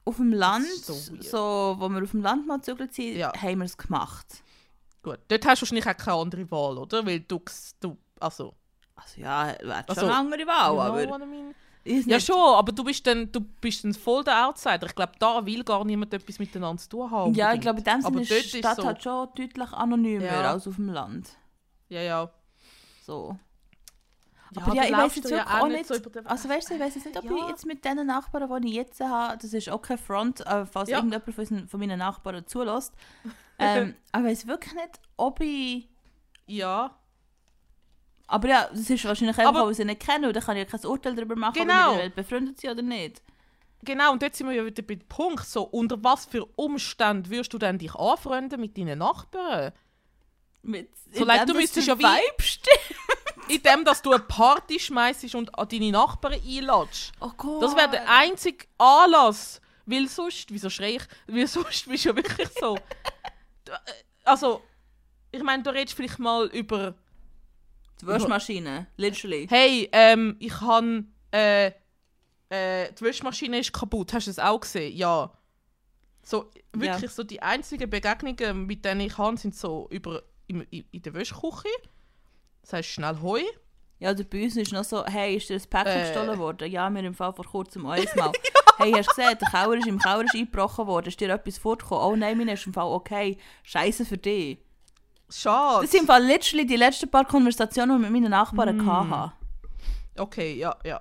auf 0.04 0.16
dem 0.16 0.32
Land, 0.32 0.66
so 0.66 0.92
so, 1.20 1.76
wo 1.78 1.88
wir 1.88 2.02
auf 2.02 2.10
dem 2.12 2.22
Land 2.22 2.46
mal 2.46 2.58
gezögert 2.58 2.94
sind, 2.94 3.16
Ja. 3.16 3.32
haben 3.34 3.58
wir 3.58 3.64
es 3.64 3.76
gemacht. 3.76 4.26
Gut, 5.02 5.18
dort 5.28 5.44
hast 5.46 5.60
du 5.60 5.62
wahrscheinlich 5.66 5.86
auch 5.86 5.96
keine 5.96 6.16
andere 6.18 6.50
Wahl, 6.50 6.78
oder? 6.78 7.04
Weil 7.04 7.20
du, 7.20 7.42
du 7.80 7.96
also, 8.20 8.54
Also 8.94 9.20
ja, 9.20 9.48
wäre 9.60 9.84
Also, 9.88 10.00
schon 10.02 10.10
eine 10.10 10.18
andere 10.18 10.46
Wahl, 10.46 10.78
aber... 10.78 11.02
I 11.02 11.26
mean? 11.26 11.54
Ich 11.86 12.06
Ja 12.06 12.16
nicht- 12.16 12.26
schon, 12.26 12.36
aber 12.36 12.72
du 12.72 12.82
bist 12.82 13.06
dann, 13.06 13.30
du 13.30 13.40
bist 13.40 13.84
dann 13.84 13.92
voll 13.92 14.24
der 14.24 14.46
Outsider. 14.48 14.86
Ich 14.86 14.94
glaube, 14.94 15.12
da 15.18 15.44
will 15.44 15.62
gar 15.64 15.84
niemand 15.84 16.14
etwas 16.14 16.38
miteinander 16.38 16.80
zu 16.82 16.88
tun 16.88 17.10
haben. 17.10 17.34
Ja, 17.34 17.52
ich 17.52 17.60
glaube, 17.60 17.78
in 17.80 17.84
dem 17.84 18.04
Aber 18.04 18.24
Sinne 18.24 18.40
ist 18.40 18.52
die 18.54 18.58
ist 18.58 18.64
Stadt 18.64 18.76
so. 18.76 18.84
halt 18.86 19.02
schon 19.02 19.28
deutlich 19.36 19.72
anonymer 19.72 20.24
Ja. 20.24 20.50
als 20.52 20.66
auf 20.66 20.76
dem 20.76 20.88
Land. 20.88 21.36
Ja, 21.90 22.00
ja. 22.00 22.30
So. 23.04 23.36
Ja, 24.56 24.62
aber 24.62 24.74
ja, 24.76 24.84
ich 24.84 24.92
weiß 24.92 25.16
jetzt 25.16 25.30
ja 25.30 25.60
auch 25.60 25.66
nicht 25.68 25.86
so 25.86 25.94
also 26.24 26.48
weißt 26.48 26.70
du, 26.70 26.74
ich 26.74 26.80
weiß 26.80 26.94
jetzt 26.94 27.04
nicht, 27.06 27.18
ob 27.18 27.24
Ja. 27.24 27.30
ich 27.36 27.48
jetzt 27.48 27.66
mit 27.66 27.84
den 27.84 28.06
Nachbarn, 28.06 28.62
die 28.62 28.68
ich 28.68 28.74
jetzt 28.76 29.00
habe, 29.00 29.36
das 29.36 29.52
ist 29.52 29.68
auch 29.68 29.82
kein 29.82 29.98
Front, 29.98 30.40
äh, 30.46 30.64
falls 30.64 30.88
Ja. 30.88 30.98
irgendjemand 30.98 31.34
von, 31.34 31.68
von 31.68 31.80
meinen 31.80 31.98
Nachbarn 31.98 32.46
zulässt, 32.46 32.92
ähm, 33.58 33.94
aber 34.12 34.26
ich 34.30 34.38
weiß 34.38 34.46
wirklich 34.46 34.74
nicht, 34.74 35.00
ob 35.16 35.40
ich, 35.40 35.88
Ja, 36.46 36.96
aber 38.26 38.48
ja, 38.48 38.68
das 38.70 38.88
ist 38.90 39.04
wahrscheinlich 39.04 39.36
einfach, 39.38 39.54
Aber- 39.54 39.66
weil 39.66 39.74
sie 39.74 39.84
nicht 39.84 40.00
kenne, 40.00 40.28
und 40.28 40.34
dann 40.36 40.42
kann 40.42 40.56
ich 40.56 40.64
ja 40.70 40.78
kein 40.78 40.86
Urteil 40.88 41.14
darüber 41.14 41.36
machen, 41.36 41.54
Genau. 41.54 41.90
ob 41.90 41.96
mit 41.96 42.04
ihnen 42.04 42.14
befreundet 42.14 42.60
sind 42.60 42.70
oder 42.70 42.82
nicht. 42.82 43.22
genau. 43.82 44.12
Und 44.12 44.22
dort 44.22 44.34
sind 44.34 44.48
wir 44.48 44.54
ja 44.56 44.64
wieder 44.64 44.82
bei 44.82 44.94
dem 44.94 45.06
Punkt. 45.08 45.46
So, 45.46 45.62
unter 45.64 46.02
was 46.02 46.24
für 46.26 46.44
Umständen 46.56 47.28
würdest 47.30 47.52
du 47.52 47.58
denn 47.58 47.78
dich 47.78 47.94
anfreunden 47.94 48.60
mit 48.60 48.76
deinen 48.78 48.98
Nachbarn? 48.98 49.72
Mit, 50.62 50.88
Solange 51.12 51.42
indem, 51.42 51.54
du 51.56 51.60
müsstest 51.60 51.86
ja 51.88 51.98
wie- 51.98 52.02
Vibe 52.04 52.42
stimmt. 52.42 52.98
Indem, 53.48 53.84
dass 53.84 54.00
du 54.00 54.12
eine 54.12 54.22
Party 54.22 54.80
schmeißt 54.80 55.34
und 55.34 55.58
an 55.58 55.68
deine 55.68 55.90
Nachbarn 55.92 56.40
einladest. 56.42 57.12
Oh 57.20 57.30
Gott. 57.36 57.62
Das 57.62 57.76
wäre 57.76 57.90
der 57.90 58.08
einzige 58.10 58.64
Anlass. 58.78 59.60
Weil 59.84 60.08
sonst, 60.08 60.50
wieso 60.50 60.70
schrei 60.70 60.94
ich? 60.96 61.02
Weil 61.26 61.46
sonst 61.46 61.86
bist 61.86 62.06
du 62.06 62.08
ja 62.08 62.16
wirklich 62.16 62.48
so. 62.58 62.78
Äh, 63.68 63.72
Also, 64.24 64.62
ich 65.32 65.42
meine, 65.42 65.62
du 65.62 65.68
redest 65.70 65.94
vielleicht 65.96 66.18
mal 66.18 66.46
über. 66.46 66.94
Die 68.00 68.06
Waschmaschine, 68.06 68.86
literally. 68.96 69.46
Hey, 69.48 69.88
ähm, 69.92 70.36
ich 70.40 70.60
han 70.60 71.12
äh, 71.32 71.72
äh, 72.50 72.92
die 72.92 73.04
Wäschmaschine 73.04 73.58
ist 73.60 73.72
kaputt. 73.72 74.12
Hast 74.12 74.26
du 74.26 74.30
es 74.30 74.38
auch 74.38 74.60
gesehen? 74.60 74.94
Ja. 74.96 75.32
So, 76.22 76.50
wirklich 76.72 77.02
Ja. 77.02 77.08
so 77.08 77.22
die 77.22 77.40
einzigen 77.42 77.88
Begegnungen, 77.90 78.66
mit 78.66 78.84
denen 78.84 79.00
ich 79.00 79.16
habe, 79.18 79.36
sind 79.36 79.54
so 79.54 79.88
über 79.90 80.22
in, 80.46 80.62
in 80.70 81.02
der 81.02 81.14
Wäschküche. 81.14 81.68
Das 82.62 82.72
heißt 82.74 82.88
schnell 82.88 83.20
Heu. 83.22 83.40
Ja, 84.00 84.10
oder 84.10 84.24
bei 84.24 84.44
uns 84.44 84.56
ist 84.56 84.72
noch 84.72 84.84
so, 84.84 85.04
hey, 85.06 85.36
ist 85.36 85.48
dir 85.48 85.54
ein 85.54 85.62
Päckchen 85.70 86.00
Äh. 86.02 86.04
gestohlen 86.04 86.38
worden? 86.38 86.70
Ja, 86.70 86.90
mir 86.90 87.04
im 87.04 87.14
Fall 87.14 87.32
vor 87.32 87.44
kurzem 87.44 87.86
auch 87.86 87.92
einmal. 87.92 88.32
Hey, 88.76 88.92
hast 88.92 89.10
du 89.10 89.14
gesehen, 89.14 89.38
der 89.40 89.48
Keller 89.48 89.74
ist 89.74 89.86
im 89.86 89.98
Keller 89.98 90.24
ist 90.24 90.34
eingebrochen 90.34 90.86
worden, 90.86 91.08
ist 91.08 91.20
dir 91.20 91.30
etwas 91.30 91.58
vorgekommen? 91.58 92.04
Oh 92.04 92.16
nein, 92.16 92.36
mir 92.36 92.52
ist 92.52 92.66
im 92.66 92.72
Fall 92.74 92.86
okay. 92.88 93.38
Scheiße 93.62 94.04
für 94.04 94.18
dich. 94.18 94.58
Schade. 95.36 95.82
Das 95.82 95.90
sind 95.92 96.08
literally 96.08 96.66
die 96.66 96.76
letzten 96.76 97.10
paar 97.10 97.24
Konversationen, 97.24 97.98
die 97.98 98.04
ich 98.06 98.10
mit 98.10 98.22
meinen 98.22 98.30
Nachbarn 98.30 98.76
Mm. 98.76 98.86
hatte. 99.10 99.32
Okay, 100.16 100.54
ja, 100.56 100.76
ja. 100.84 101.00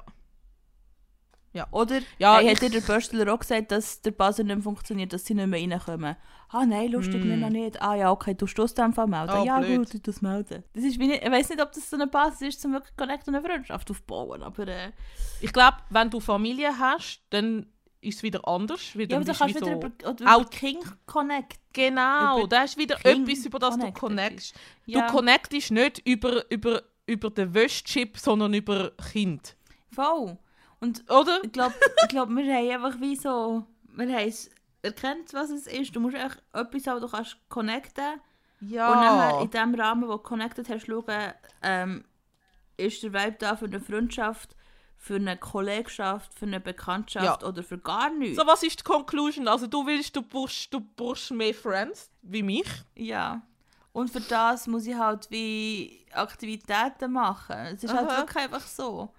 Oder, 1.69 1.99
Ja, 2.17 2.37
hey, 2.37 2.45
ich- 2.47 2.51
hat 2.55 2.61
dir 2.63 2.69
der 2.71 2.81
Böstler 2.81 3.31
auch 3.31 3.37
gesagt, 3.37 3.71
dass 3.71 4.01
der 4.01 4.09
Buzzer 4.09 4.43
nicht 4.43 4.55
mehr 4.55 4.63
funktioniert, 4.63 5.13
dass 5.13 5.23
sie 5.25 5.35
nicht 5.35 5.45
mehr 5.45 5.59
reinkommen? 5.61 6.15
Ah 6.49 6.65
nein, 6.65 6.89
lustig, 6.91 7.23
wir 7.23 7.37
noch 7.37 7.49
nicht. 7.51 7.79
Ah 7.79 7.93
ja, 7.93 8.09
okay, 8.09 8.33
du 8.33 8.47
stoßt 8.47 8.79
einfach 8.79 9.05
melden. 9.05 9.31
Mm. 9.35 9.41
Oh, 9.41 9.45
ja 9.45 9.59
blöd. 9.59 9.77
gut, 9.77 9.93
du 9.93 9.99
das 9.99 10.23
melden. 10.23 10.63
Das 10.73 10.83
ist 10.83 10.97
wie 10.99 11.13
ich 11.13 11.31
weiß 11.31 11.49
nicht, 11.49 11.61
ob 11.61 11.71
das 11.71 11.87
so 11.87 11.95
eine 11.95 12.07
Basis 12.07 12.55
ist, 12.55 12.65
um 12.65 12.73
wirklich 12.73 12.95
Connect 12.97 13.27
und 13.27 13.35
eine 13.35 13.45
Freundschaft 13.47 13.89
aufzubauen, 13.91 14.41
aber... 14.41 14.67
Äh, 14.67 14.91
Ich 15.41 15.53
glaube, 15.53 15.77
wenn 15.91 16.09
du 16.09 16.19
Familie 16.19 16.71
hast, 16.79 17.21
dann 17.29 17.67
ist 18.03 18.17
es 18.17 18.23
wieder 18.23 18.47
anders. 18.47 18.95
Wieder 18.97 19.11
Ja, 19.11 19.17
aber 19.17 19.25
dann 19.25 19.35
kannst 19.35 19.55
wieder 19.55 19.65
so- 19.65 19.71
über, 19.73 19.91
über 20.11 20.35
Out- 20.35 20.51
King 20.51 20.79
Connect. 21.05 21.59
Genau, 21.73 22.45
da 22.47 22.63
ist 22.63 22.77
wieder 22.77 22.95
King 22.97 23.23
etwas, 23.27 23.45
über 23.45 23.59
das 23.59 23.75
du 23.75 23.79
connected 23.81 23.99
connectst. 23.99 24.55
Ja, 24.85 25.07
Du 25.07 25.13
connectest 25.13 25.71
nicht 25.71 25.99
über, 26.07 26.49
über, 26.51 26.83
über 27.07 27.29
den 27.31 27.53
Wäschchip, 27.53 28.17
sondern 28.17 28.53
über 28.53 28.91
Kind. 29.11 29.55
voll. 29.91 30.37
Und 30.79 31.09
Oder? 31.09 31.39
ich 31.43 31.51
glaube, 31.53 31.73
ich 32.03 32.09
glaub, 32.09 32.29
wir 32.29 32.53
haben 32.53 32.69
einfach 32.85 32.99
wie 33.01 33.15
so... 33.15 33.65
Wir 33.95 34.07
haben 34.17 34.27
es 34.27 34.49
erkannt, 34.81 35.33
was 35.33 35.49
es 35.49 35.65
ist. 35.65 35.95
Du 35.95 35.99
musst 36.01 36.15
echt 36.17 36.43
etwas, 36.51 36.87
aber 36.89 36.99
du 36.99 37.07
kannst 37.07 37.37
connecten. 37.47 38.19
Ja. 38.59 38.89
Und 38.91 38.95
nachher 38.99 39.41
in 39.41 39.49
dem 39.49 39.75
Rahmen, 39.79 40.07
wo 40.09 40.13
du 40.13 40.17
connected 40.19 40.67
hast, 40.67 40.85
schauen, 40.87 41.33
ähm, 41.61 42.03
ist 42.75 43.01
der 43.01 43.13
Vibe 43.13 43.35
da 43.39 43.55
für 43.55 43.65
eine 43.65 43.79
Freundschaft, 43.79 44.55
für 45.05 45.15
eine 45.15 45.35
Kollegschaft, 45.35 46.33
für 46.33 46.45
eine 46.45 46.61
Bekanntschaft 46.61 47.41
Ja. 47.41 47.47
oder 47.49 47.61
für 47.61 47.77
gar 47.77 48.09
nichts. 48.09 48.39
so, 48.39 48.47
was 48.47 48.63
ist 48.63 48.79
die 48.79 48.83
Conclusion? 48.85 49.49
Also 49.49 49.67
du 49.67 49.85
willst, 49.85 50.15
du 50.15 50.21
brauchst, 50.21 50.73
du 50.73 50.79
brauchst 50.79 51.29
mehr 51.31 51.53
Friends, 51.53 52.09
wie 52.21 52.41
mich. 52.41 52.69
Ja. 52.95 53.41
Und 53.91 54.09
für 54.09 54.21
das 54.21 54.65
muss 54.65 54.87
ich 54.87 54.95
halt 54.95 55.29
wie 55.29 56.05
Aktivitäten 56.13 57.11
machen. 57.11 57.57
Es 57.73 57.83
ist 57.83 57.93
halt 57.93 58.09
Aha. 58.09 58.17
wirklich 58.19 58.45
einfach 58.45 58.61
so. 58.65 59.09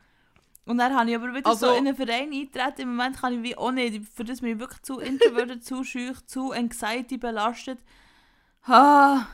Und 0.65 0.79
dann 0.79 0.97
habe 0.97 1.11
ich 1.11 1.17
aber 1.17 1.35
wieder 1.35 1.47
Also- 1.51 1.67
so 1.67 1.73
in 1.75 1.87
einen 1.87 1.95
Verein 1.95 2.33
eintreten. 2.33 2.81
Im 2.81 2.97
Moment 2.97 3.19
kann 3.21 3.35
ich 3.35 3.43
wie 3.43 3.55
auch 3.59 3.71
nicht. 3.71 4.09
Für 4.09 4.25
das 4.25 4.41
bin 4.41 4.53
ich 4.55 4.59
wirklich 4.59 4.81
zu 4.81 5.01
introverted, 5.01 5.63
zu 5.67 5.85
schüch, 5.85 6.25
zu 6.25 6.53
anxiety 6.53 7.19
belastet. 7.19 7.79
Ah. 8.67 9.27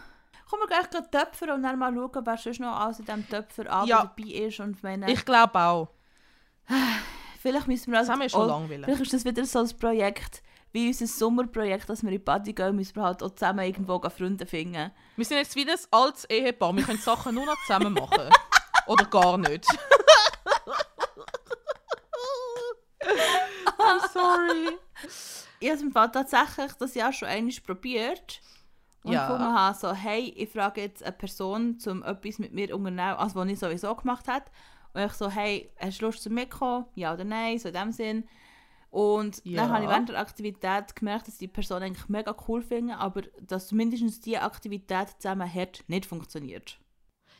Komm, 0.50 0.58
wir 0.58 0.66
gleich 0.66 0.90
gerade 0.90 1.08
Töpfer 1.12 1.54
und 1.54 1.62
dann 1.62 1.78
mal 1.78 1.94
schauen, 1.94 2.26
wer 2.26 2.36
sonst 2.36 2.58
noch 2.58 2.76
alles 2.80 2.98
in 2.98 3.04
diesem 3.04 3.28
Töpfer 3.28 3.62
Ja. 3.86 4.02
dabei 4.02 4.30
ist. 4.30 4.58
Und 4.58 4.82
meine, 4.82 5.08
Ich 5.12 5.24
glaube 5.24 5.56
auch. 5.60 5.88
Vielleicht 7.40 7.68
müssen 7.68 7.92
wir 7.92 7.98
Das 7.98 8.08
also 8.08 8.12
haben 8.12 8.20
wir 8.20 8.28
schon 8.28 8.48
lange 8.48 8.68
wollen. 8.68 8.84
Vielleicht 8.84 9.02
ist 9.02 9.12
das 9.12 9.24
wieder 9.24 9.44
so 9.44 9.60
ein 9.60 9.78
Projekt, 9.78 10.42
wie 10.72 10.88
unser 10.88 11.06
Sommerprojekt, 11.06 11.88
dass 11.88 12.02
wir 12.02 12.08
in 12.10 12.14
die 12.14 12.18
Party 12.20 12.52
gehen, 12.52 12.76
müssen 12.76 12.96
wir 12.96 13.02
halt 13.02 13.22
auch 13.22 13.30
zusammen 13.30 13.64
irgendwo 13.64 14.00
Freunde 14.08 14.46
finden. 14.46 14.90
Wir 15.16 15.24
sind 15.24 15.38
jetzt 15.38 15.56
wieder 15.56 15.72
ein 15.72 15.78
altes 15.90 16.24
Ehepaar. 16.26 16.74
Wir 16.76 16.84
können 16.84 16.98
Sachen 16.98 17.34
nur 17.34 17.46
noch 17.46 17.56
zusammen 17.66 17.92
machen. 17.94 18.30
Oder 18.86 19.04
gar 19.06 19.36
nicht. 19.38 19.66
I'm 23.78 24.00
sorry. 24.12 24.78
Ich 25.58 25.68
habe 25.68 25.76
es 25.76 25.82
im 25.82 25.92
Fall 25.92 26.10
tatsächlich 26.10 26.72
das 26.78 26.94
Jahr 26.94 27.12
schon 27.12 27.28
einmal 27.28 27.54
probiert. 27.66 28.40
Und 29.02 29.12
Ja. 29.12 29.20
ja. 29.20 29.26
gefunden 29.28 29.54
habe, 29.54 29.78
so, 29.78 29.92
hey, 29.92 30.32
ich 30.36 30.50
frage 30.50 30.82
jetzt 30.82 31.02
eine 31.02 31.12
Person, 31.12 31.78
um 31.86 32.02
etwas 32.02 32.38
mit 32.38 32.52
mir 32.52 32.68
zu 32.68 32.76
unternehmen, 32.76 33.16
also 33.16 33.36
was 33.36 33.48
ich 33.48 33.58
sowieso 33.58 33.94
gemacht 33.94 34.28
habe. 34.28 34.44
Und 34.92 35.02
ich 35.04 35.12
so, 35.12 35.30
hey, 35.30 35.72
hast 35.78 36.00
du 36.00 36.06
Lust 36.06 36.22
zu 36.22 36.30
mitkommen? 36.30 36.86
Ja 36.94 37.14
oder 37.14 37.24
nein, 37.24 37.58
so 37.58 37.68
in 37.68 37.74
dem 37.74 37.92
Sinn. 37.92 38.28
Und 38.90 39.40
Ja. 39.44 39.62
dann 39.62 39.70
habe 39.72 39.84
ich 39.84 39.90
während 39.90 40.08
der 40.08 40.18
Aktivität 40.18 40.96
gemerkt, 40.96 41.28
dass 41.28 41.38
die 41.38 41.46
Person 41.46 41.82
eigentlich 41.82 42.08
mega 42.08 42.34
cool 42.48 42.60
finden, 42.60 42.90
aber 42.90 43.22
dass 43.40 43.70
mindestens 43.70 44.20
die 44.20 44.36
Aktivität 44.36 45.10
zusammen 45.20 45.52
hat, 45.52 45.84
nicht 45.86 46.06
funktioniert. 46.06 46.78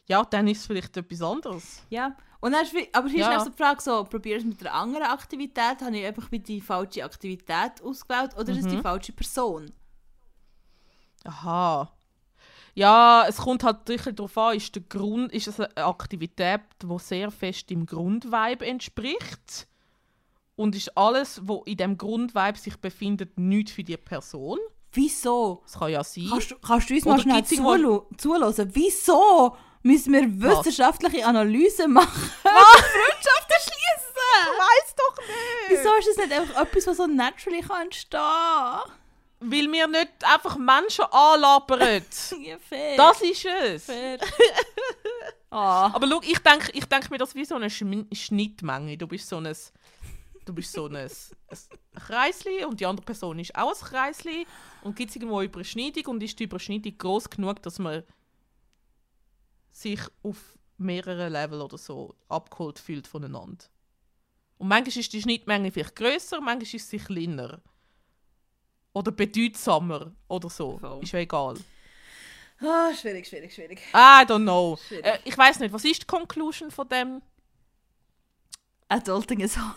Ja, 0.07 0.25
dann 0.25 0.47
ist 0.49 0.61
es 0.61 0.67
vielleicht 0.67 0.97
etwas 0.97 1.23
anderes. 1.23 1.83
Ja, 1.91 2.17
und 2.41 2.53
dann 2.53 2.63
ist, 2.65 2.75
aber 2.93 3.09
hier 3.09 3.21
Ja. 3.21 3.31
ist 3.31 3.35
noch 3.35 3.45
so 3.45 3.51
die 3.51 3.57
Frage, 3.57 3.83
so, 3.83 4.05
probier 4.05 4.37
es 4.39 4.45
mit 4.45 4.61
einer 4.65 4.75
anderen 4.75 5.07
Aktivität, 5.07 5.83
habe 5.83 5.97
ich 5.99 6.07
einfach 6.07 6.31
mit 6.31 6.47
die 6.49 6.61
falsche 6.61 7.05
Aktivität 7.05 7.83
ausgewählt 7.83 8.35
oder 8.37 8.53
ist 8.53 8.59
es 8.61 8.67
die 8.69 8.77
Mhm. 8.77 8.83
falsche 8.83 9.13
Person? 9.13 9.73
Aha. 11.25 11.91
Ja, 12.75 13.25
es 13.29 13.39
kommt 13.39 13.65
halt 13.65 13.87
sicher 13.87 14.13
darauf 14.13 14.37
an, 14.39 14.57
ist, 14.57 14.75
der 14.75 14.83
Grund, 14.89 15.33
ist 15.33 15.49
es 15.49 15.59
eine 15.61 15.77
Aktivität, 15.77 16.61
die 16.83 16.99
sehr 16.99 17.31
fest 17.31 17.71
im 17.71 17.87
Grundvibe 17.87 18.67
entspricht? 18.67 19.67
Und 20.57 20.77
ist 20.77 20.97
alles, 20.97 21.41
was 21.45 21.61
in 21.65 21.77
dem 21.79 21.97
Grundvibe 21.99 22.59
sich 22.59 22.77
befindet, 22.77 23.39
nicht 23.39 23.71
für 23.71 23.83
die 23.83 23.97
Person? 23.97 24.59
Wieso? 24.93 25.63
Das 25.65 25.79
kann 25.79 25.91
ja 25.91 26.05
sein. 26.05 26.27
Kannst, 26.31 26.51
du- 26.51 26.59
kannst 26.59 26.91
du 26.91 26.95
uns 26.95 27.07
Oder 27.07 27.17
mal 27.17 27.23
schnell 27.23 27.45
zuhören? 27.45 28.01
zuhören? 28.19 28.71
Wieso 28.75 29.57
müssen 29.83 30.13
wir 30.13 30.41
wissenschaftliche 30.43 31.25
Analysen 31.27 31.93
machen? 31.93 32.09
Freundschaften 32.43 33.57
schließen! 33.63 33.79
weiß 34.59 34.95
doch 34.97 35.17
nicht! 35.19 35.71
Wieso 35.71 35.95
ist 35.99 36.09
das 36.09 36.17
nicht 36.27 36.33
einfach 36.39 36.63
etwas, 36.63 36.87
was 36.87 36.97
so 36.97 37.07
naturally 37.07 37.61
kann 37.63 37.83
entstehen 37.83 38.21
Weil 39.41 39.73
wir 39.73 39.87
nicht 39.87 40.11
einfach 40.23 40.57
Menschen 40.59 41.05
anlabern. 41.11 41.81
Ja, 42.43 42.59
fair. 42.59 42.97
das 42.97 43.21
ist 43.23 43.45
es. 43.45 43.85
fair. 43.87 44.19
Ah. 45.53 45.91
Aber 45.93 46.07
schau, 46.09 46.21
ich 46.23 46.39
denke 46.39 46.71
ich 46.75 46.85
denk 46.85 47.11
mir 47.11 47.19
das 47.19 47.35
wie 47.35 47.45
so 47.45 47.57
eine 47.57 47.67
Schmi- 47.69 48.07
Schnittmenge. 48.15 48.97
Du 48.97 49.09
bist 49.09 49.29
so 49.29 49.39
ein, 49.39 49.53
du 50.45 50.53
bist 50.55 50.71
so 50.73 50.87
ein, 50.87 50.95
ein 50.95 51.11
Kreisli 51.97 52.65
und 52.65 52.79
die 52.79 52.87
andere 52.87 53.05
Person 53.05 53.37
ist 53.41 53.57
auch 53.57 53.71
ein 53.73 53.89
Kreisli. 53.89 54.47
Und 54.83 54.95
gibt 54.95 55.11
es 55.11 55.17
irgendwo 55.17 55.39
eine 55.39 55.47
Überschneidung 55.47 56.07
und 56.07 56.23
ist 56.23 56.39
die 56.39 56.45
Überschneidung 56.45 56.97
groß 56.97 57.29
genug, 57.31 57.61
dass 57.63 57.81
man 57.81 58.05
sich 59.73 60.01
auf 60.23 60.37
mehreren 60.79 61.33
Level 61.33 61.61
oder 61.63 61.79
so 61.79 62.15
abgeholt 62.29 62.79
fühlt 62.79 63.09
voneinander. 63.09 63.65
Und 64.59 64.69
manchmal 64.69 64.99
ist 64.99 65.13
die 65.13 65.21
Schnittmenge 65.23 65.73
vielleicht 65.73 65.97
grösser, 65.97 66.41
manchmal 66.41 66.75
ist 66.77 66.89
sie 66.89 66.99
kleiner. 66.99 67.61
Oder 68.93 69.13
bedeutsamer 69.13 70.13
oder 70.29 70.51
so. 70.51 70.79
Voll. 70.79 71.03
Ist 71.03 71.13
ja 71.13 71.21
egal. 71.21 71.55
Ah, 72.61 72.93
schwierig, 72.95 73.27
schwierig, 73.27 73.55
schwierig. 73.55 73.81
I 73.95 74.25
don't 74.27 74.43
know. 74.43 74.79
Äh, 75.03 75.19
ich 75.25 75.37
weiß 75.39 75.61
nicht, 75.61 75.73
was 75.73 75.85
ist 75.85 76.03
die 76.03 76.07
Conclusion 76.07 76.71
von 76.71 76.89
dem? 76.89 77.23
Adulting 78.89 79.41
is 79.41 79.57
hard. 79.59 79.73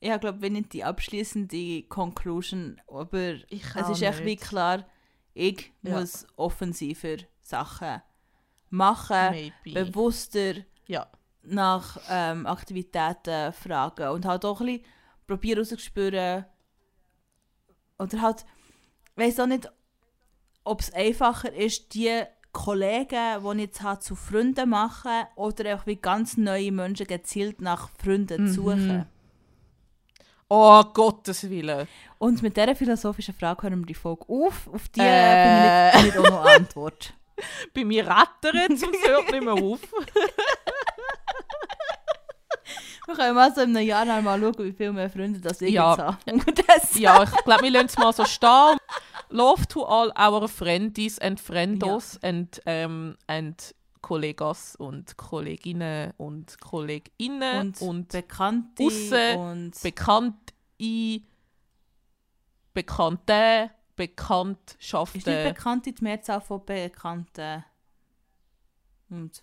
ich 0.00 0.20
glaube, 0.20 0.40
wenn 0.40 0.52
nicht 0.54 0.72
die 0.72 0.84
abschließende 0.84 1.82
Conclusion, 1.84 2.80
aber 2.86 3.34
Ich 3.50 3.64
es 3.74 3.88
ist 3.88 4.02
echt 4.02 4.20
wie 4.20 4.24
nicht. 4.24 4.42
klar, 4.42 4.86
ich 5.34 5.72
Ja. 5.82 5.98
muss 6.00 6.26
offensiver 6.36 7.16
Sachen 7.42 8.00
machen, 8.70 9.30
Maybe. 9.64 9.84
bewusster 9.84 10.54
ja. 10.86 11.06
nach 11.42 11.98
ähm, 12.08 12.46
Aktivitäten 12.46 13.52
fragen 13.52 14.08
und 14.10 14.24
halt 14.24 14.44
auch 14.44 14.60
ein 14.60 14.66
bisschen 14.66 14.84
probieren 15.26 15.58
rauszuspüren. 15.58 16.44
Oder 17.98 18.20
halt, 18.22 18.44
ich 19.16 19.22
weiß 19.24 19.40
auch 19.40 19.46
nicht, 19.46 19.70
ob 20.64 20.80
es 20.80 20.92
einfacher 20.92 21.52
ist, 21.52 21.94
die 21.94 22.22
Kollegen, 22.52 23.42
die 23.42 23.48
ich 23.56 23.60
jetzt 23.66 23.82
habe, 23.82 24.00
zu 24.00 24.16
Freunden 24.16 24.70
machen 24.70 25.24
oder 25.36 25.70
einfach 25.70 25.86
wie 25.86 25.96
ganz 25.96 26.36
neue 26.36 26.72
Menschen 26.72 27.06
gezielt 27.06 27.60
nach 27.60 27.90
Freunden 28.02 28.44
Mhm. 28.44 28.48
suchen. 28.52 29.06
Oh, 30.48 30.82
Gottes 30.94 31.48
Willen. 31.50 31.88
Und 32.18 32.40
mit 32.42 32.56
dieser 32.56 32.76
philosophischen 32.76 33.34
Frage 33.34 33.64
hören 33.64 33.80
wir 33.80 33.86
die 33.86 33.94
Folge 33.94 34.24
auf. 34.28 34.68
Auf 34.72 34.88
die 34.90 35.00
Äh. 35.00 35.88
äh. 35.88 35.90
finde 35.92 35.98
ich 36.08 36.14
nicht 36.14 36.18
auch 36.18 36.30
noch 36.30 36.44
Antwort. 36.46 37.14
Bei 37.74 37.84
mir 37.84 38.06
rattert 38.06 38.54
es 38.70 38.82
und 38.82 38.94
es 38.94 39.08
hört 39.08 39.30
nicht 39.30 39.42
mehr 39.44 39.52
auf. 39.54 39.80
Wir 43.06 43.14
können 43.14 43.34
mal 43.34 43.54
so 43.54 43.60
in 43.62 43.76
einem 43.76 43.86
Jahr 43.86 44.04
noch 44.04 44.20
mal 44.22 44.40
schauen, 44.40 44.54
wie 44.58 44.72
viele 44.72 44.92
mehr 44.92 45.08
Freunde 45.10 45.40
das 45.40 45.60
ich 45.60 45.72
Ja. 45.72 45.90
jetzt 45.92 46.00
habe. 46.02 46.18
Ja, 46.98 47.22
ich 47.24 47.44
glaube, 47.44 47.62
wir 47.62 47.70
lassen 47.70 47.86
es 47.86 47.98
mal 47.98 48.12
so 48.12 48.24
stehen. 48.24 48.76
Love 49.30 49.66
to 49.68 49.84
all 49.84 50.12
our 50.18 50.48
friendies 50.48 51.18
and 51.20 51.38
friendos 51.40 52.18
and, 52.22 52.60
ähm, 52.66 53.16
and 53.26 53.74
Kollegas 54.00 54.76
und 54.76 55.16
Kolleginnen 55.16 56.12
und 56.16 56.60
Kolleginnen 56.60 57.60
Und, 57.60 57.80
und, 57.80 58.08
Bekannte 58.08 58.84
Aussen- 58.84 59.36
und 59.38 59.82
Bekannte, 59.82 60.52
Bekannte, 62.74 63.32
ist 63.32 63.96
Bekanntschaften. 63.96 65.22
nicht 65.24 65.54
Bekannte 65.54 65.92
die 65.92 66.04
Mehrzahl 66.04 66.40
von 66.40 66.64
Bekannten. 66.64 67.64
Und 69.10 69.40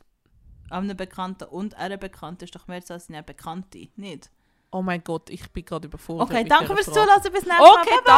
einem 0.74 0.98
Bekannten 0.98 1.46
und 1.46 1.76
einer 1.76 1.98
Bekannten 1.98 2.44
ist 2.46 2.56
doch 2.56 2.68
Mehrzahl 2.68 3.00
sind 3.00 3.16
ja 3.16 3.22
Bekannte, 3.22 3.88
nicht? 3.96 4.30
oh 4.72 4.82
mein 4.82 5.04
Gott, 5.04 5.30
ich 5.30 5.50
bin 5.52 5.64
gerade 5.66 5.88
überfordert. 5.88 6.30
Okay, 6.30 6.44
danke 6.44 6.74
fürs. 6.76 6.88
Zuhören, 6.88 7.10
bis 7.22 7.32
nächstes 7.32 7.48
Mal. 7.48 7.62
Okay, 7.62 7.90
Bye, 7.90 8.02
bye. 8.04 8.14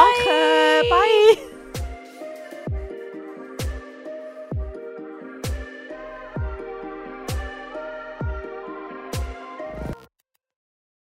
danke. 0.88 0.89
Bye. 0.89 1.64